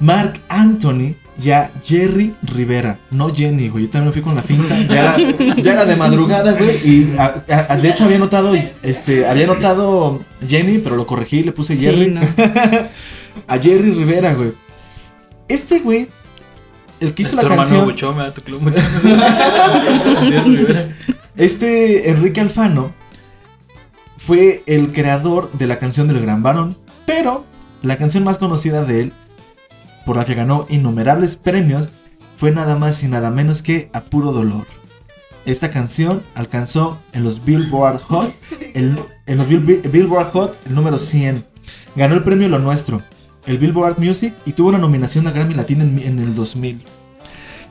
Mark 0.00 0.40
Anthony 0.48 1.14
y 1.42 1.50
a 1.50 1.72
Jerry 1.82 2.34
Rivera. 2.42 2.98
No 3.10 3.34
Jenny, 3.34 3.68
güey. 3.68 3.84
Yo 3.84 3.90
también 3.90 4.12
fui 4.12 4.20
con 4.22 4.34
la 4.34 4.42
finta. 4.42 4.76
Ya 4.82 5.16
era, 5.16 5.56
ya 5.56 5.72
era 5.72 5.84
de 5.86 5.96
madrugada, 5.96 6.52
güey. 6.52 6.76
Y 6.84 7.14
a- 7.16 7.42
a- 7.70 7.76
de 7.76 7.88
hecho 7.88 8.04
había 8.04 8.18
notado, 8.18 8.52
este, 8.82 9.26
había 9.26 9.46
notado 9.46 10.20
Jenny, 10.46 10.78
pero 10.78 10.96
lo 10.96 11.06
corregí 11.06 11.38
y 11.38 11.42
le 11.44 11.52
puse 11.52 11.74
Sí, 11.76 11.82
Jerry. 11.86 12.10
no. 12.10 12.20
A 13.48 13.58
Jerry 13.58 13.90
Rivera, 13.92 14.34
güey. 14.34 14.52
Este 15.48 15.80
güey, 15.80 16.08
el 17.00 17.14
que 17.14 17.22
hizo 17.22 17.36
la 17.36 17.42
canción, 17.56 17.80
tu 18.34 18.42
club 18.42 18.62
este 21.36 22.10
Enrique 22.10 22.40
Alfano, 22.40 22.92
fue 24.16 24.62
el 24.66 24.92
creador 24.92 25.50
de 25.52 25.66
la 25.66 25.78
canción 25.78 26.08
del 26.08 26.20
Gran 26.20 26.42
Varón. 26.42 26.76
Pero 27.06 27.44
la 27.82 27.98
canción 27.98 28.24
más 28.24 28.38
conocida 28.38 28.84
de 28.84 29.00
él, 29.02 29.12
por 30.06 30.16
la 30.16 30.24
que 30.24 30.34
ganó 30.34 30.66
innumerables 30.70 31.36
premios, 31.36 31.90
fue 32.36 32.50
nada 32.50 32.76
más 32.76 33.02
y 33.02 33.08
nada 33.08 33.30
menos 33.30 33.62
que 33.62 33.90
A 33.92 34.04
Puro 34.04 34.32
Dolor. 34.32 34.66
Esta 35.44 35.70
canción 35.70 36.22
alcanzó 36.34 36.98
en 37.12 37.22
los 37.24 37.44
Billboard 37.44 38.00
Hot, 38.04 38.32
el- 38.72 38.98
en 39.26 39.38
los 39.38 39.46
Bill- 39.46 39.82
Billboard 39.90 40.32
Hot 40.32 40.58
el 40.66 40.74
número 40.74 40.96
100. 40.96 41.44
Ganó 41.96 42.14
el 42.14 42.24
premio 42.24 42.48
Lo 42.48 42.58
Nuestro, 42.58 43.02
el 43.46 43.58
Billboard 43.58 43.98
Music 43.98 44.34
y 44.46 44.52
tuvo 44.52 44.68
una 44.68 44.78
nominación 44.78 45.26
a 45.26 45.30
Grammy 45.30 45.54
Latino 45.54 45.84
en, 45.84 45.98
en 45.98 46.18
el 46.18 46.34
2000. 46.34 46.82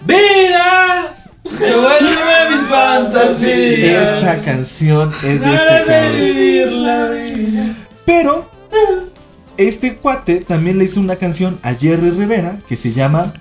¡Vida! 0.06 1.16
¡Devuélveme 1.44 2.52
mis 2.52 2.68
fantasías! 2.68 4.20
Esa 4.20 4.42
canción 4.44 5.12
es 5.24 5.42
de 5.42 5.56
este 5.56 5.84
cabrón. 5.86 6.16
vivir 6.16 6.72
la 6.72 7.10
vida. 7.10 7.76
Pero 8.06 8.50
este 9.58 9.96
cuate 9.96 10.42
también 10.42 10.78
le 10.78 10.86
hizo 10.86 11.00
una 11.00 11.16
canción 11.18 11.60
a 11.64 11.74
Jerry 11.74 12.12
Rivera 12.12 12.60
que 12.68 12.76
se 12.76 12.92
llama 12.92 13.34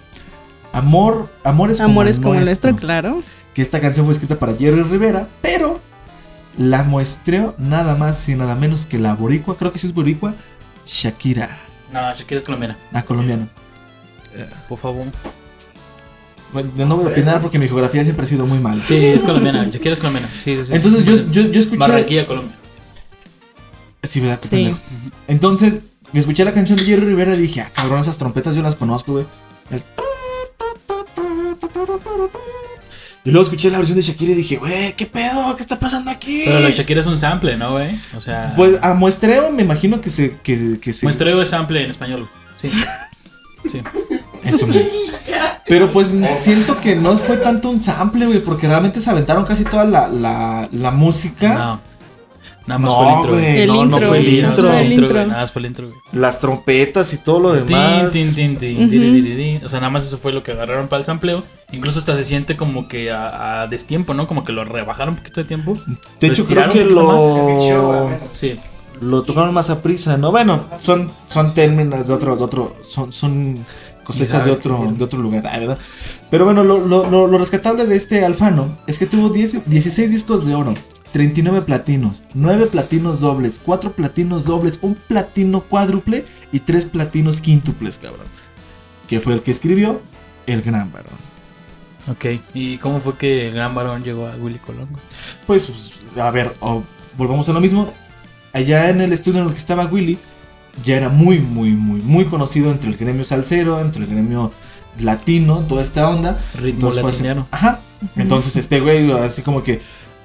Amor, 0.73 1.29
Amores 1.45 1.79
como, 1.79 1.91
Amores 1.91 2.19
como 2.21 2.35
el 2.35 2.45
nuestro. 2.45 2.71
nuestro, 2.71 2.87
claro. 2.87 3.23
Que 3.55 3.63
esta 3.63 3.81
canción 3.81 4.07
fue 4.07 4.13
escrita 4.13 4.39
para 4.39 4.55
Jerry 4.55 4.83
Rivera, 4.83 5.29
pero 5.41 5.81
la 6.57 6.83
muestreó 6.83 7.55
nada 7.59 7.95
más 7.95 8.29
y 8.29 8.35
nada 8.35 8.55
menos 8.55 8.87
que 8.87 8.99
la 8.99 9.15
boricua, 9.15 9.57
creo 9.57 9.73
que 9.73 9.79
sí 9.79 9.87
es 9.87 9.95
boricua, 9.95 10.35
Shakira, 10.87 11.59
No, 11.93 12.01
Shakira 12.15 12.39
es 12.41 12.45
colombiana. 12.45 12.77
la 12.91 13.03
colombiana. 13.05 13.49
Por 14.69 14.79
favor. 14.79 15.07
Bueno, 16.53 16.71
yo 16.77 16.87
no 16.87 16.97
voy 16.97 17.07
a 17.07 17.09
opinar 17.09 17.41
porque 17.41 17.59
mi 17.59 17.67
geografía 17.67 18.03
siempre 18.05 18.25
ha 18.25 18.29
sido 18.29 18.47
muy 18.47 18.59
mal. 18.59 18.83
Sí, 18.87 18.95
es 18.97 19.23
colombiana. 19.23 19.65
Shakira 19.65 19.93
es 19.93 19.99
colombiana. 19.99 20.29
Sí, 20.43 20.57
sí, 20.59 20.65
sí. 20.67 20.73
Entonces 20.75 21.05
yo, 21.05 21.15
yo, 21.31 21.51
yo 21.51 21.61
escuché... 21.61 21.79
Barranquilla, 21.79 22.27
Colombia. 22.27 22.55
Sí, 24.03 24.21
¿verdad? 24.21 24.41
Qué 24.41 24.49
Sí. 24.49 24.77
Entonces, 25.29 25.81
escuché 26.13 26.45
la 26.45 26.53
canción 26.53 26.79
de 26.79 26.85
Jerry 26.85 27.07
Rivera 27.07 27.35
y 27.35 27.39
dije, 27.39 27.61
ah, 27.63 27.71
cabrón, 27.73 28.01
esas 28.01 28.19
trompetas 28.19 28.55
yo 28.55 28.63
las 28.63 28.75
conozco, 28.75 29.13
güey. 29.13 29.27
El- 29.71 29.83
Y 33.25 33.31
luego 33.31 33.45
escuché 33.45 33.71
la 33.71 33.79
versión 33.79 33.97
de 33.97 34.03
Shakira 34.03 34.33
y 34.33 34.35
dije, 34.35 34.57
güey, 34.57 34.95
¿qué 34.95 35.07
pedo? 35.07 35.55
¿Qué 35.55 35.63
está 35.63 35.79
pasando 35.79 36.11
aquí? 36.11 36.43
Pero 36.45 36.59
la 36.59 36.71
Shakira 36.71 37.01
es 37.01 37.07
un 37.07 37.17
sample, 37.17 37.57
¿no, 37.57 37.73
güey? 37.73 37.91
O 38.17 38.21
sea. 38.21 38.53
Pues 38.57 38.79
a 38.83 38.95
muestreo 38.95 39.51
me 39.51 39.63
imagino 39.63 40.01
que 40.01 40.11
se... 40.11 40.39
Que, 40.43 40.79
que 40.81 40.93
se 40.93 41.07
Muestreo 41.07 41.41
es 41.41 41.51
sample 41.51 41.85
en 41.85 41.91
español. 41.91 42.29
Sí. 42.61 42.71
Sí. 43.71 43.81
Eso. 44.43 44.67
Pero 45.67 45.93
pues 45.93 46.13
siento 46.39 46.81
que 46.81 46.97
no 46.97 47.17
fue 47.17 47.37
tanto 47.37 47.71
un 47.71 47.81
sample, 47.81 48.27
güey, 48.27 48.41
porque 48.41 48.67
realmente 48.67 49.01
se 49.01 49.09
aventaron 49.09 49.45
casi 49.45 49.63
toda 49.65 49.85
la, 49.85 50.09
la, 50.09 50.69
la 50.73 50.91
música. 50.91 51.55
No. 51.55 51.92
Nada 52.67 52.79
más 52.79 52.91
No, 52.91 52.97
fue 52.97 53.07
el 53.09 53.15
intro. 53.17 53.33
güey, 53.33 53.61
El 53.61 53.69
no, 53.69 53.75
no 53.75 53.83
intro. 53.85 54.09
fue 54.09 54.19
el 54.19 54.25
más 54.25 54.33
intro. 54.33 54.65
fue 54.69 54.81
el 54.81 54.87
intro, 54.93 55.05
intro. 55.05 55.15
güey. 55.19 55.27
Nada 55.29 55.41
más 55.41 55.53
fue 55.53 55.61
el 55.61 55.67
intro, 55.67 55.89
güey. 55.89 55.99
Las 56.13 56.41
trompetas 56.41 57.13
y 57.15 57.19
todo 57.19 57.41
lo 57.41 57.53
demás. 57.53 58.13
Tin, 58.13 58.35
tin, 58.35 58.57
tiri, 58.57 58.89
tiri. 58.89 59.61
O 59.65 59.69
sea, 59.69 59.81
nada 59.81 59.91
más 59.91 60.05
eso 60.07 60.19
fue 60.19 60.33
lo 60.33 60.43
que 60.43 60.53
agarraron 60.53 60.89
para 60.89 61.01
el 61.01 61.07
sampleo. 61.07 61.43
Incluso 61.73 61.99
hasta 61.99 62.15
se 62.17 62.25
siente 62.25 62.57
como 62.57 62.87
que 62.89 63.11
a, 63.11 63.63
a 63.63 63.67
destiempo, 63.67 64.15
¿no? 64.15 64.27
Como 64.27 64.45
que 64.45 64.53
lo 64.53 64.65
rebajaron 64.65 65.15
un 65.15 65.19
poquito 65.19 65.41
de 65.41 65.47
tiempo. 65.47 65.79
De 66.21 66.27
hecho, 66.29 66.45
creo 66.47 66.69
que 66.69 66.85
lo... 66.85 68.11
Sí. 68.33 68.59
Lo 69.01 69.23
tocaron 69.23 69.53
más 69.53 69.69
a 69.69 69.83
prisa, 69.83 70.17
¿no? 70.17 70.31
Bueno, 70.31 70.67
son, 70.81 71.13
son 71.27 71.55
términos 71.55 72.07
de 72.07 72.13
otro, 72.15 72.37
de 72.37 72.45
otro, 72.45 72.77
son, 72.87 73.13
son 73.13 73.67
cosechas 74.05 74.45
de 74.45 74.53
otro, 74.53 74.93
de 74.97 75.03
otro 75.03 75.19
lugar, 75.21 75.45
ah, 75.53 75.59
¿verdad? 75.59 75.79
Pero 76.31 76.45
bueno, 76.45 76.63
lo, 76.63 76.79
lo, 76.87 77.11
lo, 77.11 77.27
lo 77.27 77.39
rescatable 77.39 77.87
de 77.87 77.97
este 77.97 78.25
Alfano 78.25 78.77
es 78.87 78.99
que 79.01 79.07
tuvo 79.07 79.31
10 79.31 79.69
16 79.69 80.09
discos 80.11 80.47
de 80.47 80.55
oro, 80.55 80.75
39 81.13 81.63
platinos, 81.63 82.23
9 82.35 82.67
platinos 82.67 83.21
dobles, 83.21 83.61
4 83.63 83.93
platinos 83.93 84.45
dobles, 84.45 84.79
un 84.83 84.95
platino 84.95 85.63
cuádruple 85.63 86.25
y 86.53 86.61
3 86.61 86.87
platinos 86.87 87.41
quíntuples, 87.41 87.99
cabrón. 87.99 88.27
Que 89.07 89.21
fue 89.21 89.35
el 89.35 89.43
que 89.43 89.51
escribió 89.51 90.01
El 90.47 90.63
Gran 90.63 90.91
Varón. 90.91 91.13
Ok, 92.11 92.41
¿y 92.55 92.79
cómo 92.79 93.01
fue 93.01 93.17
que 93.17 93.47
el 93.47 93.55
gran 93.55 93.77
varón 93.77 94.03
llegó 94.03 94.27
a 94.27 94.35
Willy 94.35 94.59
Colón? 94.59 94.89
Pues, 95.47 95.67
pues, 95.67 96.01
a 96.21 96.31
ver, 96.33 96.53
volvamos 97.17 97.49
a 97.49 97.53
lo 97.53 97.61
mismo. 97.61 97.93
Allá 98.53 98.91
en 98.91 99.01
el 99.01 99.13
estudio 99.13 99.41
en 99.41 99.47
el 99.47 99.53
que 99.53 99.59
estaba 99.61 99.85
Willy, 99.87 100.19
ya 100.85 100.97
era 100.97 101.09
muy, 101.09 101.39
muy, 101.39 101.71
muy, 101.71 102.01
muy 102.01 102.25
conocido 102.25 102.73
entre 102.73 102.91
el 102.91 102.97
gremio 102.97 103.25
salsero, 103.25 103.81
entre 103.81 104.03
el 104.03 104.11
gremio 104.11 104.53
latino, 104.99 105.59
toda 105.69 105.83
esta 105.85 106.09
onda. 106.09 106.41
Ritmo 106.55 106.89
Entonces 106.89 106.99
así- 107.05 107.07
latiniano. 107.23 107.47
Ajá. 107.53 107.81
Entonces 108.17 108.57
este 108.57 108.81
güey, 108.81 109.13
así 109.13 109.43
como 109.43 109.63
que, 109.63 109.81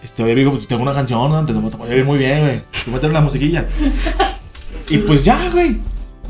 este, 0.08 0.24
oye, 0.24 0.32
amigo, 0.32 0.52
pues 0.52 0.66
tengo 0.68 0.84
una 0.84 0.94
canción, 0.94 1.30
¿no? 1.30 1.46
te, 1.46 1.52
te 1.52 1.60
voy 1.60 1.90
a 1.90 1.96
ir 1.98 2.06
muy 2.06 2.18
bien, 2.18 2.40
güey. 2.40 2.60
Te 2.86 2.90
voy 2.90 2.96
a 2.96 3.02
tener 3.02 3.12
una 3.12 3.20
musiquilla. 3.22 3.66
y 4.90 5.00
pues 5.00 5.26
ya, 5.26 5.50
güey. 5.52 5.78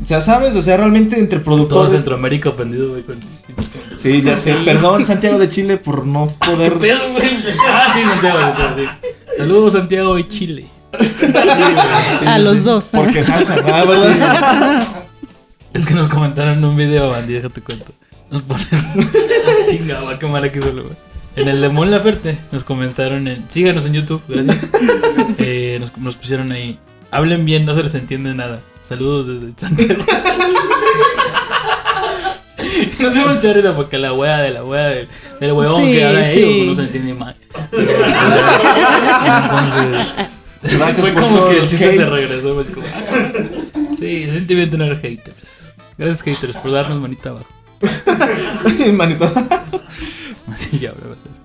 O 0.02 0.06
sea, 0.06 0.20
¿sabes? 0.20 0.56
O 0.56 0.62
sea, 0.64 0.76
realmente 0.76 1.16
entre 1.16 1.38
Todo 1.38 1.44
productores. 1.44 1.92
Centroamérica 1.92 2.48
ofendido, 2.48 2.88
güey. 2.90 3.04
Con... 3.04 3.20
Sí, 3.96 4.20
ya 4.20 4.36
sé. 4.36 4.54
Perdón, 4.64 5.06
Santiago 5.06 5.38
de 5.38 5.48
Chile, 5.48 5.76
por 5.76 6.04
no 6.04 6.26
¿Qué 6.40 6.50
poder. 6.50 6.74
pedo, 6.78 7.12
güey? 7.12 7.28
Ah, 7.68 7.86
sí, 7.94 8.00
Santiago, 8.02 8.40
Santiago, 8.40 8.74
sí. 8.74 9.08
Saludos, 9.36 9.72
Santiago 9.74 10.18
y 10.18 10.26
Chile. 10.28 10.66
Sí, 11.00 11.06
güey. 11.20 11.74
Sí, 12.18 12.26
A 12.26 12.36
sí, 12.36 12.42
los 12.42 12.58
sí. 12.58 12.64
dos. 12.64 12.90
Porque 12.92 13.22
salsa, 13.22 13.54
ah, 13.64 13.84
¿verdad? 13.84 15.04
Es 15.72 15.86
que 15.86 15.94
nos 15.94 16.08
comentaron 16.08 16.58
en 16.58 16.64
un 16.64 16.74
video, 16.76 17.10
Bandy, 17.10 17.34
déjate 17.34 17.60
cuento. 17.60 17.92
Nos 18.28 18.42
ponen. 18.42 18.66
Chingada, 19.70 20.18
qué 20.18 20.26
mala 20.26 20.50
que 20.50 20.60
solo, 20.60 20.82
güey. 20.82 20.96
En 21.38 21.46
el 21.46 21.60
de 21.60 21.68
Mon 21.68 21.88
Laferte 21.88 22.36
nos 22.50 22.64
comentaron 22.64 23.28
en. 23.28 23.44
Síganos 23.48 23.86
en 23.86 23.92
YouTube, 23.94 24.22
gracias. 24.28 24.68
Eh, 25.40 25.76
nos, 25.80 25.96
nos 25.96 26.16
pusieron 26.16 26.50
ahí. 26.52 26.78
Hablen 27.12 27.44
bien, 27.44 27.64
no 27.64 27.74
se 27.76 27.82
les 27.82 27.94
entiende 27.94 28.34
nada. 28.34 28.60
Saludos 28.82 29.28
desde 29.28 29.52
Santiago. 29.56 30.04
Vamos 32.98 33.16
a 33.16 33.38
echar 33.38 33.56
esa 33.56 33.76
porque 33.76 33.98
la 33.98 34.12
wea 34.12 34.38
de 34.38 34.50
la 34.50 34.64
wea 34.64 34.86
del, 34.88 35.08
del 35.38 35.52
huevón 35.52 35.84
Sí, 35.84 35.92
que 35.92 36.04
habla 36.04 36.24
sí. 36.24 36.40
ellos 36.40 36.66
no 36.66 36.74
se 36.74 36.82
entiende 36.82 37.14
mal. 37.14 37.36
Entonces. 39.42 40.14
Gracias 40.62 40.96
fue 40.98 41.12
por 41.12 41.22
como 41.22 41.48
que 41.48 41.58
el 41.58 41.68
chiste 41.68 41.92
se 41.92 42.04
regresó. 42.04 42.54
pues, 42.54 42.68
como, 42.68 42.86
ah. 42.86 43.02
sí, 43.98 44.24
se 44.26 44.32
siente 44.32 44.54
bien 44.54 44.70
tener 44.70 44.98
haters. 45.00 45.72
Gracias, 45.96 46.22
haters, 46.22 46.56
por 46.56 46.72
darnos 46.72 47.00
manita 47.00 47.30
abajo. 47.30 47.46
Manito. 48.92 49.32
Así 50.58 50.78
ya 50.78 50.90
hablabas 50.90 51.20
eso. 51.20 51.42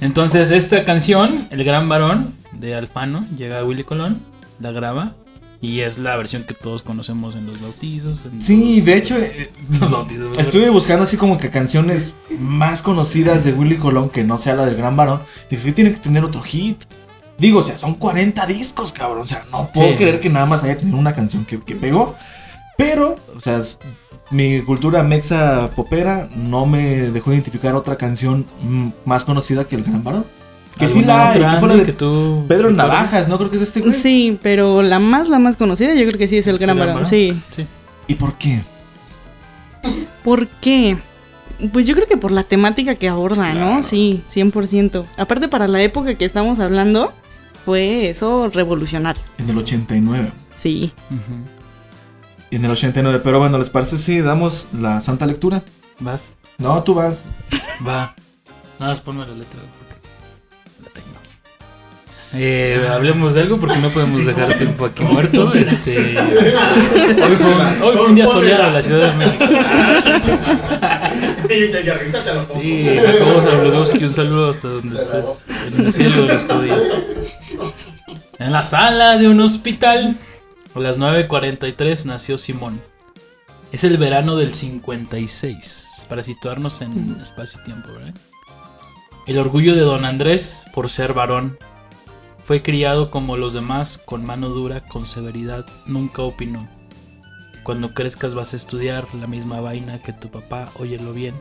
Entonces, 0.00 0.50
esta 0.50 0.84
canción, 0.84 1.48
El 1.50 1.64
Gran 1.64 1.88
Varón 1.88 2.34
de 2.52 2.74
Alfano, 2.74 3.26
llega 3.36 3.58
a 3.60 3.64
Willy 3.64 3.84
Colón, 3.84 4.20
la 4.60 4.70
graba. 4.72 5.14
Y 5.60 5.80
es 5.80 5.96
la 5.98 6.14
versión 6.16 6.42
que 6.44 6.52
todos 6.52 6.82
conocemos 6.82 7.34
en 7.36 7.46
los 7.46 7.58
bautizos. 7.58 8.26
en 8.26 8.42
Sí, 8.42 8.82
de 8.82 8.98
hecho, 8.98 9.16
eh, 9.16 9.50
los 9.80 9.90
bautizos. 9.90 10.36
estuve 10.36 10.68
buscando 10.68 11.04
así 11.04 11.16
como 11.16 11.38
que 11.38 11.48
canciones 11.48 12.14
más 12.38 12.82
conocidas 12.82 13.44
de 13.44 13.54
Willy 13.54 13.78
Colón 13.78 14.10
que 14.10 14.24
no 14.24 14.36
sea 14.36 14.56
la 14.56 14.66
del 14.66 14.76
Gran 14.76 14.94
Varón. 14.94 15.20
Dije, 15.48 15.64
que 15.64 15.72
tiene 15.72 15.92
que 15.94 16.00
tener 16.00 16.22
otro 16.22 16.42
hit. 16.42 16.82
Digo, 17.38 17.60
o 17.60 17.62
sea, 17.62 17.78
son 17.78 17.94
40 17.94 18.44
discos, 18.46 18.92
cabrón. 18.92 19.22
O 19.22 19.26
sea, 19.26 19.42
no 19.50 19.70
puedo 19.72 19.88
Sí. 19.92 19.96
creer 19.96 20.20
que 20.20 20.28
nada 20.28 20.44
más 20.44 20.62
haya 20.64 20.76
tenido 20.76 20.98
una 20.98 21.14
canción 21.14 21.46
que, 21.46 21.58
que 21.58 21.74
pegó. 21.76 22.14
Pero, 22.76 23.16
o 23.34 23.40
sea, 23.40 23.62
mi 24.30 24.62
cultura 24.62 25.02
mexa 25.02 25.70
popera 25.70 26.28
no 26.34 26.66
me 26.66 27.10
dejó 27.10 27.32
identificar 27.32 27.74
otra 27.74 27.96
canción 27.96 28.46
más 29.04 29.24
conocida 29.24 29.66
que 29.66 29.76
el 29.76 29.84
Gran 29.84 30.02
Varón. 30.02 30.24
Que 30.78 30.88
sí 30.88 30.98
¿Alguna 30.98 31.14
la 31.14 31.30
hay, 31.30 31.40
que 31.40 31.60
fue 31.60 31.68
la 31.68 31.76
de 31.76 31.84
que 31.84 31.92
tú 31.92 32.44
Pedro 32.48 32.68
recuerdas? 32.68 32.88
Navajas, 32.88 33.28
¿no? 33.28 33.38
Creo 33.38 33.50
que 33.50 33.56
es 33.56 33.62
este 33.62 33.80
güey. 33.80 33.92
Sí, 33.92 34.38
pero 34.42 34.82
la 34.82 34.98
más, 34.98 35.28
la 35.28 35.38
más 35.38 35.56
conocida, 35.56 35.94
yo 35.94 36.04
creo 36.04 36.18
que 36.18 36.26
sí 36.26 36.38
es 36.38 36.46
el 36.48 36.56
¿Es 36.56 36.60
Gran 36.60 36.76
Varón. 36.76 37.06
Sí. 37.06 37.40
Sí. 37.54 37.66
¿Y 38.08 38.14
por 38.14 38.34
qué? 38.34 38.62
¿Por 40.24 40.48
qué? 40.48 40.96
Pues 41.72 41.86
yo 41.86 41.94
creo 41.94 42.08
que 42.08 42.16
por 42.16 42.32
la 42.32 42.42
temática 42.42 42.96
que 42.96 43.08
aborda, 43.08 43.54
¿no? 43.54 43.82
Sí, 43.84 44.24
100%. 44.28 45.04
Aparte, 45.16 45.46
para 45.46 45.68
la 45.68 45.80
época 45.80 46.16
que 46.16 46.24
estamos 46.24 46.58
hablando, 46.58 47.12
fue 47.64 48.08
eso 48.08 48.50
revolucionario. 48.52 49.22
En 49.38 49.48
el 49.48 49.58
89. 49.58 50.32
Sí. 50.54 50.92
Ujú. 51.10 51.53
Y 52.54 52.56
en 52.56 52.64
el 52.66 52.70
89. 52.70 53.20
Pero 53.24 53.40
bueno, 53.40 53.58
¿les 53.58 53.68
parece 53.68 53.98
si 53.98 54.20
damos 54.20 54.68
la 54.80 55.00
santa 55.00 55.26
lectura? 55.26 55.64
¿Vas? 55.98 56.30
No, 56.56 56.84
tú 56.84 56.94
vas. 56.94 57.24
Va. 57.84 58.14
Nada 58.78 58.92
más 58.92 59.00
ponme 59.00 59.26
la 59.26 59.34
letra 59.34 59.58
porque 59.76 60.84
la 60.84 60.90
tengo. 60.90 61.08
Eh, 62.34 62.88
hablemos 62.92 63.34
de 63.34 63.40
algo 63.40 63.58
porque 63.58 63.78
no 63.78 63.90
podemos 63.90 64.24
dejar 64.24 64.54
tiempo 64.54 64.84
aquí 64.84 65.02
muerto. 65.12 65.52
Este, 65.52 66.16
hoy, 66.16 67.36
fue 67.40 67.54
un, 67.54 67.82
hoy 67.82 67.96
fue 67.96 68.06
un 68.06 68.14
día 68.14 68.28
soleado 68.28 68.68
en 68.68 68.74
la 68.74 68.82
Ciudad 68.82 69.10
de 69.10 69.16
México. 69.16 69.44
Sí, 72.60 72.86
Jacobo 72.96 73.42
Zabludowski, 73.50 74.04
un 74.04 74.14
saludo 74.14 74.50
hasta 74.50 74.68
donde 74.68 74.96
estés, 74.96 75.24
en 75.76 75.86
el 75.86 75.92
cielo 75.92 76.26
de 76.26 76.34
los 76.34 76.44
judíos. 76.44 76.82
En 78.38 78.52
la 78.52 78.64
sala 78.64 79.18
de 79.18 79.28
un 79.28 79.40
hospital, 79.40 80.16
a 80.74 80.80
las 80.80 80.98
9.43 80.98 82.04
nació 82.06 82.36
Simón. 82.36 82.80
Es 83.70 83.84
el 83.84 83.96
verano 83.96 84.36
del 84.36 84.54
56, 84.54 86.06
para 86.08 86.24
situarnos 86.24 86.80
en 86.80 87.16
espacio-tiempo, 87.20 87.92
¿verdad? 87.92 88.14
El 89.26 89.38
orgullo 89.38 89.74
de 89.74 89.82
don 89.82 90.04
Andrés 90.04 90.66
por 90.74 90.90
ser 90.90 91.12
varón. 91.12 91.58
Fue 92.42 92.62
criado 92.62 93.10
como 93.10 93.36
los 93.36 93.52
demás, 93.52 93.98
con 93.98 94.26
mano 94.26 94.48
dura, 94.48 94.80
con 94.80 95.06
severidad, 95.06 95.64
nunca 95.86 96.22
opinó. 96.22 96.68
Cuando 97.62 97.94
crezcas 97.94 98.34
vas 98.34 98.52
a 98.52 98.56
estudiar 98.56 99.14
la 99.14 99.26
misma 99.28 99.60
vaina 99.60 100.02
que 100.02 100.12
tu 100.12 100.28
papá, 100.30 100.72
óyelo 100.78 101.12
bien. 101.12 101.34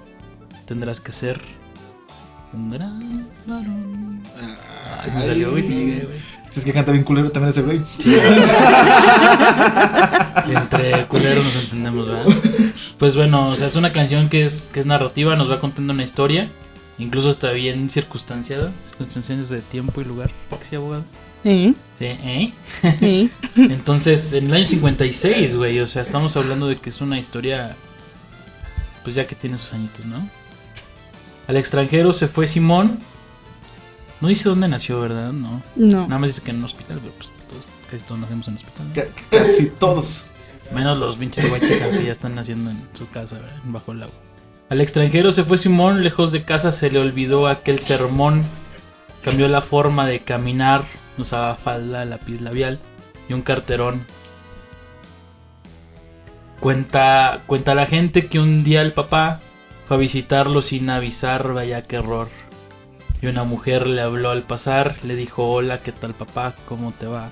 Tendrás 0.66 1.02
que 1.02 1.12
ser 1.12 1.42
un 2.54 2.70
gran 2.70 3.28
varón. 3.46 4.24
Ah, 4.42 5.06
se 5.10 5.18
me 5.18 5.26
salió, 5.26 5.52
güey, 5.52 5.64
sí 5.64 5.74
llegué, 5.74 6.06
güey. 6.06 6.20
Si 6.50 6.60
es 6.60 6.66
que 6.66 6.74
canta 6.74 6.92
bien 6.92 7.04
culero 7.04 7.32
también 7.32 7.50
ese 7.50 7.64
güey. 7.64 7.82
Entre 10.46 11.06
culeros 11.08 11.44
nos 11.44 11.64
entendemos, 11.64 12.08
¿verdad? 12.08 12.26
Pues 13.00 13.16
bueno, 13.16 13.50
o 13.50 13.56
sea, 13.56 13.68
es 13.68 13.76
una 13.76 13.92
canción 13.92 14.30
que 14.30 14.46
es, 14.46 14.70
que 14.72 14.80
es 14.80 14.86
narrativa, 14.86 15.36
nos 15.36 15.50
va 15.50 15.60
contando 15.60 15.94
una 15.94 16.04
historia. 16.04 16.50
Incluso 17.00 17.32
está 17.32 17.52
bien 17.52 17.90
circunstanciada, 17.90 18.72
circunstancias 18.86 19.50
de 19.50 19.62
tiempo 19.62 20.00
y 20.02 20.04
lugar. 20.04 20.32
¿Qué 20.52 20.66
sí, 20.66 20.76
abogado? 20.76 21.04
Sí. 21.44 21.76
Sí, 21.98 22.06
¿eh? 22.06 22.54
Sí. 23.00 23.32
Entonces, 23.56 24.34
en 24.34 24.46
el 24.46 24.54
año 24.54 24.66
56, 24.66 25.56
güey, 25.58 25.80
o 25.80 25.88
sea, 25.88 26.04
estamos 26.04 26.38
hablando 26.38 26.68
de 26.68 26.78
que 26.78 26.90
es 26.92 27.02
una 27.02 27.20
historia, 27.20 27.76
pues 29.04 29.16
ya 29.16 29.26
que 29.26 29.36
tiene 29.36 29.58
sus 29.58 29.74
añitos, 29.74 30.06
¿no? 30.06 30.30
Al 31.48 31.58
extranjero 31.58 32.14
se 32.14 32.28
fue 32.28 32.48
Simón. 32.48 33.00
No 34.22 34.28
dice 34.30 34.48
dónde 34.50 34.68
nació, 34.68 35.02
¿verdad? 35.02 35.32
No. 35.34 35.62
No. 35.76 36.04
Nada 36.08 36.20
más 36.20 36.30
dice 36.30 36.42
que 36.42 36.52
en 36.52 36.58
un 36.58 36.64
hospital, 36.66 37.00
pero 37.02 37.14
pues 37.18 37.30
todos, 37.50 37.66
casi 37.92 38.04
todos 38.06 38.22
nacemos 38.22 38.48
en 38.48 38.56
hospital. 38.56 38.88
¿no? 38.88 38.94
Ca- 38.96 39.08
Casi 39.38 39.70
todos. 39.70 40.26
Menos 40.74 40.98
los 40.98 41.18
pinches 41.18 41.50
guachicas 41.50 41.94
que 41.94 42.06
ya 42.06 42.12
están 42.12 42.36
naciendo 42.36 42.72
en 42.72 42.88
su 42.94 43.10
casa, 43.10 43.36
¿verdad? 43.36 43.58
bajo 43.66 43.92
el 43.92 44.04
agua. 44.04 44.16
Al 44.70 44.80
extranjero 44.82 45.32
se 45.32 45.44
fue 45.44 45.58
Simón, 45.58 46.04
lejos 46.04 46.32
de 46.32 46.44
casa 46.44 46.72
se 46.72 46.90
le 46.90 47.00
olvidó 47.00 47.48
aquel 47.48 47.80
sermón. 47.80 48.44
Cambió 49.24 49.48
la 49.50 49.62
forma 49.62 50.06
de 50.08 50.22
caminar, 50.22 50.84
usaba 51.18 51.56
falda, 51.56 52.06
lápiz 52.06 52.40
labial 52.42 52.80
y 53.30 53.34
un 53.34 53.42
carterón. 53.42 54.06
Cuenta, 56.60 57.42
cuenta 57.46 57.76
la 57.76 57.86
gente 57.86 58.28
que 58.28 58.40
un 58.40 58.64
día 58.64 58.82
el 58.82 58.94
papá 58.94 59.42
fue 59.88 59.98
a 59.98 60.00
visitarlo 60.00 60.62
sin 60.62 60.90
avisar, 60.90 61.54
vaya 61.54 61.84
qué 61.84 61.98
error. 61.98 62.30
Y 63.22 63.28
una 63.28 63.44
mujer 63.44 63.86
le 63.88 64.02
habló 64.02 64.30
al 64.32 64.44
pasar, 64.44 64.96
le 65.04 65.16
dijo, 65.16 65.48
hola, 65.50 65.82
¿qué 65.82 65.92
tal 65.92 66.14
papá? 66.14 66.54
¿Cómo 66.68 66.92
te 66.92 67.06
va? 67.06 67.30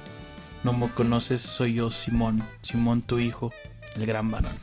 No 0.63 0.73
me 0.73 0.87
conoces, 0.89 1.41
soy 1.41 1.73
yo, 1.75 1.91
Simón. 1.91 2.43
Simón, 2.61 3.01
tu 3.01 3.19
hijo, 3.19 3.51
el 3.95 4.05
gran 4.05 4.29
varón. 4.31 4.55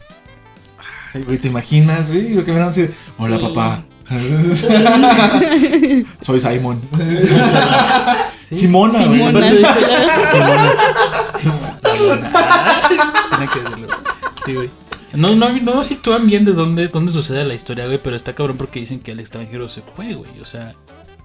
Ay, 1.12 1.22
güey, 1.22 1.38
¿te 1.38 1.48
imaginas, 1.48 2.08
güey? 2.08 2.34
Lo 2.34 2.44
que 2.44 2.52
me 2.52 2.58
dan 2.60 2.68
así. 2.70 2.86
Hola, 3.18 3.38
Sí. 3.38 3.44
papá. 3.46 3.84
Soy 6.22 6.40
Simon. 6.40 6.80
Simona, 8.40 9.04
güey. 9.04 9.18
Simona. 9.18 9.38
Aparte 9.38 9.56
dice- 9.56 9.68
Simona. 11.34 11.78
Simona. 11.82 11.84
Tiene 13.30 13.46
que 13.52 13.60
decirlo. 13.60 13.88
Sí, 14.46 14.54
güey. 14.54 14.70
No, 15.14 15.34
no, 15.34 15.50
no 15.60 15.84
sitúan 15.84 16.26
bien 16.26 16.44
de 16.44 16.52
dónde, 16.52 16.88
dónde 16.88 17.12
sucede 17.12 17.44
la 17.44 17.54
historia, 17.54 17.86
güey, 17.86 17.98
pero 18.02 18.16
está 18.16 18.34
cabrón 18.34 18.56
porque 18.56 18.80
dicen 18.80 19.00
que 19.00 19.12
el 19.12 19.20
extranjero 19.20 19.68
se 19.68 19.82
fue, 19.82 20.14
güey. 20.14 20.40
O 20.40 20.44
sea, 20.44 20.74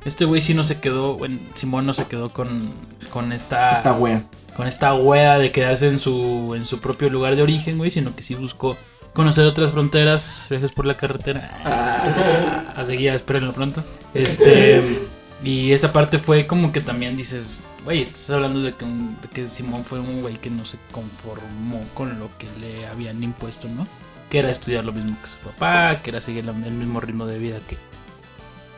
este 0.05 0.25
güey 0.25 0.41
sí 0.41 0.53
no 0.53 0.63
se 0.63 0.79
quedó, 0.79 1.15
bueno, 1.15 1.39
Simón 1.53 1.85
no 1.85 1.93
se 1.93 2.05
quedó 2.05 2.29
con, 2.29 2.73
con 3.09 3.31
esta, 3.33 3.73
Esta 3.73 3.93
wea. 3.93 4.23
con 4.55 4.67
esta 4.67 4.93
wea 4.93 5.37
de 5.37 5.51
quedarse 5.51 5.87
en 5.87 5.99
su, 5.99 6.53
en 6.55 6.65
su 6.65 6.79
propio 6.79 7.09
lugar 7.09 7.35
de 7.35 7.41
origen, 7.41 7.77
güey, 7.77 7.91
sino 7.91 8.15
que 8.15 8.23
sí 8.23 8.35
buscó 8.35 8.77
conocer 9.13 9.45
otras 9.45 9.71
fronteras, 9.71 10.45
viajes 10.49 10.71
por 10.71 10.85
la 10.85 10.97
carretera. 10.97 12.71
A 12.75 12.83
seguir, 12.85 13.11
espérenlo 13.13 13.53
pronto. 13.53 13.83
Este. 14.13 15.07
Y 15.43 15.73
esa 15.73 15.91
parte 15.91 16.19
fue 16.19 16.47
como 16.47 16.71
que 16.71 16.79
también 16.79 17.17
dices, 17.17 17.65
güey, 17.83 18.01
estás 18.01 18.29
hablando 18.29 18.61
de 18.61 18.73
que, 18.75 18.85
un- 18.85 19.17
de 19.21 19.27
que 19.27 19.49
Simón 19.49 19.83
fue 19.83 19.99
un 19.99 20.21
güey 20.21 20.39
que 20.39 20.49
no 20.49 20.65
se 20.65 20.77
conformó 20.91 21.81
con 21.93 22.17
lo 22.19 22.29
que 22.37 22.47
le 22.61 22.87
habían 22.87 23.21
impuesto, 23.21 23.67
¿no? 23.67 23.85
Que 24.29 24.39
era 24.39 24.49
estudiar 24.49 24.85
lo 24.85 24.93
mismo 24.93 25.17
que 25.21 25.27
su 25.29 25.35
papá, 25.37 25.99
que 26.01 26.11
era 26.11 26.21
seguir 26.21 26.45
el 26.47 26.71
mismo 26.73 26.99
ritmo 27.01 27.25
de 27.25 27.39
vida 27.39 27.59
que, 27.67 27.77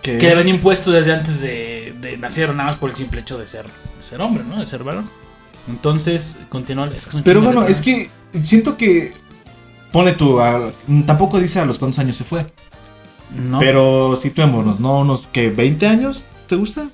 Que- 0.01 0.18
que 0.18 0.26
le 0.26 0.32
habían 0.32 0.49
impuesto 0.49 0.91
desde 0.91 1.13
antes 1.13 1.39
de, 1.41 1.93
de 2.01 2.18
nacer, 2.18 2.49
nada 2.49 2.70
más 2.70 2.78
por 2.78 2.89
el 2.89 2.95
simple 2.95 3.22
hecho 3.22 3.38
de 3.38 3.45
ser, 3.45 3.66
de 3.66 4.01
ser 4.03 4.20
hombre, 4.22 4.43
¿no? 4.43 4.59
De 4.59 4.66
ser 4.66 4.84
varón. 4.84 5.07
Entonces, 5.68 6.39
continúa. 6.49 6.86
Es 6.95 7.05
que 7.07 7.18
Pero 7.24 7.41
bueno, 7.41 7.63
es 7.63 7.82
que 7.82 8.09
siento 8.43 8.76
que. 8.78 9.13
Pone 9.91 10.11
tú, 10.11 10.39
a- 10.41 10.74
tampoco 11.05 11.39
dice 11.39 11.59
a 11.59 11.66
los 11.66 11.78
cuántos 11.80 11.99
años 11.99 12.18
se 12.18 12.24
fue. 12.24 12.45
No. 13.34 13.59
Pero 13.59 14.16
situémonos, 14.16 14.80
¿no? 14.80 14.99
Unos 14.99 15.28
que 15.32 15.49
20 15.49 15.88
años, 15.88 16.26
¿te 16.48 16.56
gusta? 16.56 16.89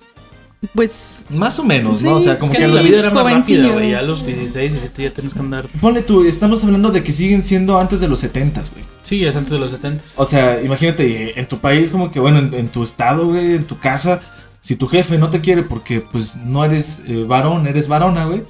Pues 0.76 1.26
Más 1.32 1.58
o 1.58 1.64
menos, 1.64 2.00
Sí, 2.02 2.06
¿no? 2.06 2.18
O 2.18 2.22
sea, 2.22 2.34
Es 2.34 2.40
como 2.40 2.52
que 2.52 2.60
que. 2.60 2.68
la 2.68 2.82
vida 2.84 3.00
era 3.00 3.10
más 3.10 3.24
rápida, 3.26 3.70
güey. 3.70 3.96
A 3.96 4.04
los 4.04 4.24
16, 4.24 4.72
17 4.72 5.04
ya 5.04 5.12
tienes 5.12 5.34
que 5.34 5.40
andar. 5.40 5.68
Ponle 5.82 6.04
tú, 6.04 6.24
estamos 6.24 6.64
hablando 6.64 6.92
de 6.92 7.04
que 7.04 7.12
siguen 7.12 7.44
siendo 7.44 7.80
antes 7.80 8.00
de 8.00 8.08
los 8.08 8.20
70, 8.20 8.62
güey. 8.72 8.86
Sí, 9.02 9.26
es 9.26 9.36
antes 9.36 9.54
de 9.54 9.60
los 9.60 9.72
70. 9.72 10.04
O 10.18 10.26
sea, 10.26 10.62
imagínate, 10.62 11.40
en 11.40 11.48
tu 11.48 11.58
país, 11.58 11.90
como 11.90 12.12
que, 12.12 12.20
bueno, 12.20 12.38
en, 12.38 12.54
en 12.54 12.68
tu 12.68 12.84
estado, 12.84 13.26
güey, 13.28 13.56
en 13.56 13.64
tu 13.64 13.80
casa, 13.80 14.22
si 14.60 14.76
tu 14.76 14.88
jefe 14.88 15.18
no 15.18 15.32
te 15.32 15.42
quiere 15.42 15.64
porque, 15.64 16.00
pues, 16.02 16.36
no 16.36 16.64
eres 16.64 17.02
eh, 17.08 17.26
varón, 17.28 17.66
eres 17.66 17.88
varona, 17.88 18.26
güey. 18.26 18.44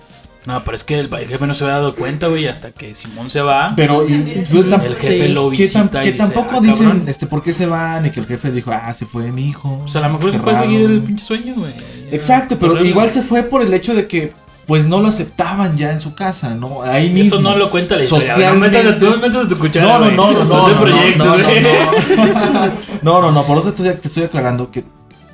No, 0.45 0.63
pero 0.63 0.75
es 0.75 0.83
que 0.83 0.97
el, 0.97 1.13
el 1.13 1.27
jefe 1.27 1.45
no 1.45 1.53
se 1.53 1.63
había 1.65 1.75
dado 1.75 1.95
cuenta, 1.95 2.27
güey, 2.27 2.47
hasta 2.47 2.71
que 2.71 2.95
Simón 2.95 3.29
se 3.29 3.41
va. 3.41 3.73
Pero, 3.75 4.07
y, 4.09 4.11
tam- 4.13 4.83
el 4.83 4.95
jefe 4.95 5.27
Sí. 5.27 5.33
lo 5.33 5.49
que, 5.51 5.57
visita 5.57 5.83
tam- 5.91 6.01
y 6.01 6.05
que 6.05 6.11
dice, 6.13 6.17
tampoco 6.17 6.55
"Ah, 6.57 6.61
dicen, 6.61 6.87
cabrón". 6.87 7.03
este, 7.07 7.27
por 7.27 7.43
qué 7.43 7.53
se 7.53 7.67
van, 7.67 8.07
y 8.07 8.09
que 8.09 8.19
el 8.21 8.25
jefe 8.25 8.51
dijo, 8.51 8.71
ah, 8.71 8.91
se 8.93 9.05
fue 9.05 9.31
mi 9.31 9.47
hijo. 9.47 9.81
O 9.85 9.87
sea, 9.87 10.03
a 10.03 10.07
lo 10.07 10.13
mejor 10.15 10.31
se 10.31 10.39
puede 10.39 10.55
raro. 10.57 10.67
seguir 10.69 10.81
el 10.89 11.01
pinche 11.01 11.23
sueño, 11.23 11.53
güey. 11.57 11.73
Exacto, 12.11 12.55
pero 12.57 12.71
Problema. 12.73 12.89
igual 12.89 13.11
se 13.11 13.21
fue 13.21 13.43
por 13.43 13.61
el 13.61 13.71
hecho 13.73 13.93
de 13.93 14.07
que, 14.07 14.33
pues, 14.65 14.87
no 14.87 14.99
lo 14.99 15.09
aceptaban 15.09 15.77
ya 15.77 15.91
en 15.91 15.99
su 15.99 16.15
casa, 16.15 16.55
¿no? 16.55 16.81
Ahí 16.81 17.09
mismo. 17.09 17.35
Eso 17.35 17.41
no 17.43 17.55
lo 17.55 17.69
cuenta 17.69 17.95
la 17.97 18.03
historia. 18.03 18.29
Socialmente- 18.33 18.83
No 18.83 18.97
tú 18.97 19.17
metas 19.21 19.47
tu 19.47 19.59
cuchara, 19.59 19.99
No, 19.99 20.11
no, 20.11 20.31
no, 20.33 20.43
no, 20.43 20.43
no, 20.43 20.73
no, 20.73 20.85
no, 21.17 21.37
no, 21.37 21.37
no. 21.37 22.71
No, 23.03 23.21
no, 23.21 23.31
no, 23.31 23.43
por 23.43 23.59
eso 23.59 23.69
estoy, 23.69 23.89
te 23.91 24.07
estoy 24.07 24.23
aclarando 24.23 24.71
que 24.71 24.83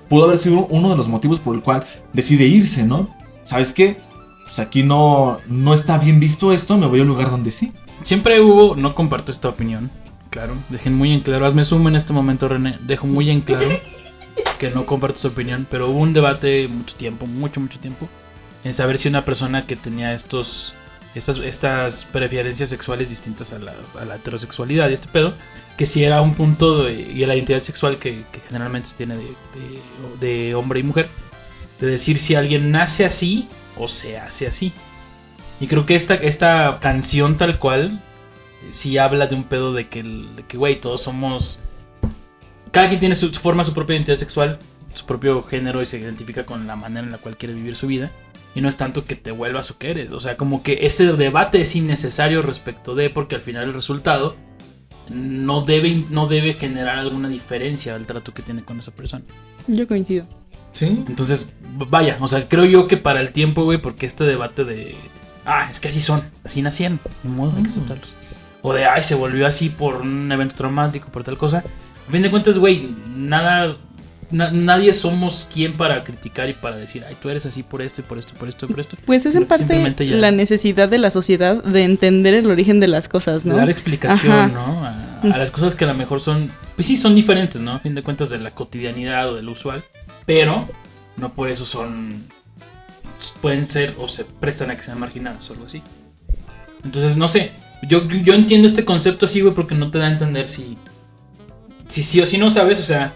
pudo 0.10 0.26
haber 0.26 0.38
sido 0.38 0.66
uno 0.70 0.90
de 0.90 0.98
los 0.98 1.08
motivos 1.08 1.40
por 1.40 1.56
el 1.56 1.62
cual 1.62 1.86
decide 2.14 2.46
irse, 2.46 2.84
¿no? 2.84 3.10
¿Sabes 3.44 3.72
qué? 3.74 4.06
Pues 4.48 4.60
aquí 4.60 4.82
no, 4.82 5.40
no 5.48 5.74
está 5.74 5.98
bien 5.98 6.20
visto 6.22 6.54
esto, 6.54 6.78
me 6.78 6.88
voy 6.88 7.00
a 7.00 7.02
un 7.02 7.10
lugar 7.10 7.30
donde 7.30 7.52
sí. 7.52 7.74
Siempre 8.04 8.40
hubo, 8.40 8.76
no 8.78 8.96
comparto 8.96 9.32
esta 9.32 9.50
opinión, 9.50 9.92
claro. 10.30 10.54
Dejen 10.70 10.94
muy 10.94 11.12
en 11.14 11.20
claro, 11.20 11.46
hazme 11.46 11.66
zoom 11.66 11.88
en 11.90 11.98
este 11.98 12.14
momento, 12.14 12.48
René. 12.48 12.78
Dejo 12.82 13.08
muy 13.08 13.30
en 13.30 13.42
claro 13.42 13.68
que 14.58 14.70
no 14.70 14.86
comparto 14.86 15.20
su 15.20 15.28
opinión, 15.28 15.68
pero 15.70 15.90
hubo 15.90 16.00
un 16.00 16.14
debate 16.14 16.68
mucho 16.70 16.96
tiempo, 16.96 17.26
mucho, 17.26 17.60
mucho 17.60 17.80
tiempo, 17.80 18.08
en 18.64 18.74
saber 18.74 18.98
si 18.98 19.10
una 19.10 19.26
persona 19.26 19.66
que 19.68 19.76
tenía 19.76 20.14
estos, 20.14 20.74
estas, 21.14 21.38
estas 21.40 22.06
preferencias 22.06 22.70
sexuales 22.70 23.10
distintas 23.10 23.52
a 23.52 23.60
la, 23.60 23.74
a 24.00 24.06
la 24.06 24.16
heterosexualidad 24.16 24.90
y 24.90 24.94
este 24.94 25.08
pedo, 25.10 25.34
que 25.78 25.86
si 25.86 26.04
era 26.06 26.22
un 26.22 26.36
punto 26.36 26.90
y 26.90 27.26
la 27.26 27.36
identidad 27.36 27.62
sexual 27.64 27.98
que, 27.98 28.24
generalmente 28.48 28.90
se 28.90 28.96
tiene 28.96 29.16
de- 29.18 29.28
de 30.20 30.56
hombre 30.56 30.80
y 30.80 30.84
mujer, 30.84 31.10
de 31.82 31.88
decir 31.88 32.18
si 32.18 32.34
alguien 32.36 32.72
nace 32.72 33.06
así 33.06 33.48
o 33.80 33.88
se 33.88 34.18
hace 34.18 34.48
así. 34.48 34.72
Y 35.60 35.68
creo 35.68 35.86
que 35.86 35.96
esta, 35.96 36.16
esta 36.16 36.80
canción 36.80 37.38
tal 37.38 37.60
cual 37.60 38.02
sí 38.70 38.98
habla 38.98 39.28
de 39.28 39.36
un 39.36 39.44
pedo 39.44 39.74
de 39.74 39.88
que, 39.90 40.04
de 40.04 40.44
que, 40.48 40.58
güey, 40.58 40.80
todos 40.80 41.02
somos... 41.02 41.62
Cada 42.72 42.90
quien 42.90 43.00
tiene 43.00 43.16
su, 43.16 43.34
su 43.34 43.40
forma, 43.40 43.64
su 43.64 43.74
propia 43.74 43.96
identidad 43.96 44.18
sexual, 44.18 44.60
su 44.94 45.06
propio 45.06 45.44
género 45.44 45.82
y 45.82 45.86
se 45.86 45.98
identifica 45.98 46.46
con 46.46 46.68
la 46.68 46.76
manera 46.76 47.06
en 47.06 47.12
la 47.12 47.18
cual 47.18 47.38
quiere 47.38 47.56
vivir 47.56 47.76
su 47.76 47.88
vida. 47.88 48.12
Y 48.54 48.62
no 48.62 48.70
es 48.70 48.78
tanto 48.78 49.06
que 49.06 49.16
te 49.16 49.32
vuelvas 49.32 49.72
o 49.72 49.78
que 49.78 49.92
eres. 49.92 50.12
O 50.12 50.20
sea, 50.20 50.38
como 50.38 50.64
que 50.64 50.80
ese 50.82 51.14
debate 51.14 51.62
es 51.62 51.76
innecesario 51.76 52.42
respecto 52.42 52.96
de, 52.96 53.10
porque 53.10 53.36
al 53.36 53.42
final 53.42 53.66
el 53.66 53.74
resultado 53.74 54.36
no 55.10 55.62
debe, 55.62 56.04
no 56.10 56.28
debe 56.28 56.54
generar 56.54 57.00
alguna 57.00 57.30
diferencia 57.30 57.96
al 57.96 58.06
trato 58.06 58.34
que 58.34 58.42
tiene 58.42 58.64
con 58.64 58.80
esa 58.80 58.92
persona. 58.92 59.24
yo 59.68 59.88
coincido. 59.88 60.26
Sí. 60.78 61.04
Entonces, 61.08 61.54
vaya, 61.90 62.18
o 62.20 62.28
sea, 62.28 62.48
creo 62.48 62.66
yo 62.66 62.88
que 62.88 62.98
para 62.98 63.22
el 63.22 63.32
tiempo, 63.32 63.64
güey, 63.64 63.80
porque 63.80 64.06
este 64.06 64.24
debate 64.26 64.64
de, 64.64 64.96
ah, 65.46 65.68
es 65.72 65.80
que 65.80 65.88
así 65.90 66.02
son, 66.02 66.22
así 66.44 66.62
nacieron, 66.62 67.00
ni 67.24 67.32
modo, 67.32 67.54
hay 67.58 67.64
que 67.64 67.70
aceptarlos. 67.70 68.16
O 68.62 68.74
de, 68.74 68.86
ay, 68.86 69.04
se 69.04 69.16
volvió 69.16 69.48
así 69.48 69.70
por 69.70 69.96
un 69.98 70.32
evento 70.32 70.56
traumático, 70.56 71.10
por 71.10 71.24
tal 71.24 71.38
cosa. 71.38 71.64
A 72.08 72.12
fin 72.12 72.22
de 72.22 72.30
cuentas, 72.32 72.58
güey, 72.58 72.90
nada, 73.16 73.76
na- 74.32 74.52
nadie 74.52 74.94
somos 74.94 75.48
quien 75.54 75.74
para 75.78 76.04
criticar 76.04 76.50
y 76.50 76.54
para 76.54 76.76
decir, 76.76 77.04
ay, 77.08 77.16
tú 77.22 77.30
eres 77.30 77.46
así 77.46 77.64
por 77.64 77.82
esto 77.82 78.02
y 78.02 78.04
por 78.04 78.18
esto, 78.18 78.34
por 78.34 78.50
esto 78.50 78.66
y 78.66 78.70
por 78.70 78.80
esto. 78.80 78.98
Pues 79.06 79.26
es 79.26 79.36
en 79.36 79.46
parte 79.46 79.78
ya- 80.06 80.16
la 80.18 80.32
necesidad 80.32 80.90
de 80.90 80.98
la 80.98 81.12
sociedad 81.12 81.64
de 81.64 81.84
entender 81.84 82.34
el 82.34 82.48
origen 82.50 82.80
de 82.80 82.88
las 82.88 83.08
cosas, 83.08 83.44
de 83.44 83.52
¿no? 83.52 83.58
dar 83.58 83.70
explicación, 83.70 84.34
Ajá. 84.34 84.48
¿no? 84.48 84.84
A, 84.86 85.34
a 85.34 85.38
las 85.38 85.52
cosas 85.52 85.76
que 85.76 85.86
a 85.86 85.88
lo 85.88 85.94
mejor 85.94 86.20
son, 86.20 86.52
pues 86.76 86.88
sí, 86.88 86.98
son 86.98 87.16
diferentes, 87.16 87.62
¿no? 87.62 87.74
A 87.74 87.80
fin 87.80 87.96
de 87.96 88.04
cuentas 88.04 88.30
de 88.30 88.40
la 88.40 88.52
cotidianidad 88.52 89.30
o 89.30 89.36
de 89.36 89.44
lo 89.44 89.52
usual, 89.54 89.84
pero 90.28 90.68
no 91.16 91.34
por 91.34 91.50
eso 91.50 91.66
son, 91.66 92.28
pueden 93.42 93.66
ser 93.66 93.96
o 93.98 94.08
se 94.08 94.26
prestan 94.26 94.70
a 94.70 94.76
que 94.76 94.84
sean 94.84 95.00
marginadas 95.00 95.50
o 95.50 95.54
algo 95.54 95.66
así. 95.66 95.82
Entonces, 96.84 97.18
no 97.18 97.28
sé, 97.28 97.52
yo, 97.82 98.08
yo 98.08 98.34
entiendo 98.34 98.68
este 98.68 98.86
concepto 98.86 99.26
así, 99.26 99.42
güey, 99.42 99.56
porque 99.56 99.74
no 99.74 99.90
te 99.90 99.98
da 99.98 100.06
a 100.06 100.12
entender 100.12 100.48
si, 100.48 100.78
si 101.88 102.04
sí 102.04 102.22
o 102.22 102.26
si 102.26 102.38
no, 102.38 102.52
¿sabes? 102.52 102.80
O 102.82 102.84
sea, 102.84 103.14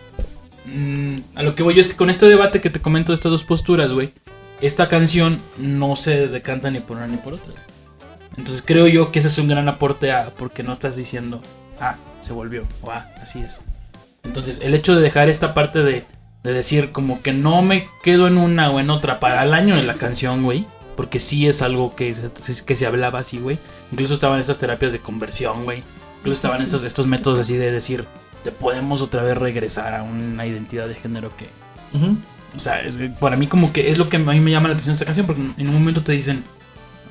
mm, 0.66 1.18
a 1.36 1.44
lo 1.44 1.54
que 1.54 1.64
voy 1.64 1.76
yo 1.76 1.82
es 1.82 1.90
que 1.90 1.96
con 1.98 2.10
este 2.10 2.28
debate 2.28 2.62
que 2.62 2.70
te 2.70 2.82
comento 2.82 3.12
de 3.12 3.16
estas 3.16 3.32
dos 3.32 3.44
posturas, 3.44 3.92
güey, 3.92 4.14
esta 4.62 4.88
canción 4.88 5.42
no 5.58 5.98
se 5.98 6.28
decanta 6.28 6.72
ni 6.72 6.80
por 6.80 6.98
una 6.98 7.08
ni 7.08 7.18
por 7.18 7.34
otra. 7.34 7.54
Entonces 8.38 8.64
creo 8.66 8.88
yo 8.88 9.12
que 9.12 9.20
ese 9.20 9.28
es 9.28 9.38
un 9.38 9.50
gran 9.50 9.68
aporte 9.68 10.14
a 10.14 10.30
porque 10.30 10.64
no 10.64 10.72
estás 10.72 10.96
diciendo, 10.96 11.42
ah, 11.82 11.98
se 12.22 12.32
volvió, 12.32 12.64
o 12.82 12.90
ah, 12.90 13.12
así 13.22 13.40
es. 13.40 13.60
Entonces 14.24 14.62
el 14.64 14.74
hecho 14.74 14.96
de 14.96 15.02
dejar 15.02 15.28
esta 15.28 15.54
parte 15.54 15.80
de, 15.80 16.06
de 16.44 16.54
decir 16.54 16.92
como 16.92 17.22
que 17.22 17.34
no 17.34 17.62
me 17.62 17.88
quedo 18.04 18.28
en 18.28 18.38
una 18.38 18.70
o 18.72 18.80
en 18.80 18.90
otra 18.90 19.20
para 19.20 19.44
el 19.44 19.54
año 19.54 19.76
de 19.76 19.84
la 19.84 19.96
canción, 19.96 20.44
güey, 20.44 20.66
porque 20.98 21.20
sí 21.20 21.48
es 21.48 21.62
algo 21.62 21.96
que 21.96 22.14
se, 22.14 22.66
que 22.66 22.76
se 22.76 22.86
hablaba 22.86 23.20
así, 23.20 23.38
güey. 23.38 23.60
Incluso 23.92 24.14
estaban 24.14 24.40
esas 24.40 24.58
terapias 24.58 24.92
de 24.92 25.00
conversión, 25.00 25.64
güey. 25.66 25.84
Incluso 26.20 26.36
estaban 26.36 26.58
Sí. 26.60 26.64
estos, 26.66 26.84
estos 26.84 27.08
métodos 27.08 27.40
así 27.40 27.56
de 27.58 27.72
decir, 27.72 28.06
te 28.44 28.52
podemos 28.52 29.02
otra 29.02 29.22
vez 29.24 29.38
regresar 29.38 29.94
a 29.94 30.04
una 30.04 30.46
identidad 30.48 30.88
de 30.88 30.96
género 30.96 31.32
que, 31.38 31.48
o 32.56 32.60
sea, 32.60 32.82
para 33.20 33.36
mí 33.38 33.48
como 33.48 33.72
que 33.72 33.92
es 33.92 33.98
lo 33.98 34.10
que 34.10 34.18
a 34.18 34.20
mí 34.20 34.40
me 34.40 34.52
llama 34.52 34.68
la 34.68 34.74
atención 34.74 34.94
esta 34.94 35.06
canción, 35.06 35.26
porque 35.26 35.42
en 35.58 35.68
un 35.68 35.74
momento 35.76 36.02
te 36.02 36.12
dicen, 36.12 36.44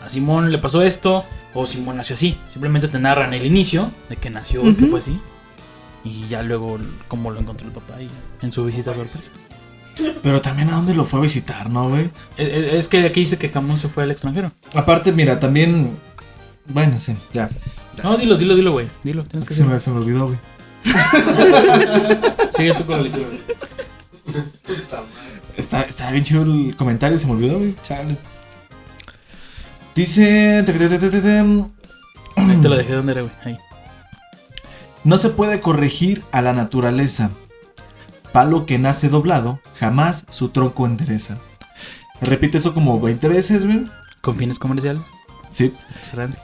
a 0.04 0.08
Simón 0.08 0.50
le 0.50 0.58
pasó 0.58 0.82
esto, 0.82 1.24
o 1.54 1.66
Simón 1.66 1.96
nació 1.98 2.14
así. 2.14 2.36
Simplemente 2.52 2.88
te 2.88 2.98
narran 2.98 3.32
el 3.34 3.44
inicio 3.46 3.90
de 4.08 4.16
que 4.16 4.30
nació, 4.30 4.62
que 4.62 4.70
Ujú. 4.70 4.86
fue 4.88 4.98
así, 4.98 5.20
y 6.04 6.26
ya 6.28 6.42
luego 6.42 6.78
cómo 7.08 7.30
lo 7.30 7.40
encontró 7.40 7.66
el 7.66 7.72
papá 7.72 8.00
y 8.00 8.08
en 8.42 8.52
su 8.52 8.64
visita 8.64 8.94
sorpresa. 8.94 9.30
Pero 10.22 10.40
también 10.40 10.68
a 10.70 10.76
dónde 10.76 10.94
lo 10.94 11.04
fue 11.04 11.18
a 11.20 11.22
visitar, 11.22 11.68
¿no, 11.68 11.88
güey? 11.90 12.10
Es, 12.38 12.48
es- 12.48 12.72
es 12.74 12.88
que 12.88 13.04
aquí 13.04 13.20
dice 13.20 13.36
que 13.38 13.48
Jamón 13.50 13.76
se 13.78 13.88
fue 13.88 14.04
al 14.04 14.10
extranjero. 14.10 14.50
Aparte, 14.74 15.12
mira, 15.12 15.38
también. 15.40 15.98
Bueno, 16.66 16.98
sí, 16.98 17.16
ya. 17.32 17.50
No, 18.02 18.16
dilo, 18.16 18.36
dilo, 18.38 18.54
dilo, 18.54 18.72
güey. 18.72 18.88
Dilo, 19.02 19.22
Es 19.22 19.28
tienes 19.28 19.48
que 19.48 19.54
se 19.54 19.64
me, 19.64 19.78
se 19.78 19.90
me 19.90 19.98
olvidó, 19.98 20.26
güey. 20.28 20.38
Sigue 22.56 22.72
tú 22.74 22.86
con 22.86 22.96
la 22.96 23.02
lectura, 23.02 23.26
güey. 23.26 23.40
Está, 25.56 25.82
está 25.82 26.10
bien 26.10 26.24
chido 26.24 26.42
el 26.42 26.74
comentario, 26.76 27.18
se 27.18 27.26
me 27.26 27.32
olvidó, 27.32 27.58
güey. 27.58 27.74
Chale. 27.82 28.16
Dice. 29.94 30.62
te- 30.64 30.72
Ahí 32.36 32.56
te 32.62 32.68
la 32.68 32.76
dejé 32.76 32.94
donde 32.94 33.12
era, 33.12 33.20
güey. 33.22 33.34
Ahí. 33.44 33.58
No 35.02 35.16
se 35.16 35.30
puede 35.30 35.60
corregir 35.60 36.24
a 36.30 36.42
la 36.42 36.52
naturaleza. 36.52 37.30
Palo 38.32 38.66
que 38.66 38.78
nace 38.78 39.08
doblado, 39.08 39.60
jamás 39.78 40.26
su 40.30 40.50
tronco 40.50 40.86
endereza. 40.86 41.38
Repite 42.20 42.58
eso 42.58 42.74
como 42.74 43.00
20 43.00 43.28
veces, 43.28 43.64
güey. 43.64 43.86
Con 44.20 44.36
fines 44.36 44.58
comerciales. 44.58 45.02
Sí. 45.48 45.74
Excelente. 46.00 46.38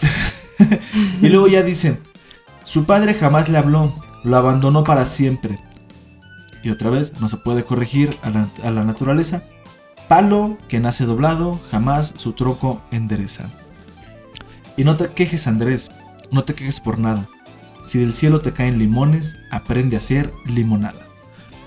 Y 1.20 1.28
luego 1.28 1.48
ya 1.48 1.62
dice, 1.62 1.98
su 2.62 2.84
padre 2.84 3.14
jamás 3.14 3.48
le 3.48 3.58
habló, 3.58 3.92
lo 4.22 4.36
abandonó 4.36 4.84
para 4.84 5.06
siempre. 5.06 5.58
Y 6.62 6.70
otra 6.70 6.90
vez, 6.90 7.18
no 7.20 7.28
se 7.28 7.36
puede 7.36 7.64
corregir 7.64 8.16
a 8.22 8.30
la, 8.30 8.48
a 8.62 8.70
la 8.70 8.84
naturaleza. 8.84 9.42
Palo 10.08 10.56
que 10.68 10.78
nace 10.78 11.04
doblado, 11.04 11.60
jamás 11.70 12.14
su 12.16 12.32
tronco 12.32 12.82
endereza. 12.90 13.50
Y 14.76 14.84
no 14.84 14.96
te 14.96 15.12
quejes, 15.12 15.46
Andrés, 15.46 15.90
no 16.30 16.42
te 16.42 16.54
quejes 16.54 16.80
por 16.80 16.98
nada. 16.98 17.28
Si 17.82 17.98
del 17.98 18.14
cielo 18.14 18.40
te 18.40 18.52
caen 18.52 18.78
limones, 18.78 19.36
aprende 19.50 19.96
a 19.96 19.98
hacer 19.98 20.32
limonada. 20.46 21.08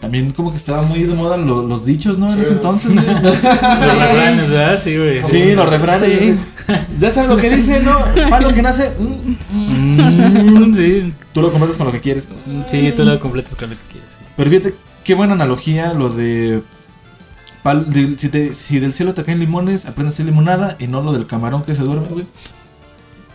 También 0.01 0.31
como 0.31 0.51
que 0.51 0.57
estaba 0.57 0.81
muy 0.83 1.03
de 1.03 1.13
moda 1.15 1.35
lo- 1.37 1.63
los 1.65 1.85
dichos, 1.85 2.17
¿no? 2.17 2.31
En 2.31 2.39
ese 2.41 2.51
entonces, 2.53 2.91
güey. 2.93 3.05
Los 3.05 3.23
refranes, 3.41 4.49
¿verdad? 4.49 4.81
Sí, 4.83 4.97
güey. 4.97 5.21
Sí, 5.27 5.53
los 5.55 5.69
refranes. 5.69 6.13
Sí. 6.13 6.37
Ya 6.99 7.11
sabes 7.11 7.29
lo 7.29 7.37
que 7.37 7.49
dice, 7.55 7.81
¿no? 7.81 7.97
Palo 8.29 8.53
que 8.53 8.61
nace. 8.61 8.91
mm, 8.99 10.69
mm. 10.69 10.75
Sí, 10.75 11.13
Tú 11.33 11.41
lo 11.41 11.51
completas 11.51 11.77
con 11.77 11.87
lo 11.87 11.91
que 11.93 12.01
quieres. 12.01 12.27
sí, 12.67 12.93
tú 12.95 13.03
lo 13.03 13.19
completas 13.19 13.55
con 13.55 13.69
lo 13.69 13.75
que 13.75 13.81
quieres. 13.93 14.09
sí. 14.11 14.25
Pero 14.37 14.49
fíjate 14.49 14.75
qué 15.03 15.13
buena 15.15 15.33
analogía 15.33 15.93
lo 15.93 16.09
de, 16.09 16.61
pal- 17.63 17.85
de- 17.87 18.15
si, 18.17 18.29
te- 18.29 18.53
si 18.53 18.79
del 18.79 18.93
cielo 18.93 19.13
te 19.13 19.23
caen 19.23 19.39
limones, 19.39 19.85
aprendes 19.85 20.13
a 20.13 20.15
hacer 20.15 20.25
limonada 20.27 20.75
y 20.79 20.87
no 20.87 21.01
lo 21.01 21.13
del 21.13 21.25
camarón 21.25 21.63
que 21.63 21.73
se 21.75 21.83
duerme, 21.83 22.07
güey. 22.09 22.25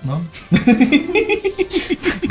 ¿No? 0.02 0.20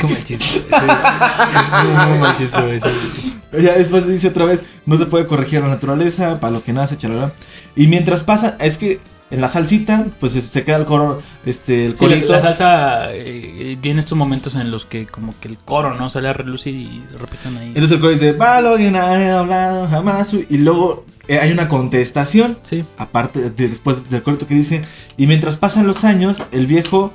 Qué 0.00 0.06
mal 0.06 0.24
chiste. 0.24 0.44
Sí, 0.44 0.60
es 0.68 1.84
un 1.84 2.08
muy 2.10 2.18
mal 2.18 2.34
chiste, 2.34 2.60
güey. 2.62 2.80
sí. 2.80 3.36
Ya 3.52 3.72
después 3.76 4.06
dice 4.06 4.28
otra 4.28 4.44
vez, 4.44 4.62
no 4.86 4.96
se 4.96 5.06
puede 5.06 5.26
corregir 5.26 5.60
la 5.60 5.68
naturaleza, 5.68 6.38
para 6.40 6.52
lo 6.52 6.62
que 6.62 6.72
nace, 6.72 6.96
chalala. 6.96 7.32
Y 7.74 7.88
mientras 7.88 8.22
pasa, 8.22 8.56
es 8.60 8.78
que 8.78 9.00
en 9.32 9.40
la 9.40 9.48
salsita, 9.48 10.06
pues 10.20 10.32
se- 10.32 10.64
queda 10.64 10.76
el 10.76 10.84
coro, 10.84 11.20
este, 11.44 11.86
el 11.86 11.92
Sí, 11.96 12.04
la, 12.04 12.08
corito. 12.08 12.32
la 12.32 12.40
salsa 12.40 13.12
eh, 13.12 13.76
viene 13.80 14.00
estos 14.00 14.16
momentos 14.18 14.54
en 14.56 14.70
los 14.70 14.86
que 14.86 15.06
como 15.06 15.34
que 15.40 15.48
el 15.48 15.58
coro, 15.58 15.94
¿no? 15.94 16.10
Sale 16.10 16.28
a 16.28 16.32
relucir 16.32 16.74
y 16.74 17.02
repiten 17.18 17.56
ahí. 17.56 17.68
Entonces 17.68 17.92
el 17.92 18.00
coro 18.00 18.12
dice, 18.12 18.34
para 18.34 18.60
lo 18.60 18.76
que 18.76 18.90
nadie 18.90 19.30
ha 19.30 19.40
hablado 19.40 19.88
jamás. 19.88 20.32
Y 20.32 20.58
luego 20.58 21.04
eh, 21.28 21.38
hay 21.40 21.50
una 21.52 21.68
contestación, 21.68 22.58
Sí. 22.62 22.84
aparte 22.98 23.50
de, 23.50 23.68
después 23.68 24.08
del 24.10 24.22
corito 24.22 24.46
que 24.46 24.54
dice, 24.54 24.82
y 25.16 25.26
mientras 25.26 25.56
pasan 25.56 25.86
los 25.88 26.04
años, 26.04 26.42
el 26.52 26.66
viejo, 26.68 27.12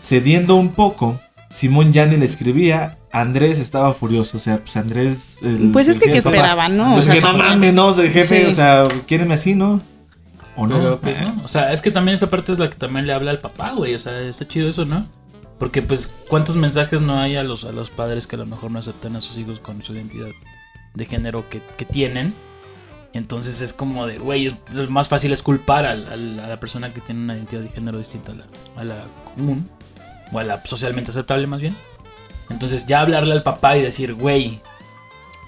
cediendo 0.00 0.54
un 0.56 0.70
poco, 0.70 1.20
Simón 1.50 1.92
ya 1.92 2.06
ni 2.06 2.16
le 2.16 2.24
escribía, 2.24 2.96
Andrés 3.12 3.58
estaba 3.58 3.92
furioso, 3.92 4.36
o 4.36 4.40
sea, 4.40 4.58
pues 4.58 4.76
Andrés... 4.76 5.38
el- 5.42 5.70
Pues 5.72 5.88
es 5.88 5.96
el 5.96 6.02
que, 6.02 6.06
¿qué 6.12 6.12
jefe- 6.20 6.28
esperaba, 6.28 6.68
¿no? 6.68 6.84
O 6.84 6.86
Entonces 6.98 7.04
sea, 7.06 7.14
que 7.14 7.20
no 7.20 7.32
mames, 7.36 7.74
no, 7.74 8.00
el 8.00 8.10
jefe, 8.10 8.44
Sí. 8.44 8.46
o 8.46 8.52
sea, 8.54 8.84
quiéreme 9.06 9.34
así, 9.34 9.54
¿no? 9.56 9.82
¿O 10.56 10.66
no? 10.66 10.76
Pero, 10.78 11.00
pues. 11.00 11.20
¿no? 11.20 11.42
O 11.44 11.48
sea, 11.48 11.72
es 11.72 11.80
que 11.82 11.90
también 11.90 12.14
esa 12.14 12.30
parte 12.30 12.52
es 12.52 12.58
la 12.58 12.70
que 12.70 12.76
también 12.76 13.06
le 13.06 13.12
habla 13.12 13.32
al 13.32 13.40
papá, 13.40 13.72
güey. 13.72 13.94
O 13.94 14.00
sea, 14.00 14.20
está 14.20 14.46
chido 14.46 14.68
eso, 14.68 14.84
¿no? 14.84 15.06
Porque, 15.58 15.82
pues, 15.82 16.12
¿cuántos 16.28 16.54
mensajes 16.56 17.00
no 17.02 17.18
hay 17.18 17.36
a 17.36 17.42
los, 17.42 17.64
a 17.64 17.72
los 17.72 17.90
padres 17.90 18.26
que 18.26 18.36
a 18.36 18.38
lo 18.38 18.46
mejor 18.46 18.70
no 18.70 18.78
aceptan 18.78 19.16
a 19.16 19.20
sus 19.20 19.36
hijos 19.36 19.58
con 19.58 19.82
su 19.82 19.92
identidad 19.94 20.28
de 20.94 21.06
género 21.06 21.48
que, 21.50 21.60
que 21.76 21.84
tienen? 21.84 22.32
Entonces 23.12 23.60
es 23.60 23.72
como 23.72 24.06
de, 24.06 24.18
güey, 24.18 24.54
lo 24.72 24.88
más 24.88 25.08
fácil 25.08 25.32
es 25.32 25.42
culpar 25.42 25.84
al- 25.84 26.06
al- 26.12 26.40
a 26.40 26.46
la 26.46 26.60
persona 26.60 26.94
que 26.94 27.00
tiene 27.00 27.22
una 27.24 27.34
identidad 27.34 27.62
de 27.62 27.68
género 27.70 27.98
distinta 27.98 28.30
a 28.32 28.34
la, 28.36 28.44
a 28.76 28.84
la 28.84 29.04
común, 29.34 29.68
o 30.32 30.38
a 30.38 30.44
la 30.44 30.62
socialmente 30.64 31.10
aceptable 31.10 31.46
más 31.46 31.60
bien. 31.60 31.76
Entonces 32.48 32.86
ya 32.86 33.00
hablarle 33.00 33.32
al 33.32 33.42
papá 33.42 33.76
y 33.76 33.82
decir, 33.82 34.14
güey, 34.14 34.60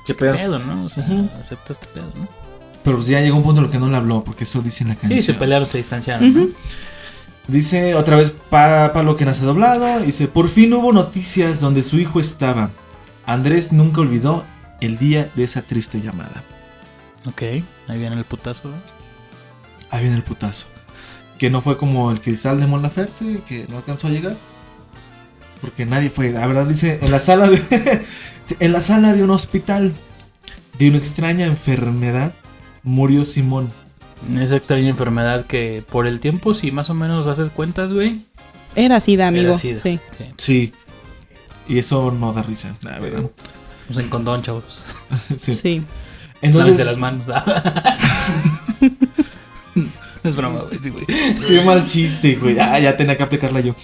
¿Qué 0.07 0.13
qué 0.13 0.15
pedo? 0.15 0.35
pedo, 0.35 0.59
¿no? 0.59 0.85
O 0.85 0.89
sea, 0.89 1.05
acepta 1.39 1.73
este 1.73 1.87
pedo, 1.89 2.11
¿no? 2.15 2.29
Pero 2.85 2.97
pues 2.97 3.09
ya 3.09 3.21
llegó 3.21 3.37
un 3.37 3.43
punto 3.43 3.61
en 3.61 3.67
el 3.67 3.71
que 3.73 3.79
no 3.79 3.89
le 3.89 3.97
habló, 3.97 4.25
porque 4.25 4.45
eso 4.45 4.61
dice 4.61 4.83
en 4.83 4.91
la 4.91 4.95
canción. 4.97 5.21
Sí, 5.21 5.27
se 5.27 5.35
pelearon, 5.35 5.69
se 5.69 5.79
distanciaron. 5.79 6.55
Dice 7.49 7.95
otra 7.95 8.17
vez 8.17 8.33
pa, 8.51 8.93
Pablo 8.93 9.17
que 9.17 9.25
nace 9.25 9.45
doblado. 9.45 10.01
Dice, 10.01 10.29
por 10.29 10.49
fin 10.49 10.73
hubo 10.75 10.93
noticias 10.93 11.61
donde 11.61 11.83
su 11.83 11.99
hijo 11.99 12.21
estaba. 12.21 12.71
Andrés 13.27 13.73
nunca 13.73 14.01
olvidó 14.01 14.45
el 14.81 14.99
día 14.99 15.31
de 15.35 15.45
esa 15.45 15.63
triste 15.63 16.01
llamada. 16.01 16.43
Ok, 17.27 17.43
ahí 17.43 17.99
viene 17.99 18.17
el 18.17 18.25
putazo. 18.25 18.69
¿no? 18.69 18.75
Ahí 19.91 20.03
viene 20.03 20.17
el 20.17 20.25
putazo. 20.25 20.67
Que 21.39 21.51
no 21.51 21.61
fue 21.63 21.77
como 21.77 22.11
el 22.11 22.21
cristal 22.21 22.61
de 22.61 22.67
Mon 22.67 22.83
Laferte, 22.83 23.43
que 23.47 23.67
no 23.69 23.77
alcanzó 23.77 24.09
a 24.09 24.11
llegar. 24.11 24.37
Porque 25.63 25.87
nadie 25.87 26.11
fue. 26.11 26.31
La 26.31 26.47
verdad 26.47 26.67
dice, 26.67 26.99
en 27.01 27.11
la 27.11 27.21
sala 27.21 27.49
de... 27.49 28.03
en 28.61 28.73
la 28.73 28.83
sala 28.83 29.15
de 29.15 29.23
un 29.23 29.31
hospital 29.31 29.95
de 30.79 30.89
una 30.89 30.99
extraña 30.99 31.47
enfermedad 31.47 32.35
murió 32.83 33.25
Simón. 33.25 33.71
Esa 34.39 34.57
extraña 34.57 34.89
enfermedad 34.89 35.47
que 35.47 35.83
por 35.89 36.07
el 36.07 36.21
tiempo, 36.21 36.55
si 36.55 36.71
más 36.71 36.91
o 36.91 36.95
menos 36.95 37.27
haces 37.27 37.51
cuentas, 37.51 37.93
güey. 37.93 38.21
Era 38.75 39.01
SIDA, 39.01 39.29
amigo. 39.29 39.47
era 39.47 39.55
SIDA. 39.55 39.81
Sí. 39.81 40.01
sí. 40.17 40.25
Sí. 40.37 40.73
Y 41.69 41.79
eso 41.79 42.11
no 42.11 42.33
da 42.33 42.43
risa, 42.43 42.75
la 42.83 42.99
verdad. 42.99 43.31
Usen 43.89 44.09
condón, 44.09 44.43
chavos. 44.43 44.83
Sí. 45.37 45.55
Sí. 45.55 45.83
Entonces, 46.41 46.79
Lávense 46.79 46.85
las 46.85 46.97
manos. 46.99 47.27
es 50.25 50.37
broma, 50.37 50.61
güey. 50.61 50.79
Sí, 50.83 50.91
güey. 50.91 51.07
Qué 51.07 51.63
mal 51.65 51.85
chiste, 51.85 52.35
güey. 52.37 52.59
Ah, 52.59 52.81
ya 52.81 52.97
tenía 52.97 53.17
que 53.17 53.23
aplicarla 53.23 53.61
yo. 53.61 53.77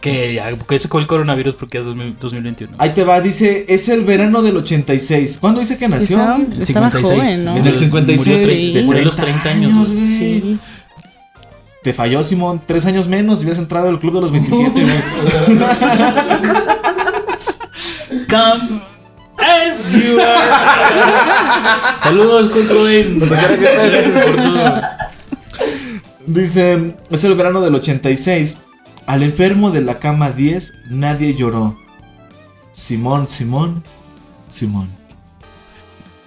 Que 0.00 0.34
ya, 0.34 0.48
porque 0.56 0.78
se 0.78 0.88
el 0.98 1.06
coronavirus 1.06 1.54
porque 1.56 1.78
es 1.78 1.84
2000 1.84 2.16
2021. 2.20 2.76
Ahí 2.78 2.90
te 2.90 3.02
va, 3.04 3.20
dice, 3.20 3.64
es 3.68 3.88
el 3.88 4.04
verano 4.04 4.40
del 4.42 4.56
86. 4.58 5.38
¿Cuándo 5.40 5.60
dice 5.60 5.76
que 5.78 5.88
nació? 5.88 6.16
Estaba? 6.18 6.36
En 6.36 6.52
estaba 6.60 6.90
56. 6.90 7.30
joven, 7.30 7.44
¿no? 7.44 7.56
En 7.56 7.66
el 7.66 7.76
56. 7.76 8.28
Murió, 8.28 8.46
tre- 8.48 8.54
Sí. 8.54 8.82
murió 8.84 9.02
a 9.02 9.04
los 9.06 9.16
30 9.16 9.48
años. 9.50 9.90
güey. 9.92 10.06
Sí. 10.06 10.58
Te 11.82 11.92
falló, 11.94 12.22
Simón. 12.22 12.60
Tres 12.66 12.84
años 12.86 13.08
menos 13.08 13.38
y 13.40 13.42
hubieras 13.42 13.58
entrado 13.58 13.88
al 13.88 13.98
club 13.98 14.14
de 14.14 14.20
los 14.20 14.30
27, 14.32 14.82
güey. 14.82 14.94
Come 18.28 18.80
as 19.38 19.92
you 19.92 20.18
are. 20.20 21.98
Saludos, 21.98 22.48
Kurt 22.50 22.68
Cobain. 22.68 23.20
Dice, 26.26 26.94
es 27.10 27.24
el 27.24 27.34
verano 27.34 27.60
del 27.60 27.74
86. 27.74 28.56
Al 29.10 29.24
enfermo 29.24 29.72
de 29.72 29.80
la 29.80 29.98
cama 29.98 30.30
10, 30.30 30.72
nadie 30.88 31.34
lloró. 31.34 31.76
Simón, 32.70 33.26
Simón, 33.26 33.82
Simón. 34.48 34.88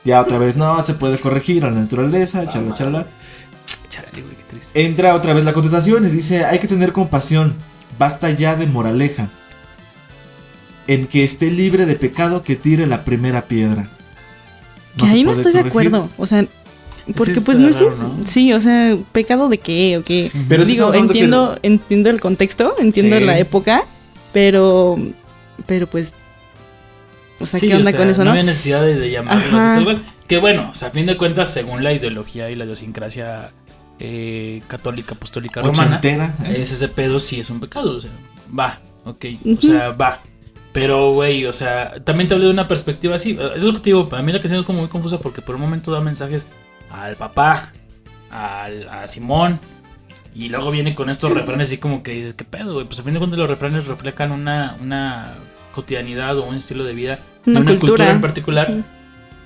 Ya 0.03 0.19
otra 0.19 0.37
vez, 0.37 0.57
no, 0.57 0.83
se 0.83 0.93
puede 0.93 1.17
corregir 1.17 1.63
a 1.63 1.71
la 1.71 1.79
naturaleza, 1.79 2.45
chala, 2.45 2.73
chala. 2.73 3.07
Chale, 3.87 4.21
güey, 4.21 4.35
qué 4.35 4.43
triste. 4.49 4.85
Entra 4.85 5.15
otra 5.15 5.33
vez 5.33 5.45
la 5.45 5.53
contestación 5.53 6.05
y 6.05 6.09
dice, 6.09 6.43
hay 6.43 6.59
que 6.59 6.67
tener 6.67 6.91
compasión, 6.91 7.55
basta 7.97 8.29
ya 8.31 8.57
de 8.57 8.67
moraleja. 8.67 9.29
En 10.85 11.07
que 11.07 11.23
esté 11.23 11.51
libre 11.51 11.85
de 11.85 11.95
pecado 11.95 12.43
que 12.43 12.57
tire 12.57 12.85
la 12.85 13.05
primera 13.05 13.43
piedra. 13.43 13.87
Que 14.97 15.07
se 15.07 15.13
ahí 15.13 15.23
no 15.23 15.31
estoy 15.31 15.53
de 15.53 15.61
acuerdo. 15.61 16.09
O 16.17 16.25
sea, 16.25 16.45
porque 17.15 17.41
pues 17.41 17.59
no 17.59 17.67
es 17.67 17.81
un- 17.81 17.87
raro, 17.91 17.97
¿no? 18.19 18.25
Sí, 18.25 18.53
o 18.53 18.61
sea, 18.61 18.97
pecado 19.11 19.49
de 19.49 19.57
qué 19.57 19.97
o 19.97 20.03
qué. 20.03 20.31
Pero 20.47 20.63
Digo, 20.65 20.87
hablando 20.87 21.11
que- 21.13 21.19
entiendo, 21.19 21.59
entiendo 21.63 22.09
el 22.09 22.21
contexto, 22.21 22.75
entiendo 22.79 23.17
Sí. 23.17 23.23
la 23.25 23.37
época, 23.39 23.83
pero, 24.31 24.97
pero 25.65 25.87
pues, 25.87 26.13
o 27.39 27.45
sea, 27.45 27.59
Sí, 27.59 27.67
¿qué 27.67 27.75
onda 27.75 27.89
o 27.89 27.91
sea, 27.91 27.99
con 27.99 28.09
eso, 28.09 28.23
no? 28.23 28.31
había 28.31 28.43
necesidad 28.43 28.81
de, 28.83 28.95
de 28.97 29.11
llamarlo 29.11 29.41
así 29.41 29.55
Ajá. 29.55 29.75
tal 29.75 29.83
cual. 29.83 30.05
Que 30.27 30.37
bueno, 30.37 30.69
o 30.71 30.75
sea, 30.75 30.87
a 30.87 30.91
fin 30.91 31.05
de 31.05 31.17
cuentas, 31.17 31.49
según 31.51 31.83
la 31.83 31.91
ideología 31.93 32.49
y 32.49 32.55
la 32.55 32.63
idiosincrasia 32.65 33.51
eh, 33.99 34.61
católica, 34.67 35.13
apostólica 35.15 35.61
romana, 35.61 35.97
Ochentera. 35.97 36.35
es 36.49 36.71
ese 36.71 36.87
pedo 36.87 37.19
sí 37.19 37.39
es 37.39 37.49
un 37.49 37.59
pecado. 37.59 37.97
O 37.97 38.01
sea, 38.01 38.09
va, 38.57 38.79
ok, 39.05 39.25
o 39.57 39.61
sea, 39.61 39.89
va. 39.91 40.21
Pero, 40.71 41.11
güey, 41.13 41.45
o 41.45 41.53
sea, 41.53 41.93
también 42.03 42.27
te 42.27 42.33
hablé 42.33 42.47
de 42.47 42.51
una 42.51 42.67
perspectiva 42.67 43.15
así. 43.15 43.37
Es 43.55 43.61
lo 43.61 43.73
que 43.73 43.79
te 43.79 43.89
digo, 43.91 44.09
para 44.09 44.23
mí 44.23 44.31
la 44.31 44.39
canción 44.39 44.59
es 44.59 44.65
como 44.65 44.79
muy 44.79 44.87
confusa 44.89 45.19
porque 45.19 45.41
por 45.41 45.55
un 45.55 45.61
momento 45.61 45.91
da 45.91 46.01
mensajes 46.01 46.47
al 46.93 47.15
papá, 47.15 47.73
al, 48.31 48.87
a 48.89 49.07
Simón. 49.07 49.59
Y 50.35 50.49
luego 50.49 50.71
viene 50.71 50.95
con 50.95 51.09
estos 51.09 51.31
refranes 51.31 51.67
así 51.67 51.77
como 51.77 52.01
que 52.01 52.11
dices, 52.13 52.33
¿qué 52.33 52.43
pedo, 52.43 52.73
güey? 52.73 52.85
Pues 52.87 52.99
a 52.99 53.03
fin 53.03 53.13
de 53.13 53.19
cuentas 53.19 53.39
los 53.39 53.47
refranes 53.49 53.85
reflejan 53.85 54.31
una, 54.31 54.75
una 54.81 55.35
cotidianidad 55.73 56.37
o 56.39 56.45
un 56.45 56.55
estilo 56.55 56.83
de 56.85 56.93
vida 56.95 57.19
de 57.45 57.51
Una 57.51 57.59
una 57.59 57.69
cultura, 57.71 57.89
cultura. 57.89 58.11
en 58.11 58.21
particular. 58.21 58.73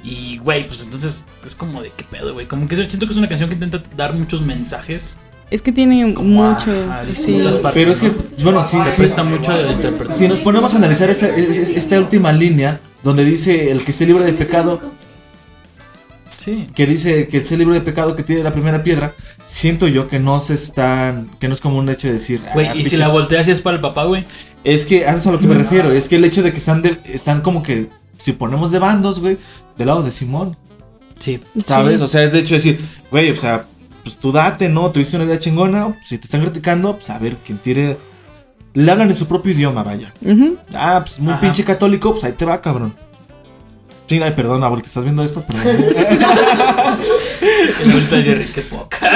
Y, 0.04 0.38
güey, 0.38 0.66
pues 0.68 0.84
entonces 0.84 1.26
es 1.46 1.56
como 1.56 1.82
de 1.82 1.92
qué 1.98 2.06
pedo, 2.06 2.34
güey. 2.34 2.46
Como 2.48 2.68
que 2.70 2.76
siento 2.78 3.06
que 3.06 3.12
es 3.12 3.18
una 3.18 3.28
canción 3.28 3.50
que 3.50 3.56
intenta 3.56 3.82
dar 3.98 4.14
muchos 4.14 4.42
mensajes. 4.42 5.20
Es 5.50 5.62
que 5.62 5.72
tiene 5.74 6.04
a- 6.04 6.08
mucho. 6.08 6.72
a 6.92 7.04
sí. 7.14 7.42
partes. 7.62 7.72
Pero 7.74 7.92
es 7.92 8.00
que, 8.00 8.08
¿no? 8.10 8.16
bueno, 8.44 8.66
sí, 8.68 8.78
Se 8.86 8.92
sí. 8.92 9.02
presta 9.02 9.24
mucho 9.24 9.52
de 9.58 9.72
interpretación. 9.72 10.14
Si 10.18 10.28
nos 10.30 10.40
ponemos 10.40 10.74
a 10.74 10.78
analizar 10.78 11.10
esta, 11.10 11.28
es- 11.36 11.58
es- 11.58 11.70
esta 11.70 12.00
última 12.00 12.32
línea, 12.32 12.80
donde 13.04 13.26
dice 13.26 13.72
el 13.72 13.84
que 13.84 13.92
esté 13.92 14.06
libre 14.06 14.24
de 14.24 14.34
pecado, 14.34 14.82
Sí. 16.48 16.66
que 16.74 16.86
dice 16.86 17.28
que 17.28 17.38
esté 17.40 17.58
libre 17.58 17.74
de 17.76 17.82
pecado 17.82 18.16
que 18.16 18.24
tiene 18.24 18.42
la 18.42 18.54
primera 18.54 18.82
piedra, 18.82 19.14
siento 19.46 19.88
yo 19.90 20.08
que 20.08 20.18
no 20.18 20.40
se 20.40 20.54
están, 20.54 21.30
que 21.42 21.50
no 21.50 21.54
es 21.54 21.60
como 21.60 21.78
un 21.78 21.90
hecho 21.90 22.08
de 22.08 22.14
decir, 22.14 22.42
Güey, 22.54 22.68
"Ah, 22.68 22.72
y 22.74 22.84
si 22.86 22.92
pinche-". 22.92 22.98
la 23.00 23.10
volteas 23.10 23.48
y 23.50 23.52
es 23.52 23.62
para 23.62 23.76
el 23.76 23.82
papá, 23.82 24.06
güey. 24.06 24.26
Es 24.64 24.86
que 24.86 25.06
a 25.06 25.10
eso 25.10 25.18
es 25.18 25.28
a 25.28 25.32
lo 25.34 25.40
que 25.40 25.48
me 25.48 25.56
refiero, 25.56 25.92
es 25.92 26.08
que 26.08 26.16
el 26.16 26.24
hecho 26.24 26.42
de 26.44 26.54
que 26.54 26.60
están, 26.60 26.82
de- 26.82 27.00
están 27.06 27.42
como 27.42 27.64
que, 27.64 27.90
si 28.18 28.32
ponemos 28.32 28.72
de 28.72 28.80
bandos, 28.80 29.20
güey, 29.20 29.38
del 29.78 29.88
lado 29.88 30.04
de 30.04 30.12
Simón, 30.14 30.56
Sí. 31.20 31.42
¿sabes? 31.66 31.98
Sí. 31.98 32.04
O 32.04 32.08
sea, 32.08 32.24
es 32.24 32.32
de 32.32 32.40
hecho 32.40 32.54
decir, 32.56 32.80
güey, 33.12 33.30
o 33.32 33.36
sea, 33.36 33.66
pues 34.04 34.18
tú 34.18 34.32
date, 34.32 34.70
¿no? 34.70 34.90
Tuviste 34.92 35.18
una 35.18 35.26
vida 35.26 35.40
chingona, 35.40 36.00
si 36.06 36.18
te 36.18 36.26
están 36.28 36.42
criticando, 36.42 36.94
pues 36.96 37.10
a 37.10 37.20
ver, 37.20 37.36
quien 37.46 37.58
tire... 37.58 37.98
Le 38.74 38.92
hablan 38.92 39.10
en 39.10 39.16
su 39.16 39.28
propio 39.28 39.52
idioma, 39.52 39.82
vaya. 39.84 40.14
Ah, 40.74 41.02
pues 41.04 41.20
muy 41.20 41.34
Ajá. 41.34 41.42
pinche 41.42 41.64
católico, 41.66 42.12
pues 42.12 42.24
ahí 42.24 42.34
te 42.34 42.46
va, 42.46 42.62
cabrón. 42.62 42.94
Sí, 44.08 44.22
ay, 44.22 44.32
perdón, 44.32 44.64
abuelita, 44.64 44.88
¿estás 44.88 45.04
viendo 45.04 45.22
esto? 45.24 45.44
Pero... 45.46 45.60
El 47.84 47.92
vuelta 47.92 48.16
de 48.16 48.24
Jerry, 48.24 48.46
qué 48.46 48.62
poca. 48.62 48.98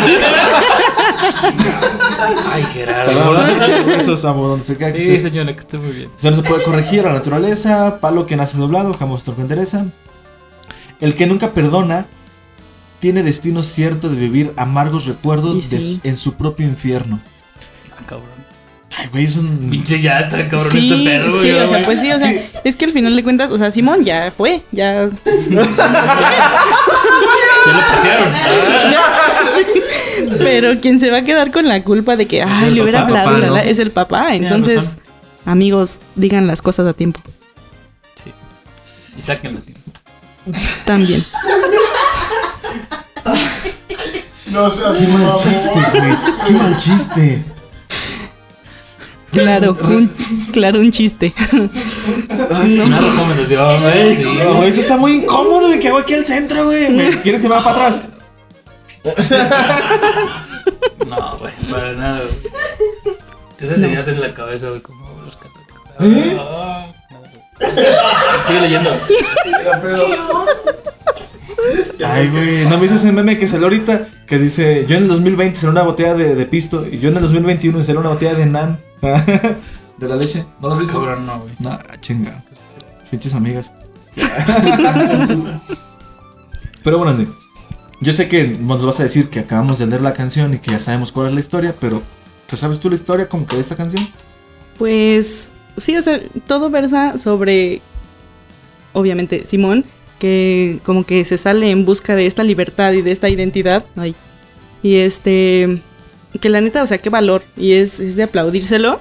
Ay, 2.51 2.63
Gerardo. 2.73 3.11
perdón, 3.13 3.89
eso 3.99 4.13
es 4.13 4.25
amor, 4.25 4.49
donde 4.49 4.65
se 4.65 4.77
queda. 4.77 4.91
que 4.93 4.99
Sí, 4.99 5.05
esté- 5.15 5.21
señora, 5.29 5.53
que 5.53 5.59
esté 5.59 5.77
muy 5.77 5.91
bien. 5.91 6.09
Se 6.17 6.31
puede 6.43 6.63
corregir 6.63 7.01
a 7.01 7.03
la 7.09 7.13
naturaleza, 7.13 7.99
palo 7.99 8.25
que 8.25 8.35
nace 8.35 8.57
doblado, 8.57 8.93
jamás 8.93 9.21
otro 9.21 9.35
que 9.35 9.41
endereza. 9.41 9.85
El 10.99 11.15
que 11.15 11.25
nunca 11.25 11.51
perdona 11.51 12.05
tiene 12.99 13.23
destino 13.23 13.63
cierto 13.63 14.09
de 14.09 14.15
vivir 14.17 14.53
amargos 14.57 15.05
recuerdos 15.05 15.69
de- 15.69 15.99
en 16.03 16.17
su 16.17 16.33
propio 16.33 16.67
infierno. 16.67 17.19
Ah, 17.97 18.03
cabrón. 18.05 18.30
Ay, 18.97 19.07
güey, 19.11 19.25
es 19.25 19.37
un. 19.37 19.69
Pinche 19.69 20.01
ya 20.01 20.19
está 20.19 20.49
cabrón 20.49 20.69
Sí, 20.69 20.91
este 20.91 21.03
perro, 21.03 21.31
sí, 21.31 21.37
güey, 21.51 21.59
o 21.59 21.67
sea, 21.67 21.81
pues 21.83 21.99
sí, 22.01 22.11
o 22.11 22.17
sea, 22.17 22.33
es 22.63 22.75
que 22.75 22.85
al 22.85 22.91
final 22.91 23.15
de 23.15 23.23
cuentas, 23.23 23.49
o 23.51 23.57
sea, 23.57 23.71
Simón 23.71 24.03
ya 24.03 24.33
fue, 24.35 24.63
ya. 24.71 25.09
Ya 27.63 27.73
lo 27.73 27.95
pasearon. 27.95 28.33
Pero 30.39 30.79
quien 30.81 30.99
se 30.99 31.11
va 31.11 31.17
a 31.17 31.21
quedar 31.23 31.51
con 31.51 31.67
la 31.67 31.83
culpa 31.83 32.15
de 32.15 32.25
que, 32.25 32.41
ay, 32.41 32.73
le 32.73 32.81
hubiera 32.81 33.01
papá, 33.05 33.21
hablado, 33.21 33.41
papá, 33.41 33.47
¿no? 33.47 33.57
es 33.57 33.79
el 33.79 33.91
papá. 33.91 34.35
Entonces, 34.35 34.97
amigos, 35.45 36.01
digan 36.15 36.47
las 36.47 36.61
cosas 36.61 36.87
a 36.87 36.93
tiempo. 36.93 37.19
Sí. 38.23 38.31
Y 39.17 39.21
sáquenlo, 39.21 39.61
tío. 39.61 39.75
También. 40.85 41.23
No 44.51 44.71
seas 44.71 44.93
Qué 44.97 45.07
mal 45.07 45.33
chiste, 45.37 45.79
güey. 45.93 46.17
Qué 46.47 46.53
mal 46.53 46.77
chiste. 46.77 47.43
Claro, 49.31 49.75
un, 49.83 50.07
claro, 50.51 50.79
un 50.79 50.91
chiste. 50.91 51.33
Una 51.53 52.99
recomendación, 52.99 53.81
güey. 53.81 54.15
Sí, 54.15 54.23
No, 54.43 54.63
eso 54.63 54.81
está 54.81 54.97
muy 54.97 55.13
incómodo, 55.13 55.67
güey. 55.67 55.79
¿Qué 55.79 55.87
hago 55.89 55.99
aquí 55.99 56.13
al 56.13 56.25
centro, 56.25 56.65
güey? 56.65 56.89
¿Me- 56.91 57.09
¿Quieres 57.21 57.41
que 57.41 57.47
me 57.47 57.55
vaya 57.55 57.63
para 57.63 57.87
atrás? 57.87 58.01
No, 61.07 61.37
güey, 61.39 61.53
para 61.71 61.93
nada, 61.93 62.19
güey. 62.21 63.15
Esas 63.59 63.79
ideas 63.79 64.07
en 64.07 64.21
la 64.21 64.33
cabeza, 64.33 64.69
güey, 64.69 64.81
como 64.81 65.21
los 65.23 65.35
católicos. 65.37 65.81
¿Eh? 65.99 66.33
No. 66.35 66.93
Sigue 68.47 68.61
leyendo. 68.61 68.91
Ay, 72.05 72.27
güey. 72.29 72.65
No 72.65 72.77
me 72.77 72.85
hizo 72.85 72.95
ese 72.95 73.11
meme 73.11 73.37
que 73.37 73.47
salió 73.47 73.65
ahorita 73.67 74.07
que 74.25 74.39
dice: 74.39 74.85
Yo 74.87 74.97
en 74.97 75.03
el 75.03 75.09
2020 75.09 75.57
seré 75.59 75.71
una 75.71 75.83
botella 75.83 76.13
de, 76.15 76.35
de 76.35 76.45
pisto 76.45 76.85
y 76.89 76.97
yo 76.99 77.09
en 77.09 77.17
el 77.17 77.21
2021 77.23 77.83
seré 77.83 77.97
una 77.99 78.09
botella 78.09 78.33
de 78.33 78.45
nan. 78.47 78.79
De 79.01 80.07
la 80.07 80.15
leche. 80.15 80.45
¿No 80.59 80.67
lo 80.67 80.73
has 80.75 80.79
visto? 80.79 80.99
Cabrón, 80.99 81.25
no, 81.25 81.39
güey. 81.39 81.53
No, 81.59 81.77
chinga. 81.99 82.43
Pinches 83.09 83.33
amigas. 83.35 83.71
pero 86.83 86.97
bueno, 86.97 87.11
Andy, 87.11 87.27
yo 87.99 88.13
sé 88.13 88.27
que 88.27 88.47
nos 88.47 88.85
vas 88.85 88.99
a 88.99 89.03
decir 89.03 89.29
que 89.29 89.39
acabamos 89.39 89.79
de 89.79 89.85
leer 89.87 90.01
la 90.01 90.13
canción 90.13 90.53
y 90.53 90.59
que 90.59 90.71
ya 90.71 90.79
sabemos 90.79 91.11
cuál 91.11 91.27
es 91.27 91.33
la 91.33 91.39
historia, 91.39 91.75
pero 91.79 92.01
¿te 92.47 92.57
sabes 92.57 92.79
tú 92.79 92.89
la 92.89 92.95
historia 92.95 93.27
como 93.29 93.45
que 93.45 93.55
de 93.55 93.61
esta 93.61 93.75
canción? 93.75 94.07
Pues 94.77 95.53
sí, 95.77 95.95
o 95.95 96.01
sea, 96.01 96.19
todo 96.47 96.69
versa 96.69 97.17
sobre, 97.17 97.81
obviamente, 98.93 99.45
Simón, 99.45 99.85
que 100.19 100.79
como 100.83 101.05
que 101.05 101.25
se 101.25 101.37
sale 101.37 101.69
en 101.69 101.85
busca 101.85 102.15
de 102.15 102.25
esta 102.25 102.43
libertad 102.43 102.93
y 102.93 103.01
de 103.01 103.11
esta 103.11 103.29
identidad. 103.29 103.85
Ay. 103.95 104.15
Y 104.83 104.95
este, 104.95 105.81
que 106.39 106.49
la 106.49 106.61
neta, 106.61 106.83
o 106.83 106.87
sea, 106.87 106.97
qué 106.97 107.09
valor. 107.09 107.43
Y 107.57 107.73
es, 107.73 107.99
es 107.99 108.15
de 108.15 108.23
aplaudírselo. 108.23 108.99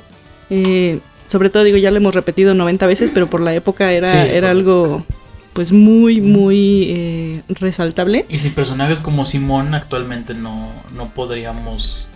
Eh, 0.51 0.99
sobre 1.27 1.49
todo, 1.51 1.63
digo, 1.65 1.77
ya 1.79 1.91
lo 1.91 1.99
hemos 1.99 2.15
repetido 2.15 2.55
90 2.55 2.87
veces, 2.87 3.11
pero 3.13 3.29
por 3.31 3.41
la 3.41 3.55
época 3.55 3.93
era, 3.93 4.09
Sí, 4.25 4.31
era 4.33 4.51
algo, 4.51 5.05
pues, 5.53 5.71
muy, 5.73 6.21
muy 6.21 6.87
eh, 6.91 7.43
resaltable. 7.49 8.27
Y 8.29 8.39
sin 8.41 8.53
personajes 8.53 8.99
como 9.01 9.25
Simón, 9.27 9.75
actualmente 9.75 10.35
no, 10.35 10.73
no 10.95 11.15
podríamos 11.15 12.09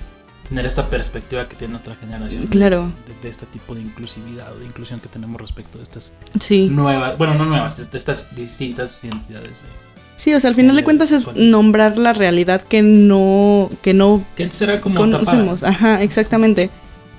tener 0.48 0.66
esta 0.66 0.90
perspectiva 0.90 1.48
que 1.48 1.54
tiene 1.56 1.76
otra 1.76 1.94
generación. 1.96 2.48
Claro, 2.48 2.90
De, 3.06 3.14
de 3.22 3.28
este 3.30 3.46
tipo 3.46 3.74
de 3.74 3.80
inclusividad 3.82 4.52
o 4.52 4.58
de 4.58 4.66
inclusión 4.66 5.00
que 5.00 5.08
tenemos 5.08 5.40
respecto 5.40 5.78
de 5.78 5.84
estas 5.84 6.12
sí. 6.40 6.68
nuevas, 6.70 7.16
bueno, 7.16 7.34
no 7.34 7.46
nuevas, 7.46 7.76
de, 7.78 7.84
de 7.86 7.96
estas 7.96 8.34
distintas 8.34 9.02
identidades. 9.04 9.62
de- 9.62 9.93
Sí, 10.16 10.32
o 10.32 10.40
sea, 10.40 10.48
al 10.50 10.56
final 10.56 10.74
de 10.76 10.82
Eh, 10.82 10.84
cuentas 10.84 11.12
es 11.12 11.26
nombrar 11.34 11.98
la 11.98 12.12
realidad 12.12 12.60
que 12.62 12.82
no, 12.82 13.70
que 13.82 13.94
no 13.94 14.24
era 14.60 14.80
como 14.80 14.94
conocemos. 14.94 15.60
tapada. 15.60 15.72
Ajá, 15.72 16.02
exactamente. 16.02 16.70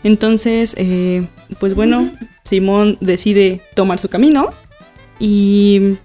Entonces, 0.04 0.76
eh, 0.78 1.28
pues 1.60 1.74
bueno, 1.76 2.10
Simón 2.44 2.98
decide 3.02 3.62
tomar 3.76 4.00
su 4.00 4.08
camino 4.08 4.50
y 5.20 5.96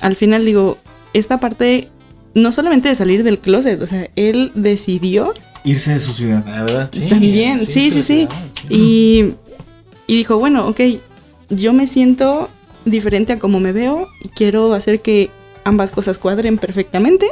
al 0.00 0.16
final 0.16 0.44
digo, 0.44 0.78
esta 1.12 1.40
parte 1.40 1.88
no 2.34 2.52
solamente 2.52 2.88
de 2.88 2.94
salir 2.94 3.22
del 3.22 3.38
closet, 3.38 3.80
o 3.80 3.86
sea, 3.86 4.08
él 4.16 4.50
decidió 4.54 5.34
Irse 5.64 5.92
de 5.94 6.00
su 6.00 6.12
ciudad, 6.12 6.44
verdad. 6.44 6.90
Sí, 6.92 7.06
También, 7.08 7.64
sí, 7.66 7.90
sí, 7.90 8.02
sí. 8.02 8.28
y, 8.68 9.30
y 10.06 10.16
dijo, 10.16 10.36
bueno, 10.38 10.66
ok, 10.68 10.80
yo 11.48 11.72
me 11.72 11.86
siento 11.86 12.50
diferente 12.84 13.32
a 13.32 13.38
como 13.38 13.60
me 13.60 13.72
veo 13.72 14.06
y 14.22 14.28
quiero 14.28 14.74
hacer 14.74 15.00
que 15.00 15.30
ambas 15.64 15.92
cosas 15.92 16.18
cuadren 16.18 16.58
perfectamente. 16.58 17.26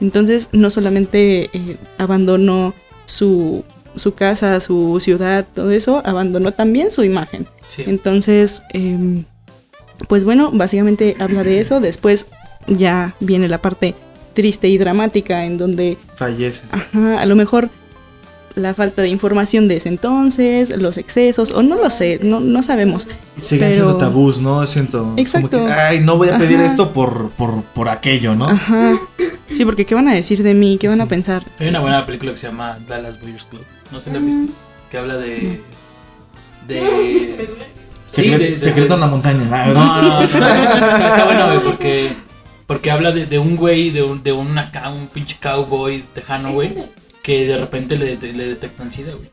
Entonces, 0.00 0.48
no 0.52 0.70
solamente 0.70 1.50
eh, 1.52 1.76
abandonó 1.98 2.74
su, 3.06 3.64
su 3.94 4.14
casa, 4.14 4.60
su 4.60 4.98
ciudad, 5.00 5.46
todo 5.54 5.70
eso, 5.70 6.02
abandonó 6.04 6.52
también 6.52 6.90
su 6.90 7.04
imagen. 7.04 7.46
Sí. 7.68 7.84
Entonces, 7.86 8.62
em, 8.72 9.24
pues 10.08 10.24
bueno, 10.24 10.50
básicamente 10.52 11.16
habla 11.18 11.44
de 11.44 11.60
eso. 11.60 11.80
Después 11.80 12.26
ya 12.66 13.14
viene 13.20 13.48
la 13.48 13.60
parte 13.60 13.94
triste 14.32 14.68
y 14.68 14.78
dramática 14.78 15.44
en 15.44 15.58
donde 15.58 15.98
Fallece. 16.14 16.62
Ajá, 16.70 17.20
a 17.20 17.26
lo 17.26 17.36
mejor 17.36 17.70
la 18.54 18.74
falta 18.74 19.02
de 19.02 19.08
información 19.08 19.68
de 19.68 19.76
ese 19.76 19.88
entonces, 19.88 20.76
los 20.76 20.98
excesos, 20.98 21.50
o 21.52 21.62
no 21.62 21.76
lo 21.76 21.90
sé, 21.90 22.20
no, 22.22 22.40
no 22.40 22.62
sabemos. 22.62 23.06
Siguen 23.36 23.68
Pero- 23.70 23.72
siendo 23.72 23.96
tabús, 23.96 24.40
¿no? 24.40 24.66
Siento. 24.66 24.98
como 25.00 25.18
Exacto. 25.18 25.64
que, 25.66 25.72
Ay, 25.72 26.00
no 26.00 26.16
voy 26.16 26.28
a 26.28 26.38
pedir 26.38 26.56
Ajá. 26.58 26.66
esto 26.66 26.92
por, 26.92 27.30
por, 27.30 27.62
por 27.64 27.88
aquello, 27.88 28.34
¿no? 28.34 28.48
Ajá. 28.48 28.98
Sí, 29.52 29.64
porque 29.64 29.86
¿qué 29.86 29.94
van 29.94 30.08
a 30.08 30.14
decir 30.14 30.42
de 30.42 30.54
mí? 30.54 30.78
¿Qué 30.80 30.88
van 30.88 31.00
a 31.00 31.06
pensar? 31.06 31.42
Hay 31.58 31.68
una 31.68 31.80
buena 31.80 32.06
película 32.06 32.32
que 32.32 32.38
se 32.38 32.46
llama 32.48 32.78
Dallas 32.86 33.20
Buyers 33.20 33.44
Club. 33.46 33.62
No 33.90 34.00
sé 34.00 34.10
si 34.10 34.14
la 34.16 34.20
viste. 34.22 34.52
Que 34.90 34.98
habla 34.98 35.16
de. 35.16 35.60
De. 36.68 37.48
Sí, 38.12 38.22
Secre- 38.22 38.38
de- 38.38 38.44
de- 38.46 38.50
secreto 38.50 38.94
en 38.94 39.00
la 39.00 39.06
montaña. 39.06 39.44
No, 39.72 39.72
no, 39.72 40.02
no. 40.02 40.20
Está, 40.20 41.08
está 41.08 41.24
bueno, 41.26 41.46
güey, 41.46 41.58
porque. 41.64 42.10
Porque 42.66 42.90
habla 42.90 43.12
de, 43.12 43.26
de 43.26 43.38
un 43.38 43.54
güey, 43.56 43.90
de 43.90 44.02
un, 44.02 44.20
de 44.22 44.32
un, 44.32 44.58
acá, 44.58 44.90
un 44.90 45.06
pinche 45.06 45.36
cowboy 45.40 46.02
tejano, 46.12 46.50
güey. 46.52 46.72
Que 47.30 47.46
de 47.46 47.56
repente 47.56 47.96
le, 47.96 48.16
le 48.16 48.48
detectan 48.48 48.92
sida, 48.92 49.12
güey. 49.12 49.30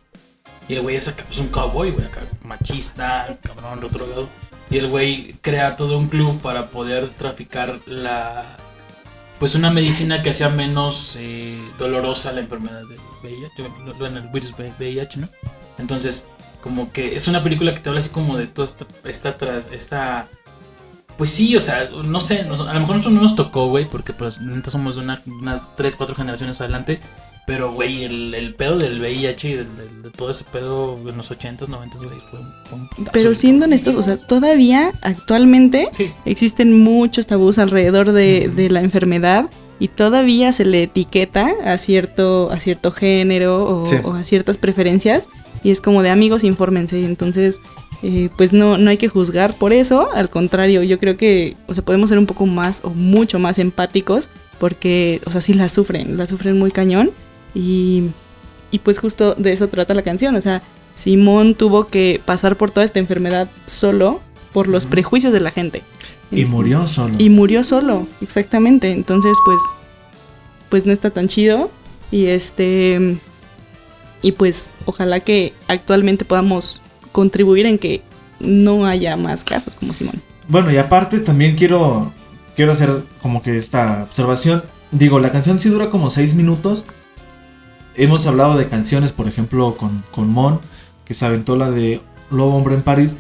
Y 0.70 0.76
el 0.76 0.82
güey 0.82 0.98
es 0.98 1.10
pues 1.26 1.40
un 1.40 1.48
cowboy, 1.48 1.90
güey, 1.90 2.06
acá, 2.06 2.22
machista, 2.44 3.36
cabrón, 3.42 3.82
retrogado. 3.82 4.30
Y 4.70 4.78
el 4.78 4.88
güey 4.88 5.34
crea 5.42 5.76
todo 5.78 5.98
un 5.98 6.08
club 6.08 6.40
para 6.40 6.70
poder 6.70 7.10
traficar 7.10 7.80
la. 7.88 8.56
Pues 9.40 9.56
una 9.56 9.72
medicina 9.72 10.22
que 10.22 10.30
hacía 10.30 10.50
menos 10.50 11.16
eh, 11.20 11.58
dolorosa 11.80 12.34
la 12.34 12.42
enfermedad 12.42 12.84
del 12.86 13.00
VIH. 13.24 13.64
Entonces, 15.80 16.28
como 16.62 16.92
que 16.92 17.16
es 17.16 17.28
una 17.28 17.44
película 17.44 17.74
que 17.74 17.80
te 17.80 17.90
habla 17.90 17.98
así 18.00 18.10
como 18.10 18.38
de 18.38 18.46
toda 18.46 18.68
esta, 18.68 18.86
esta, 19.06 19.38
tras- 19.40 19.70
esta 19.72 20.28
pues 21.18 21.32
sí, 21.32 21.56
o 21.58 21.62
sea, 21.62 21.90
no 21.90 22.22
sé, 22.22 22.42
a 22.42 22.44
lo 22.46 22.58
mejor 22.80 22.98
nosotros 22.98 23.12
no 23.14 23.24
nos 23.24 23.36
tocó, 23.36 23.70
güey, 23.70 23.90
porque 23.90 24.14
pues 24.14 24.40
somos 24.70 24.94
de 24.96 25.02
una- 25.02 25.24
unas 25.26 25.76
3, 25.76 25.96
4 25.96 26.14
generaciones 26.16 26.62
adelante, 26.62 27.02
pero 27.48 27.72
güey, 27.72 28.04
el, 28.04 28.34
el 28.36 28.54
pedo 28.54 28.78
del 28.78 29.00
VIH 29.00 29.50
y 29.50 29.54
del- 29.54 29.76
del- 29.78 30.02
de 30.04 30.10
todo 30.12 30.30
ese 30.30 30.44
pedo 30.44 31.00
en 31.10 31.18
los 31.18 31.32
80s, 31.32 31.68
90s, 31.68 32.04
güey, 32.04 32.20
fue 32.30 32.40
un, 32.40 32.54
fue 32.66 32.78
un 32.78 32.88
putazo, 32.90 33.12
Pero 33.14 33.34
siendo 33.34 33.66
honestos, 33.66 33.96
o 33.96 34.04
sea, 34.04 34.18
todavía 34.18 34.92
actualmente 35.02 35.88
Sí, 35.94 36.12
existen 36.26 36.78
muchos 36.78 37.26
tabús 37.26 37.58
alrededor 37.58 38.12
de, 38.12 38.50
de 38.54 38.70
la 38.70 38.82
enfermedad 38.82 39.50
y 39.80 39.88
todavía 39.90 40.52
se 40.54 40.66
le 40.66 40.84
etiqueta 40.84 41.52
a 41.66 41.78
cierto, 41.78 42.50
a 42.52 42.60
cierto 42.60 42.92
género 42.92 43.64
o, 43.82 43.86
Sí. 43.86 43.96
o 44.04 44.14
a 44.14 44.24
ciertas 44.24 44.58
preferencias 44.58 45.30
y 45.64 45.72
es 45.72 45.82
como 45.82 46.04
de 46.04 46.10
amigos, 46.10 46.44
infórmense. 46.44 47.04
Entonces, 47.06 47.60
eh, 48.04 48.30
pues 48.38 48.54
no, 48.54 48.78
no 48.78 48.90
hay 48.90 48.98
que 48.98 49.08
juzgar 49.08 49.58
por 49.58 49.74
eso, 49.74 50.10
al 50.14 50.30
contrario, 50.30 50.84
yo 50.84 51.00
creo 51.00 51.16
que, 51.18 51.56
o 51.68 51.74
sea, 51.74 51.84
podemos 51.86 52.10
ser 52.10 52.20
un 52.20 52.26
poco 52.26 52.46
más 52.46 52.82
o 52.84 52.90
mucho 52.90 53.40
más 53.40 53.58
empáticos 53.60 54.30
porque, 54.60 55.22
o 55.26 55.32
sea, 55.32 55.42
sí 55.42 55.54
la 55.54 55.70
sufren, 55.70 56.18
la 56.18 56.28
sufren 56.28 56.58
muy 56.60 56.72
cañón 56.72 57.12
y, 57.54 58.10
y 58.72 58.80
pues 58.80 59.00
justo 59.00 59.36
de 59.36 59.54
eso 59.54 59.68
trata 59.68 59.94
la 59.94 60.04
canción, 60.04 60.36
o 60.36 60.42
sea, 60.42 60.62
Simón 60.98 61.54
tuvo 61.54 61.88
que 61.88 62.20
pasar 62.26 62.58
por 62.58 62.72
toda 62.72 62.84
esta 62.84 63.00
enfermedad 63.00 63.48
solo 63.68 64.22
por 64.52 64.68
los 64.68 64.88
prejuicios 64.88 65.32
de 65.32 65.40
la 65.40 65.52
gente. 65.52 65.84
Y 66.32 66.46
murió 66.46 66.88
solo. 66.88 67.14
Y 67.20 67.30
murió 67.30 67.64
solo, 67.64 68.08
exactamente. 68.22 68.92
Entonces, 68.92 69.38
pues, 69.46 69.62
pues 70.70 70.86
no 70.88 70.92
está 70.92 71.12
tan 71.12 71.28
chido. 71.28 71.70
Y 72.10 72.26
este, 72.26 73.20
y 74.22 74.32
pues, 74.32 74.72
ojalá 74.86 75.20
que 75.20 75.54
actualmente 75.68 76.26
podamos 76.26 76.82
contribuir 77.12 77.68
en 77.68 77.78
que 77.78 78.02
no 78.40 78.86
haya 78.86 79.16
más 79.16 79.44
casos 79.44 79.76
como 79.76 79.94
Simón. 79.94 80.22
Bueno, 80.48 80.72
y 80.72 80.78
aparte 80.78 81.20
también 81.20 81.56
quiero, 81.56 82.12
quiero 82.56 82.72
hacer 82.72 83.04
como 83.22 83.42
que 83.42 83.58
esta 83.58 84.04
observación. 84.04 84.64
Digo, 84.92 85.20
la 85.20 85.32
canción 85.32 85.60
sí 85.60 85.70
dura 85.70 85.90
como 85.90 86.10
6 86.10 86.34
minutos. 86.34 86.84
Hemos 87.98 88.26
hablado 88.28 88.58
de 88.58 88.68
canciones, 88.68 89.12
por 89.12 89.28
ejemplo, 89.28 89.76
con, 89.76 90.04
con 90.12 90.30
Mon, 90.30 90.60
que 91.06 91.14
se 91.14 91.26
aventó 91.26 91.56
la 91.56 91.72
de 91.72 92.00
Lobo 92.32 92.56
Hombre 92.56 92.76
en 92.76 92.82
París, 92.84 93.16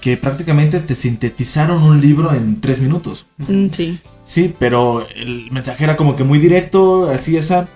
que 0.00 0.16
prácticamente 0.16 0.80
te 0.80 0.94
sintetizaron 0.94 1.82
un 1.82 2.00
libro 2.00 2.32
en 2.32 2.60
3 2.60 2.80
minutos. 2.80 3.26
Mm, 3.38 3.66
sí. 3.70 4.00
Sí, 4.24 4.54
pero 4.58 5.06
el 5.16 5.50
mensaje 5.50 5.84
era 5.84 5.96
como 5.96 6.14
que 6.16 6.24
muy 6.24 6.38
directo, 6.38 7.10
así 7.10 7.36
esa. 7.36 7.68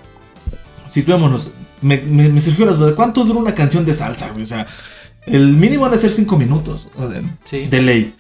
Situémonos. 0.87 1.51
Me, 1.83 1.99
me, 1.99 2.29
me 2.29 2.41
surgió 2.41 2.65
la 2.67 2.73
duda, 2.73 2.95
¿cuánto 2.95 3.25
dura 3.25 3.39
una 3.41 3.55
canción 3.55 3.85
de 3.85 3.93
salsa, 3.95 4.31
güey? 4.31 4.45
O 4.45 4.47
sea, 4.47 4.67
El 5.27 5.53
mínimo 5.53 5.85
ha 5.87 5.89
de 5.91 5.99
ser 5.99 6.11
5 6.11 6.37
minutos. 6.37 6.89
o 6.97 7.11
sea, 7.11 7.21
Sí. 7.45 7.67
De 7.67 7.83
ley. 7.83 8.15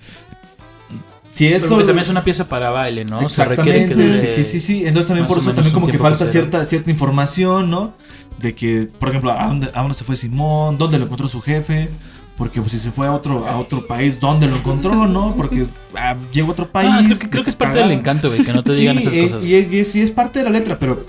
Si 1.36 1.46
eso. 1.52 1.68
porque 1.68 1.84
también 1.84 2.04
es 2.04 2.08
una 2.08 2.24
pieza 2.24 2.48
para 2.48 2.70
baile, 2.70 3.04
¿no? 3.04 3.28
Se 3.28 3.44
requiere 3.44 3.82
Exactamente. 3.82 4.20
que 4.20 4.26
sí, 4.28 4.34
sí, 4.34 4.44
sí, 4.44 4.60
sí. 4.60 4.86
Entonces 4.86 5.08
también 5.08 5.26
por 5.26 5.38
o 5.38 5.40
eso 5.40 5.52
también 5.52 5.74
como 5.74 5.86
que 5.86 5.98
falta 5.98 6.26
cierta, 6.26 6.64
cierta 6.64 6.90
información, 6.90 7.68
¿no? 7.70 7.92
De 8.38 8.54
que, 8.54 8.88
por 8.98 9.10
ejemplo, 9.10 9.30
a 9.32 9.46
dónde, 9.46 9.70
a 9.74 9.80
dónde 9.82 9.94
se 9.94 10.04
fue 10.04 10.16
Simón, 10.16 10.78
dónde 10.78 10.98
lo 10.98 11.04
encontró 11.04 11.28
su 11.28 11.40
jefe. 11.40 11.88
Porque 12.36 12.60
pues 12.60 12.72
si 12.72 12.78
se 12.78 12.90
fue 12.90 13.06
a 13.06 13.12
otro, 13.14 13.46
a 13.46 13.56
otro 13.58 13.86
país, 13.86 14.20
¿dónde 14.20 14.46
lo 14.46 14.56
encontró, 14.56 15.06
no? 15.06 15.34
Porque 15.36 15.66
ah, 15.96 16.14
llegó 16.32 16.48
a 16.48 16.52
otro 16.52 16.70
país. 16.70 16.90
Ah, 16.92 17.00
creo 17.06 17.18
que, 17.18 17.30
creo 17.30 17.42
que 17.44 17.48
es 17.50 17.56
parte 17.56 17.78
del 17.78 17.92
encanto, 17.92 18.28
güey, 18.28 18.44
que 18.44 18.52
no 18.52 18.62
te 18.62 18.74
digan 18.74 18.96
Sí, 18.96 19.00
esas 19.02 19.14
eh, 19.14 19.22
cosas. 19.22 19.44
Y, 19.44 19.54
es- 19.54 19.72
y 19.72 19.78
es- 19.80 19.96
y 19.96 20.02
es 20.02 20.10
parte 20.10 20.40
de 20.40 20.44
la 20.44 20.50
letra, 20.50 20.78
pero 20.78 21.06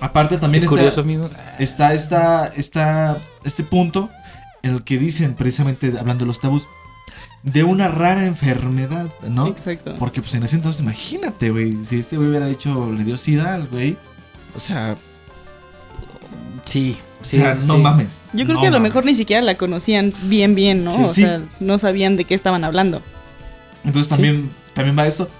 aparte 0.00 0.36
también 0.38 0.64
está, 0.64 0.74
curioso, 0.76 1.00
amigo. 1.00 1.28
está, 1.58 1.94
está, 1.94 2.46
está 2.56 3.20
este 3.44 3.62
punto 3.64 4.10
en 4.62 4.74
el 4.74 4.84
que 4.84 4.98
dicen, 4.98 5.34
precisamente 5.34 5.92
hablando 5.98 6.24
de 6.24 6.26
los 6.26 6.40
tabús, 6.40 6.66
de 7.42 7.64
una 7.64 7.88
rara 7.88 8.26
enfermedad, 8.26 9.08
¿no? 9.28 9.46
Exacto. 9.46 9.94
Porque 9.98 10.20
pues 10.20 10.34
en 10.34 10.42
ese 10.42 10.56
entonces, 10.56 10.80
imagínate, 10.82 11.50
güey, 11.50 11.76
si 11.84 11.98
este 12.00 12.16
güey 12.16 12.28
hubiera 12.30 12.46
dicho, 12.46 12.90
le 12.92 13.04
dio 13.04 13.16
sida 13.16 13.54
al 13.54 13.66
güey, 13.68 13.96
o 14.54 14.60
sea, 14.60 14.96
Sí, 16.64 16.98
o 17.22 17.24
sea, 17.24 17.52
sí, 17.54 17.66
no 17.66 17.78
mames. 17.78 18.28
Yo 18.34 18.44
creo 18.44 18.56
no 18.56 18.60
que 18.60 18.66
a 18.66 18.70
lo 18.70 18.76
mames. 18.78 18.90
mejor 18.90 19.06
ni 19.06 19.14
siquiera 19.14 19.40
la 19.42 19.56
conocían 19.56 20.12
bien, 20.24 20.54
bien, 20.54 20.84
¿no? 20.84 20.90
Sí, 20.90 21.02
o 21.02 21.12
sí. 21.12 21.22
sea, 21.22 21.42
no 21.60 21.78
sabían 21.78 22.16
de 22.16 22.24
qué 22.24 22.34
estaban 22.34 22.62
hablando. 22.64 23.00
Entonces 23.84 24.08
también, 24.10 24.50
también 24.74 24.98
va 24.98 25.06
esto. 25.06 25.30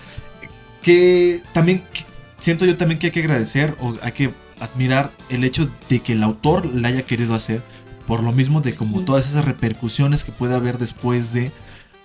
Que 0.83 1.43
también 1.53 1.81
que- 1.93 2.05
siento 2.39 2.65
yo 2.65 2.77
también 2.77 2.99
que 2.99 3.09
hay 3.09 3.13
que 3.13 3.21
agradecer 3.21 3.77
o 3.81 3.95
hay 4.03 4.13
que 4.13 4.33
admirar 4.61 5.13
el 5.29 5.45
hecho 5.45 5.71
de 5.89 6.01
que 6.01 6.13
el 6.13 6.23
autor 6.23 6.65
la 6.67 6.89
haya 6.89 7.03
querido 7.03 7.35
hacer. 7.35 7.63
Por 8.07 8.23
lo 8.23 8.33
mismo 8.33 8.63
de 8.63 8.75
como 8.75 9.01
Sí. 9.01 9.05
todas 9.05 9.27
esas 9.29 9.45
repercusiones 9.45 10.25
que 10.25 10.33
puede 10.33 10.55
haber 10.55 10.79
después 10.79 11.33
de. 11.35 11.53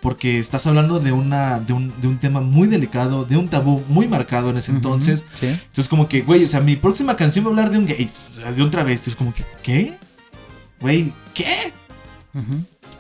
Porque 0.04 0.38
estás 0.38 0.68
hablando 0.68 1.00
de 1.00 1.14
una. 1.14 1.62
de 1.62 1.72
un, 1.72 1.94
de 2.02 2.10
un 2.10 2.18
tema 2.20 2.42
muy 2.42 2.68
delicado, 2.68 3.24
de 3.24 3.38
un 3.38 3.48
tabú 3.48 3.82
muy 3.88 4.06
marcado 4.06 4.50
en 4.50 4.58
ese 4.58 4.72
entonces. 4.72 5.24
Sí. 5.40 5.48
Entonces, 5.48 5.88
como 5.88 6.10
que, 6.10 6.22
güey, 6.22 6.44
o 6.44 6.48
sea, 6.50 6.60
mi 6.60 6.76
próxima 6.76 7.16
canción 7.16 7.46
va 7.46 7.50
a 7.50 7.52
hablar 7.52 7.72
de 7.72 7.78
un 7.78 7.86
gay, 7.86 8.12
o 8.32 8.36
sea, 8.36 8.52
de 8.52 8.62
un 8.62 8.70
travesti. 8.70 9.12
Es 9.12 9.16
como 9.16 9.34
que, 9.34 9.46
¿qué? 9.64 9.94
Güey, 10.82 11.14
¿qué? 11.34 11.72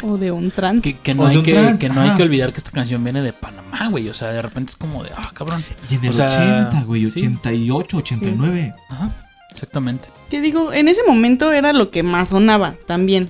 O 0.01 0.17
de 0.17 0.31
un 0.31 0.49
trans. 0.49 0.81
Que, 0.81 1.13
no, 1.13 1.25
hay 1.25 1.43
que, 1.43 1.51
trans, 1.51 1.77
que 1.77 1.89
no 1.89 1.99
hay 1.99 2.15
que 2.15 2.23
olvidar 2.23 2.53
que 2.53 2.59
esta 2.59 2.71
canción 2.71 3.03
viene 3.03 3.21
de 3.21 3.33
Panamá, 3.33 3.89
güey. 3.89 4.07
O 4.07 4.13
sea, 4.13 4.31
de 4.31 4.41
repente 4.41 4.69
es 4.69 4.77
como 4.77 5.03
de, 5.03 5.11
ah, 5.13 5.29
cabrón. 5.33 5.61
Y 5.89 5.95
en 5.95 6.05
el 6.05 6.11
O 6.11 6.13
sea, 6.13 6.27
80, 6.27 6.83
güey, 6.83 7.03
sí. 7.03 7.19
88, 7.19 7.97
89. 7.97 8.75
Ajá, 8.87 9.13
exactamente. 9.51 10.07
Que 10.29 10.39
digo, 10.39 10.71
en 10.71 10.87
ese 10.87 11.01
momento 11.05 11.51
era 11.51 11.73
lo 11.73 11.91
que 11.91 12.01
más 12.01 12.29
sonaba 12.29 12.75
también. 12.87 13.29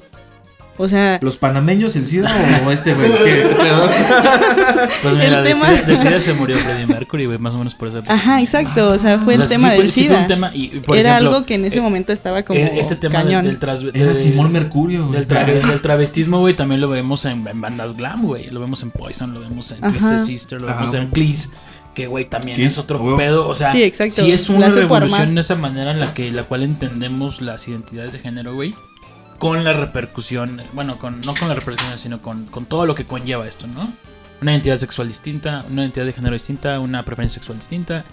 O 0.78 0.88
sea, 0.88 1.20
¿Los 1.22 1.38
panameños, 1.38 1.96
el 1.96 2.08
SIDA 2.08 2.34
o 2.66 2.72
este 2.72 2.94
güey? 2.96 3.12
Pues 5.04 5.16
mira, 5.16 5.38
El 5.40 5.44
de, 5.44 5.50
tema- 5.54 5.68
SIDA, 5.70 5.82
de 5.84 5.98
SIDA 5.98 6.22
se 6.22 6.34
murió 6.34 6.58
Freddie 6.58 6.88
Mercury, 6.88 7.26
güey, 7.26 7.38
más 7.38 7.54
o 7.54 7.58
menos 7.60 7.76
por 7.76 7.90
eso. 7.90 8.02
ajá, 8.08 8.42
exacto. 8.42 8.90
O 8.90 8.98
sea, 8.98 9.20
fue 9.20 9.36
O 9.36 9.38
sea, 9.38 9.44
el 9.46 9.50
sí 9.50 9.56
tema 9.56 9.68
fue- 9.70 9.78
del 9.78 9.92
sí 9.92 10.08
fue 10.08 10.16
un 10.16 10.22
SIDA. 10.24 10.28
tema 10.28 10.52
y, 10.54 10.64
y, 10.76 10.80
por 10.80 10.98
era 10.98 11.12
ejemplo, 11.12 11.36
algo 11.36 11.46
que 11.46 11.56
en 11.56 11.66
ese 11.66 11.78
eh, 11.78 11.82
momento 11.82 12.12
estaba 12.12 12.44
como 12.44 12.60
eh, 12.60 12.80
Ese 12.80 12.96
tema 12.96 13.20
del, 13.20 13.28
cañón. 13.28 13.46
del, 13.46 13.60
tras- 13.60 13.84
Era 13.94 14.16
Simón 14.16 14.52
Mercurio, 14.52 15.08
güey. 15.08 15.20
del, 15.20 15.28
tra- 15.28 15.46
del 15.46 15.82
travestismo, 15.82 16.40
güey, 16.40 16.56
también 16.56 16.82
lo 16.82 16.90
vemos 16.90 17.26
en, 17.26 17.48
en 17.48 17.62
bandas 17.62 17.96
glam, 17.96 18.24
güey. 18.24 18.48
Lo 18.50 18.60
vemos 18.60 18.82
en 18.84 18.92
Poison, 18.92 19.34
lo 19.34 19.40
vemos 19.42 19.72
en. 19.72 19.82
Twisted 19.82 20.20
Sister, 20.20 20.62
lo 20.62 20.70
Ajá. 20.70 20.78
vemos 20.80 20.94
en 20.96 21.10
Please. 21.10 21.50
Que, 21.94 22.08
güey, 22.08 22.26
también 22.26 22.60
es 22.60 22.80
otro 22.80 23.16
pedo. 23.16 23.48
O 23.48 23.54
sea, 23.54 23.72
Sí, 23.72 23.84
exacto. 23.84 24.24
sí 24.24 24.32
es 24.32 24.50
una 24.50 24.70
revolución 24.70 25.30
en 25.30 25.38
esa 25.38 25.54
manera 25.56 25.92
en 25.92 26.00
la 26.00 26.16
que 26.16 26.32
la 26.32 26.44
cual 26.44 26.64
entendemos 26.64 27.42
las 27.42 27.68
identidades 27.68 28.14
de 28.14 28.20
género, 28.20 28.56
güey. 28.56 28.74
Con 29.44 29.66
la 29.66 29.74
repercusión, 29.74 30.62
bueno, 30.72 30.98
con, 30.98 31.20
no 31.20 31.36
con 31.36 31.50
la 31.50 31.56
repercusión, 31.56 32.00
sino 32.00 32.22
con, 32.22 32.46
con 32.46 32.66
todo 32.66 32.86
lo 32.86 32.96
que 32.96 33.04
conlleva 33.04 33.46
esto, 33.46 33.68
¿no? 33.68 33.92
Una 34.42 34.54
identidad 34.54 34.78
sexual 34.78 35.10
distinta, 35.10 35.66
una 35.70 35.82
identidad 35.82 36.06
de 36.06 36.14
género 36.14 36.32
distinta, 36.32 36.80
una 36.80 37.04
preferencia 37.04 37.42
sexual 37.42 37.60
distinta, 37.60 38.06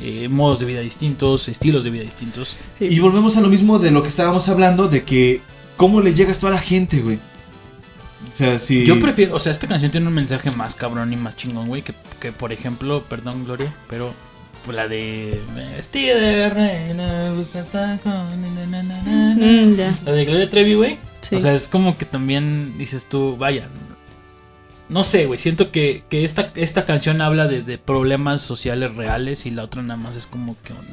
eh, 0.00 0.30
modos 0.30 0.60
de 0.60 0.64
vida 0.64 0.80
distintos, 0.80 1.46
estilos 1.48 1.84
de 1.84 1.90
vida 1.90 2.04
distintos. 2.04 2.56
Sí. 2.78 2.86
Y 2.86 3.00
volvemos 3.00 3.36
a 3.36 3.42
lo 3.42 3.50
mismo 3.50 3.78
de 3.78 3.90
lo 3.90 4.02
que 4.02 4.08
estábamos 4.08 4.48
hablando, 4.48 4.88
de 4.88 5.04
que 5.04 5.42
cómo 5.76 6.00
le 6.00 6.14
llegas 6.14 6.38
tú 6.38 6.46
a 6.46 6.50
la 6.52 6.58
gente, 6.58 7.00
güey. 7.00 7.18
O 8.30 8.34
sea, 8.34 8.58
si... 8.58 8.86
Yo 8.86 8.98
prefiero, 8.98 9.36
o 9.36 9.40
sea, 9.40 9.52
esta 9.52 9.66
canción 9.66 9.90
tiene 9.90 10.06
un 10.06 10.14
mensaje 10.14 10.50
más 10.52 10.74
cabrón 10.74 11.12
y 11.12 11.16
más 11.16 11.36
chingón, 11.36 11.68
güey, 11.68 11.82
que, 11.82 11.92
que 12.18 12.32
por 12.32 12.50
ejemplo, 12.50 13.04
perdón, 13.04 13.44
Gloria, 13.44 13.74
pero 13.90 14.14
la 14.72 14.88
de 14.88 15.40
Vestida 15.54 16.14
de 16.16 16.48
reina, 16.50 17.32
usa. 17.38 17.66
Mm. 18.04 19.76
La 20.04 20.12
de 20.12 20.24
Gloria 20.24 20.50
Trevi, 20.50 20.74
güey. 20.74 20.98
Sí. 21.20 21.34
O 21.34 21.38
sea, 21.38 21.52
es 21.52 21.68
como 21.68 21.96
que 21.98 22.04
también 22.04 22.76
dices 22.78 23.06
tú, 23.08 23.36
vaya. 23.36 23.68
No 24.88 25.04
sé, 25.04 25.26
güey. 25.26 25.38
Siento 25.38 25.70
que, 25.70 26.04
que 26.08 26.24
esta, 26.24 26.50
esta 26.54 26.86
canción 26.86 27.20
habla 27.20 27.46
de, 27.46 27.62
de 27.62 27.76
problemas 27.78 28.40
sociales 28.40 28.94
reales 28.94 29.44
y 29.44 29.50
la 29.50 29.64
otra 29.64 29.82
nada 29.82 29.96
más 29.98 30.16
es 30.16 30.26
como 30.26 30.56
que 30.62 30.72
un. 30.72 30.86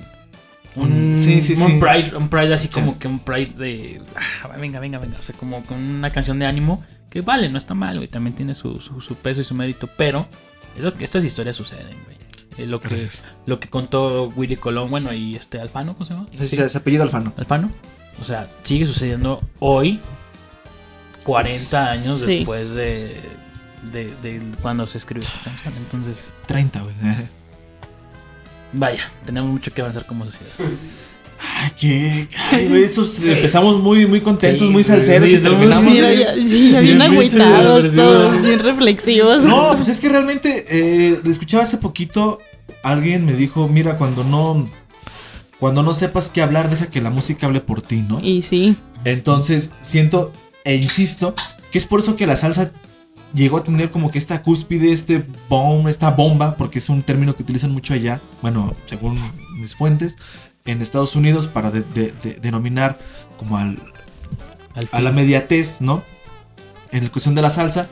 Un, 0.78 1.16
Mm, 1.16 1.20
sí, 1.20 1.42
sí, 1.42 1.54
un 1.54 1.68
sí. 1.72 1.80
pride, 1.80 2.18
un 2.18 2.28
pride 2.28 2.54
así 2.54 2.68
Sí. 2.68 2.74
como 2.74 3.00
que 3.00 3.08
un 3.08 3.20
pride 3.20 3.54
de. 3.58 4.02
ah, 4.44 4.50
venga, 4.60 4.82
venga, 4.82 5.00
venga. 5.00 5.18
O 5.18 5.22
sea, 5.22 5.34
como 5.38 5.66
con 5.66 5.78
una 5.82 6.12
canción 6.12 6.38
de 6.38 6.46
ánimo 6.46 6.84
que 7.10 7.22
vale, 7.22 7.48
no 7.48 7.58
está 7.58 7.74
mal, 7.74 7.96
güey. 7.96 8.10
También 8.10 8.36
tiene 8.36 8.56
su, 8.56 8.82
su, 8.82 9.00
su 9.00 9.16
peso 9.16 9.40
y 9.40 9.46
su 9.46 9.56
mérito. 9.56 9.90
Pero 9.96 10.28
es 10.76 10.84
lo 10.84 10.94
que 10.94 11.06
estas 11.06 11.24
historias 11.24 11.56
suceden, 11.56 11.96
güey. 12.04 12.18
Eh, 12.58 12.66
lo, 12.66 12.80
que, 12.82 12.88
Gracias. 12.90 13.24
lo 13.46 13.60
que 13.60 13.70
contó 13.70 14.30
Willy 14.36 14.56
Colón, 14.56 14.90
bueno, 14.90 15.14
y 15.14 15.36
este 15.36 15.60
Alfano, 15.60 15.94
¿cómo 15.94 16.06
se 16.06 16.14
llama? 16.14 16.28
Sí, 16.32 16.56
ese 16.60 16.78
apellido 16.78 17.04
Alfano. 17.04 17.34
Alfano. 17.38 17.72
O 18.20 18.24
sea, 18.24 18.48
sigue 18.64 18.86
sucediendo 18.86 19.42
hoy, 19.60 20.00
40 21.24 21.92
años 21.92 22.22
Sí. 22.22 22.38
después 22.38 22.74
de, 22.74 23.20
de, 23.92 24.16
de 24.22 24.42
cuando 24.62 24.88
se 24.88 24.98
escribió 25.00 25.28
esta 25.28 25.42
canción. 25.44 25.74
Entonces, 25.78 26.34
30, 26.48 26.82
güey. 26.82 26.96
vaya, 28.74 29.10
tenemos 29.26 29.52
mucho 29.52 29.74
que 29.74 29.82
avanzar 29.82 30.06
como 30.06 30.26
sociedad. 30.26 30.52
Ay, 31.48 31.72
qué... 31.78 32.28
Ay, 32.52 32.68
güey, 32.68 32.84
empezamos 32.84 33.82
muy, 33.82 34.06
muy 34.06 34.22
contentos, 34.22 34.68
Sí, 34.68 34.74
muy 34.74 34.84
salseros 34.84 35.30
sí, 35.30 35.36
y 35.36 35.40
terminamos... 35.40 35.92
Mira, 35.92 36.14
ya, 36.14 36.34
sí, 36.36 36.72
ya 36.72 36.80
bien 36.80 36.98
Bien 36.98 37.02
agüitados, 37.02 37.96
todos 37.96 38.42
bien 38.42 38.60
reflexivos. 38.60 39.44
No, 39.44 39.76
pues 39.76 39.88
es 39.88 40.00
que 40.00 40.10
realmente, 40.10 40.66
eh, 40.70 41.20
escuchaba 41.30 41.64
hace 41.64 41.78
poquito, 41.78 42.40
alguien 42.84 43.26
me 43.26 43.34
dijo, 43.34 43.68
mira, 43.68 43.98
cuando 43.98 44.24
no... 44.24 44.70
Cuando 45.60 45.84
no 45.84 45.94
sepas 45.94 46.30
qué 46.30 46.42
hablar, 46.42 46.70
deja 46.70 46.88
que 46.88 47.02
la 47.02 47.10
música 47.10 47.48
hable 47.48 47.62
por 47.62 47.82
ti, 47.82 47.98
¿no? 47.98 48.20
Y 48.22 48.42
sí, 48.42 48.76
Entonces, 49.06 49.72
siento 49.82 50.34
e 50.66 50.76
insisto 50.76 51.34
que 51.72 51.78
es 51.78 51.86
por 51.86 52.02
eso 52.02 52.16
que 52.16 52.28
la 52.28 52.36
salsa 52.36 52.72
llegó 53.34 53.58
a 53.58 53.64
tener 53.64 53.92
como 53.92 54.10
que 54.10 54.18
esta 54.18 54.42
cúspide, 54.42 54.92
este 54.92 55.26
bomb, 55.48 55.88
esta 55.88 56.10
bomba, 56.10 56.58
porque 56.58 56.80
es 56.80 56.90
un 56.90 57.04
término 57.04 57.36
que 57.36 57.44
utilizan 57.44 57.72
mucho 57.72 57.94
allá, 57.94 58.22
bueno, 58.42 58.74
según 58.86 59.22
mis 59.60 59.76
fuentes, 59.76 60.18
en 60.66 60.82
Estados 60.82 61.16
Unidos 61.16 61.48
para 61.48 61.72
de- 61.72 61.82
de- 61.82 62.14
de- 62.24 62.34
denominar 62.42 62.98
como 63.38 63.58
al, 63.58 63.80
Al 64.76 64.90
a 64.92 65.00
la 65.00 65.12
mediatez, 65.12 65.80
¿no? 65.80 66.04
En 66.92 67.04
la 67.06 67.12
cuestión 67.12 67.36
de 67.36 67.42
la 67.42 67.50
salsa. 67.50 67.88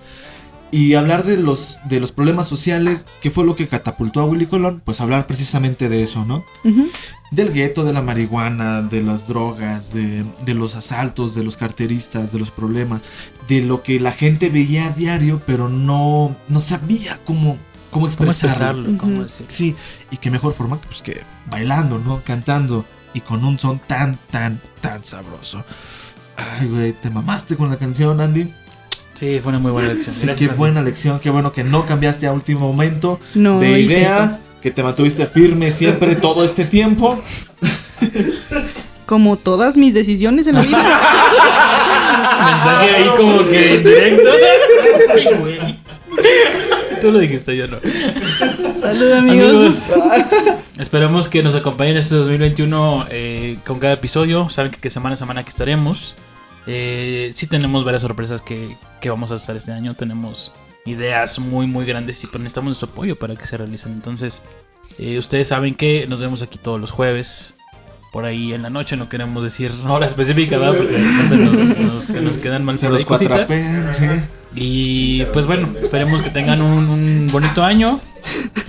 Y 0.71 0.95
hablar 0.95 1.23
de 1.23 1.37
los, 1.37 1.77
de 1.85 1.99
los 1.99 2.11
problemas 2.11 2.47
sociales, 2.47 3.05
que 3.21 3.29
fue 3.29 3.45
lo 3.45 3.55
que 3.55 3.67
catapultó 3.67 4.21
a 4.21 4.25
Willy 4.25 4.47
Colón, 4.47 4.81
pues 4.83 5.01
hablar 5.01 5.27
precisamente 5.27 5.87
de 5.87 6.01
eso, 6.01 6.25
¿no? 6.25 6.43
ujú, 6.65 6.87
Del 7.29 7.53
gueto, 7.53 7.83
de 7.83 7.93
la 7.93 8.01
marihuana, 8.01 8.81
de 8.81 9.03
las 9.03 9.27
drogas, 9.27 9.93
de, 9.93 10.25
de 10.43 10.53
los 10.55 10.75
asaltos, 10.75 11.35
de 11.35 11.43
los 11.43 11.57
carteristas, 11.57 12.33
de 12.33 12.39
los 12.39 12.49
problemas, 12.49 13.03
de 13.47 13.61
lo 13.61 13.83
que 13.83 13.99
la 13.99 14.13
gente 14.13 14.49
veía 14.49 14.87
a 14.87 14.89
diario, 14.89 15.43
pero 15.45 15.69
no, 15.69 16.35
no 16.47 16.59
sabía 16.59 17.19
cómo, 17.23 17.59
cómo 17.93 18.09
¿Cómo 18.17 18.31
expresarlo. 18.31 18.97
¿Cómo 18.97 19.23
decirlo? 19.23 19.47
Sí, 19.49 19.75
y 20.11 20.17
qué 20.17 20.29
mejor 20.31 20.53
forma 20.53 20.81
que, 20.81 20.87
pues, 20.87 21.01
que 21.01 21.21
bailando, 21.49 21.99
¿no? 21.99 22.21
Cantando 22.25 22.85
y 23.13 23.21
con 23.21 23.45
un 23.45 23.57
son 23.59 23.79
tan, 23.79 24.17
tan, 24.29 24.59
tan 24.81 25.05
sabroso. 25.05 25.63
Ay, 26.35 26.67
güey, 26.67 26.93
te 26.93 27.09
mamaste 27.09 27.55
con 27.55 27.69
la 27.69 27.77
canción, 27.77 28.19
Andy. 28.19 28.51
Sí, 29.13 29.39
fue 29.41 29.51
una 29.51 29.59
muy 29.59 29.71
buena 29.71 29.93
lección. 29.93 30.15
Sí, 30.15 30.25
Gracias, 30.25 30.39
qué 30.39 30.45
Andy. 30.45 30.57
buena 30.57 30.81
lección, 30.81 31.19
qué 31.19 31.29
bueno 31.29 31.53
que 31.53 31.63
no 31.63 31.85
cambiaste 31.85 32.27
a 32.27 32.31
último 32.33 32.61
momento 32.67 33.19
no 33.35 33.59
de 33.59 33.81
hice 33.81 33.99
idea, 33.99 34.39
que 34.61 34.71
te 34.71 34.81
mantuviste 34.81 35.27
firme 35.27 35.71
siempre 35.71 36.15
todo 36.15 36.43
este 36.43 36.65
tiempo. 36.65 37.21
Como 39.05 39.37
todas 39.37 39.75
mis 39.77 39.93
decisiones 39.93 40.47
en 40.47 40.55
la 40.55 40.61
vida. 40.61 40.77
Mensaje 42.45 42.95
ahí 42.95 43.09
como 43.19 43.47
que 43.47 43.77
directo. 43.79 44.29
Ay, 45.15 45.27
güey. 45.39 45.79
Tú 47.03 47.11
lo 47.11 47.19
dijiste, 47.19 47.55
yo 47.57 47.67
no. 47.67 47.77
Salud, 48.79 49.11
amigos. 49.11 49.91
Amigos, 49.91 49.93
esperemos 50.79 51.27
que 51.27 51.43
nos 51.43 51.53
acompañen 51.53 51.97
este 51.97 52.15
2021 52.15 53.07
eh, 53.09 53.57
con 53.65 53.79
cada 53.79 53.93
episodio. 53.93 54.49
Saben 54.49 54.71
que, 54.71 54.77
que 54.79 54.89
semana 54.89 55.13
a 55.13 55.17
semana 55.17 55.41
aquí 55.41 55.49
estaremos. 55.49 56.15
Eh, 56.65 57.31
sí 57.35 57.47
tenemos 57.47 57.83
varias 57.83 58.01
sorpresas 58.03 58.41
que, 58.41 58.77
que 59.01 59.09
vamos 59.09 59.31
a 59.31 59.35
estar 59.35 59.55
este 59.57 59.71
año. 59.73 59.95
Tenemos 59.95 60.53
ideas 60.85 61.39
muy, 61.39 61.67
muy 61.67 61.85
grandes 61.85 62.23
y 62.23 62.27
necesitamos 62.37 62.77
su 62.77 62.85
apoyo 62.85 63.17
para 63.17 63.35
que 63.35 63.45
se 63.45 63.57
realicen. 63.57 63.91
Entonces, 63.91 64.45
eh, 64.97 65.17
ustedes 65.17 65.49
saben 65.49 65.75
que 65.75 66.07
nos 66.07 66.21
vemos 66.21 66.41
aquí 66.41 66.57
todos 66.57 66.79
los 66.79 66.91
jueves. 66.91 67.53
por 68.13 68.23
ahí 68.25 68.53
en 68.53 68.61
la 68.61 68.69
noche. 68.69 68.95
No 68.95 69.09
queremos 69.09 69.43
decir 69.43 69.71
hora 69.89 70.05
específica, 70.05 70.57
¿verdad? 70.57 70.77
Porque 70.77 70.93
de 70.93 70.99
repente 71.03 71.35
nos, 71.37 71.79
nos- 71.79 72.09
nos 72.23 72.37
quedan 72.37 72.63
mal 72.63 72.77
Se 72.77 72.87
los 72.89 73.03
cositas. 73.03 73.49
sí. 73.49 74.05
Y 74.55 75.25
pues 75.25 75.47
bueno, 75.47 75.69
esperemos 75.79 76.21
que 76.21 76.29
tengan 76.29 76.61
un, 76.61 76.89
un 76.89 77.29
bonito 77.31 77.63
año. 77.63 77.99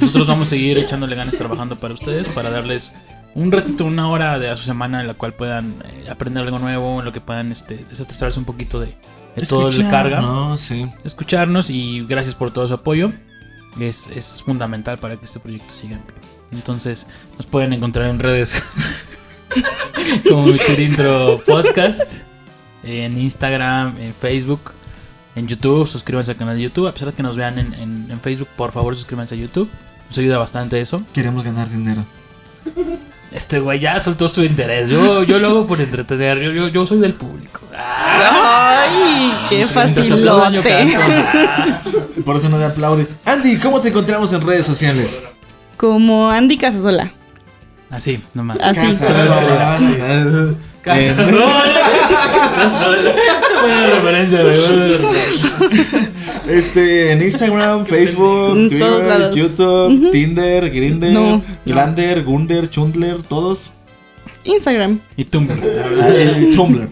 Nosotros 0.00 0.26
vamos 0.26 0.48
a 0.48 0.50
seguir 0.50 0.78
echándole 0.78 1.14
ganas 1.16 1.36
trabajando 1.36 1.78
para 1.78 1.94
ustedes, 1.94 2.28
para 2.28 2.50
darles 2.50 2.94
un 3.34 3.50
ratito, 3.52 3.84
una 3.84 4.08
hora 4.08 4.38
de 4.38 4.48
a 4.48 4.56
su 4.56 4.64
semana 4.64 5.00
en 5.00 5.06
la 5.06 5.14
cual 5.14 5.34
puedan 5.34 5.82
eh, 5.84 6.08
aprender 6.08 6.44
algo 6.44 6.58
nuevo, 6.58 7.00
en 7.00 7.04
lo 7.04 7.12
que 7.12 7.20
puedan 7.20 7.50
este, 7.52 7.84
desestresarse 7.90 8.38
un 8.38 8.44
poquito 8.44 8.80
de, 8.80 8.96
de 9.36 9.46
todo 9.46 9.68
el 9.68 9.90
carga 9.90 10.20
No, 10.20 10.56
sí. 10.56 10.86
escucharnos 11.04 11.68
y 11.68 12.04
gracias 12.08 12.34
por 12.34 12.52
todo 12.52 12.66
su 12.68 12.74
apoyo. 12.74 13.12
Es, 13.78 14.08
es 14.14 14.40
fundamental 14.42 14.98
para 14.98 15.16
que 15.16 15.24
este 15.24 15.40
proyecto 15.40 15.74
siga 15.74 15.96
en 15.96 16.02
pie. 16.02 16.14
Entonces, 16.52 17.08
nos 17.36 17.46
pueden 17.46 17.72
encontrar 17.72 18.06
en 18.08 18.20
redes 18.20 18.62
como 20.28 20.46
Mitir 20.46 20.78
Intro 20.80 21.42
Podcast, 21.44 22.12
en 22.84 23.18
Instagram, 23.18 23.96
en 23.98 24.14
Facebook, 24.14 24.72
en 25.36 25.46
YouTube. 25.48 25.86
Suscríbanse 25.86 26.32
al 26.32 26.36
canal 26.36 26.56
de 26.56 26.62
YouTube. 26.62 26.86
A 26.88 26.92
pesar 26.92 27.08
de 27.10 27.14
que 27.14 27.22
nos 27.22 27.36
vean 27.36 27.58
en, 27.58 27.74
en- 27.74 28.06
en 28.10 28.20
Facebook, 28.20 28.48
por 28.56 28.72
favor, 28.72 28.94
suscríbanse 28.96 29.34
a 29.34 29.38
YouTube. 29.38 29.68
Nos 30.08 30.18
ayuda 30.18 30.38
bastante 30.38 30.80
eso. 30.80 31.00
Queremos 31.12 31.42
ganar 31.42 31.68
dinero. 31.68 32.04
Este 33.32 33.58
güey 33.58 33.80
ya 33.80 33.98
soltó 33.98 34.28
su 34.28 34.44
interés. 34.44 34.88
Yo, 34.88 35.24
yo 35.24 35.38
lo 35.40 35.48
hago 35.48 35.66
por 35.66 35.80
entretener. 35.80 36.38
Yo, 36.40 36.52
yo, 36.52 36.68
yo 36.68 36.86
soy 36.86 36.98
del 37.00 37.14
público. 37.14 37.60
Ah, 37.76 38.84
Ay, 38.88 39.32
qué 39.48 39.66
facilote. 39.66 40.96
Ah. 40.96 41.80
Por 42.24 42.36
eso 42.36 42.48
no 42.48 42.58
te 42.58 42.64
aplaude. 42.64 43.06
Andy, 43.24 43.56
¿cómo 43.58 43.80
te 43.80 43.88
encontramos 43.88 44.32
en 44.32 44.40
redes 44.40 44.64
sociales? 44.64 45.18
Como 45.76 46.30
Andy 46.30 46.56
Casasola. 46.56 47.12
Así, 47.90 48.22
nomás. 48.34 48.60
Así. 48.60 48.80
Casa 48.80 49.22
sola. 49.24 50.54
Casa 50.84 50.98
Eh, 51.00 51.14
sola. 51.30 51.72
Casa 52.34 52.78
sola. 52.84 53.14
Buena 53.62 53.86
referencia, 53.86 54.42
güey. 54.42 54.54
Este, 56.48 57.12
en 57.12 57.22
Instagram, 57.22 57.86
Facebook, 57.86 58.68
Twitter. 58.68 59.30
YouTube, 59.34 60.10
Tinder, 60.10 60.70
Grinder, 60.70 61.12
No. 61.12 61.42
Glander, 61.64 62.22
Gunder, 62.22 62.68
Chundler, 62.68 63.22
todos. 63.22 63.70
Instagram. 64.44 65.00
Y 65.16 65.24
tú. 65.24 65.46
Ah, 65.48 66.08
eh, 66.10 66.50
Tumblr. 66.54 66.88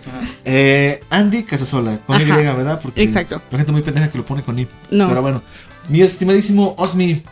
Eh, 0.46 1.00
Andy 1.10 1.42
Casasola, 1.42 1.98
con 2.06 2.18
Y, 2.18 2.24
Ajá. 2.24 2.54
¿verdad? 2.54 2.80
Porque 2.82 3.02
Exacto. 3.02 3.42
La 3.50 3.58
gente 3.58 3.72
muy 3.72 3.82
pendeja 3.82 4.08
que 4.10 4.16
lo 4.16 4.24
pone 4.24 4.42
con 4.42 4.58
I. 4.58 4.66
No. 4.90 5.06
Pero 5.06 5.20
bueno. 5.20 5.42
Mi 5.88 6.00
estimadísimo 6.00 6.74
Osmi. 6.78 7.22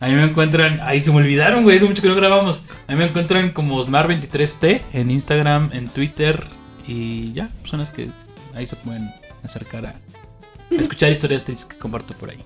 A 0.00 0.08
mí 0.08 0.14
me 0.14 0.24
encuentran. 0.24 0.80
Ahí 0.82 1.00
se 1.00 1.10
me 1.10 1.18
olvidaron, 1.18 1.62
güey. 1.62 1.76
Hace 1.76 1.86
mucho 1.86 2.02
que 2.02 2.08
no 2.08 2.14
grabamos. 2.14 2.60
A 2.86 2.92
mí 2.92 2.98
me 2.98 3.06
encuentran 3.06 3.50
como 3.50 3.82
Osmar23T 3.82 4.82
en 4.92 5.10
Instagram, 5.10 5.70
en 5.72 5.88
Twitter. 5.88 6.46
Y 6.86 7.32
ya, 7.32 7.50
son 7.64 7.80
las 7.80 7.90
que 7.90 8.10
ahí 8.54 8.66
se 8.66 8.76
pueden 8.76 9.10
acercar 9.42 9.86
a, 9.86 9.90
a 9.90 10.80
escuchar 10.80 11.10
historias 11.10 11.44
tristes 11.44 11.66
que 11.66 11.76
comparto 11.78 12.14
por 12.14 12.30
ahí. 12.30 12.38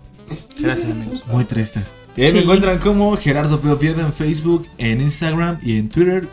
Gracias, 0.58 0.90
amigos. 0.90 1.22
Muy 1.26 1.44
tristes. 1.44 1.84
Y 2.16 2.22
ahí 2.22 2.32
me 2.32 2.40
encuentran 2.40 2.78
como 2.78 3.16
Gerardo 3.16 3.60
Peo 3.60 3.78
Piedra 3.78 4.04
en 4.04 4.12
Facebook, 4.12 4.68
en 4.78 5.00
Instagram 5.00 5.58
y 5.62 5.76
en 5.78 5.88
Twitter. 5.88 6.28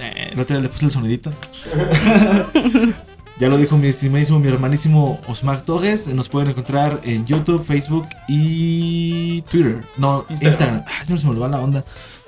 Eh, 0.00 0.30
el 0.32 0.40
otro 0.40 0.56
día 0.56 0.62
le 0.62 0.68
puse 0.68 0.86
el 0.86 0.90
sonidito. 0.90 1.32
ya 3.38 3.48
lo 3.48 3.56
dijo 3.56 3.76
mi 3.78 3.88
estimadísimo, 3.88 4.38
mi 4.38 4.48
hermanísimo 4.48 5.20
Osmar 5.26 5.62
Torres. 5.62 6.06
Nos 6.08 6.28
pueden 6.28 6.50
encontrar 6.50 7.00
en 7.04 7.26
YouTube, 7.26 7.64
Facebook 7.64 8.06
y 8.28 9.42
Twitter. 9.42 9.84
No, 9.96 10.26
Instagram. 10.28 10.52
Instagram. 10.52 10.84
Ah, 10.86 11.04
no 11.08 11.18
se 11.18 11.24
me 11.24 11.30
olvidó 11.30 11.48
la 11.48 11.60
onda. 11.60 11.84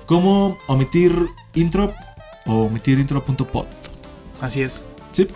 Como 0.07 0.59
omitir 0.67 1.15
intro 1.55 1.95
o 2.47 2.65
omitirintro.pod. 2.65 3.67
Así 4.41 4.63
es. 4.63 4.85
Sí. 5.13 5.29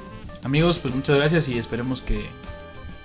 Amigos, 0.42 0.78
pues 0.78 0.94
muchas 0.94 1.16
gracias 1.16 1.48
y 1.48 1.58
esperemos 1.58 2.02
que, 2.02 2.14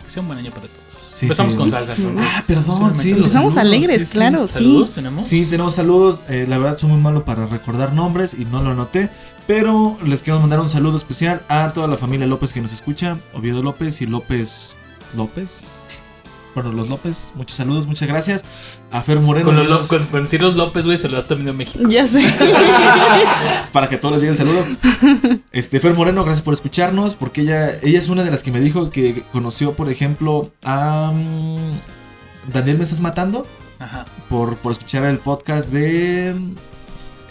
que 0.04 0.10
sea 0.10 0.22
un 0.22 0.28
buen 0.28 0.40
año 0.40 0.52
para 0.52 0.68
todos. 0.68 0.82
Sí, 1.12 1.26
Empezamos 1.26 1.54
sí. 1.54 1.58
con 1.60 1.70
salsa. 1.70 1.94
entonces. 1.96 2.26
Ah, 2.28 2.44
perdón, 2.48 2.96
sí. 2.96 3.10
los 3.12 3.18
Empezamos 3.20 3.54
saludos, 3.54 3.58
alegres, 3.76 4.02
sí. 4.04 4.08
claro, 4.18 4.48
sí. 4.48 4.54
Saludos, 4.56 4.92
tenemos. 4.92 5.26
Sí, 5.26 5.46
tenemos 5.46 5.76
saludos. 5.76 6.22
Eh, 6.28 6.46
la 6.50 6.58
verdad, 6.58 6.78
soy 6.78 6.90
muy 6.90 7.00
malo 7.00 7.24
para 7.24 7.46
recordar 7.46 7.94
nombres 7.94 8.34
y 8.34 8.46
no 8.46 8.64
lo 8.64 8.72
anoté. 8.72 9.10
Pero 9.48 9.98
les 10.06 10.22
quiero 10.22 10.40
mandar 10.40 10.60
un 10.60 10.70
saludo 10.70 10.98
especial 10.98 11.44
a 11.50 11.74
toda 11.74 11.88
la 11.88 11.98
familia 11.98 12.28
López 12.28 12.54
que 12.54 12.62
nos 12.62 12.72
escucha. 12.72 13.18
Oviedo 13.34 13.62
López 13.62 14.02
y 14.02 14.06
López 14.06 14.76
López. 15.16 15.68
Bueno, 16.56 16.72
los 16.72 16.88
López, 16.88 17.32
muchos 17.34 17.58
saludos, 17.58 17.88
muchas 17.88 18.08
gracias. 18.08 18.44
A 18.92 19.02
Fer 19.02 19.20
Moreno. 19.20 19.46
Con, 19.46 19.56
los, 19.68 19.88
con, 19.88 20.06
con 20.06 20.28
Ciro 20.28 20.52
López, 20.52 20.86
güey, 20.86 20.98
se 20.98 21.10
lo 21.10 21.18
has 21.18 21.26
terminado 21.26 21.52
en 21.52 21.58
México. 21.58 21.84
Ya 21.90 22.06
sé. 22.06 22.22
Para 23.74 23.90
que 23.90 23.98
todos 23.98 24.14
les 24.14 24.22
llegue 24.22 24.32
el 24.34 24.38
saludo. 24.38 24.64
Este, 25.52 25.80
Fer 25.80 25.96
Moreno, 25.96 26.24
gracias 26.24 26.44
por 26.44 26.54
escucharnos. 26.54 27.16
Porque 27.16 27.42
ella, 27.42 27.80
ella 27.82 27.98
es 27.98 28.08
una 28.08 28.24
de 28.24 28.30
las 28.30 28.44
que 28.44 28.52
me 28.52 28.60
dijo 28.60 28.92
que 28.92 29.24
conoció, 29.32 29.76
por 29.76 29.90
ejemplo, 29.90 30.52
a. 30.64 31.12
mm, 31.12 32.52
Daniel, 32.54 32.78
¿me 32.78 32.84
estás 32.84 33.02
matando? 33.02 33.48
Ajá. 33.80 34.06
Por, 34.30 34.58
por 34.58 34.74
escuchar 34.74 35.06
el 35.06 35.18
podcast 35.18 35.70
de. 35.70 36.36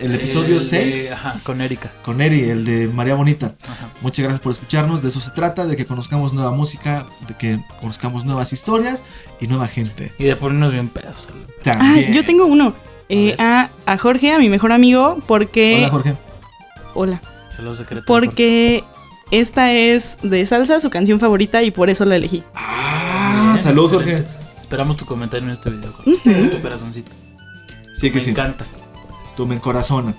El 0.02 0.14
episodio 0.16 0.56
El 0.56 0.62
de- 0.62 0.92
6. 0.92 1.12
Ajá, 1.12 1.34
con 1.44 1.60
Erika. 1.60 1.92
con 2.04 2.20
Eri, 2.20 2.50
el 2.50 2.64
de 2.64 2.88
María 2.88 3.14
Bonita. 3.14 3.54
Ajá. 3.68 3.90
Muchas 4.00 4.24
gracias 4.24 4.40
por 4.40 4.52
escucharnos. 4.52 5.02
De 5.02 5.08
eso 5.10 5.20
se 5.20 5.30
trata, 5.30 5.66
de 5.66 5.76
que 5.76 5.86
conozcamos 5.86 6.32
nueva 6.32 6.50
música, 6.50 7.06
de 7.28 7.34
que 7.36 7.60
conozcamos 7.80 8.24
nuevas 8.24 8.52
historias 8.52 9.02
y 9.40 9.46
nueva 9.46 9.68
gente. 9.68 10.12
Y 10.18 10.24
de 10.24 10.36
ponernos 10.36 10.72
bien 10.72 10.88
pedos. 10.88 11.28
Ah, 11.66 11.96
yo 12.12 12.24
tengo 12.24 12.46
uno. 12.46 12.74
Eh, 13.08 13.36
a, 13.38 13.70
a 13.86 13.98
Jorge, 13.98 14.32
a 14.32 14.38
mi 14.38 14.48
mejor 14.48 14.72
amigo, 14.72 15.18
porque. 15.26 15.76
Hola, 15.78 15.88
Jorge. 15.90 16.14
Hola. 16.94 17.22
Saludos 17.54 17.78
secretos. 17.78 18.06
Porque 18.06 18.82
esta 19.30 19.72
es 19.72 20.18
de 20.22 20.44
salsa, 20.46 20.80
su 20.80 20.90
canción 20.90 21.20
favorita, 21.20 21.62
y 21.62 21.70
por 21.70 21.90
eso 21.90 22.04
la 22.04 22.16
elegí. 22.16 22.42
Ah, 22.54 23.50
Bien, 23.52 23.62
saludos, 23.62 23.92
excelente. 23.92 24.26
Jorge. 24.28 24.60
Esperamos 24.62 24.96
tu 24.96 25.04
comentario 25.04 25.46
en 25.46 25.52
este 25.52 25.70
video. 25.70 25.92
Jorge. 25.92 26.48
Tu 26.48 26.60
corazoncito. 26.62 27.10
Sí, 27.94 28.08
que 28.10 28.16
Me 28.16 28.20
sí. 28.22 28.30
encanta. 28.30 28.64
Tú 29.36 29.46
me 29.46 29.54
encorazona. 29.54 30.14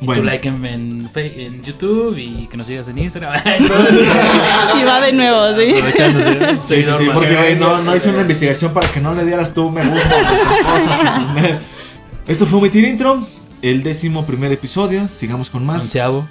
Y 0.00 0.04
Bueno. 0.04 0.20
tu 0.22 0.26
like 0.26 0.46
en, 0.46 1.10
en, 1.14 1.62
YouTube 1.62 2.18
y 2.18 2.46
que 2.48 2.56
nos 2.56 2.66
sigas 2.66 2.86
en 2.88 2.98
Instagram. 2.98 3.40
Y 3.46 4.84
va 4.84 5.00
de 5.00 5.12
nuevo, 5.12 5.54
¿sí? 5.58 5.72
Aprovechándose. 5.74 6.58
Sí, 6.64 6.82
sí, 6.82 6.90
sí, 6.98 7.08
porque 7.14 7.56
no, 7.58 7.82
no 7.82 7.96
hice 7.96 8.10
una 8.10 8.20
investigación 8.20 8.74
para 8.74 8.88
que 8.88 9.00
no 9.00 9.14
le 9.14 9.24
dieras 9.24 9.54
tú 9.54 9.70
me 9.70 9.82
gusta 9.82 10.10
a 10.10 10.76
estas 10.78 10.98
cosas. 11.00 11.60
Esto 12.26 12.44
fue 12.44 12.58
Omitir 12.58 12.84
Intro, 12.84 13.26
el 13.62 13.82
décimo 13.82 14.26
primer 14.26 14.52
episodio. 14.52 15.08
Sigamos 15.14 15.48
con 15.48 15.64
más. 15.64 15.82
Onceavo. 15.82 16.28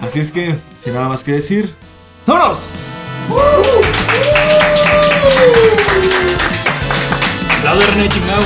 Así 0.00 0.20
es 0.20 0.32
que, 0.32 0.56
sin 0.80 0.94
nada 0.94 1.08
más 1.08 1.22
que 1.22 1.32
decir, 1.32 1.74
¡vámonos! 2.26 2.92
Aplaude 7.58 7.86
René 7.86 8.08
chingado. 8.08 8.42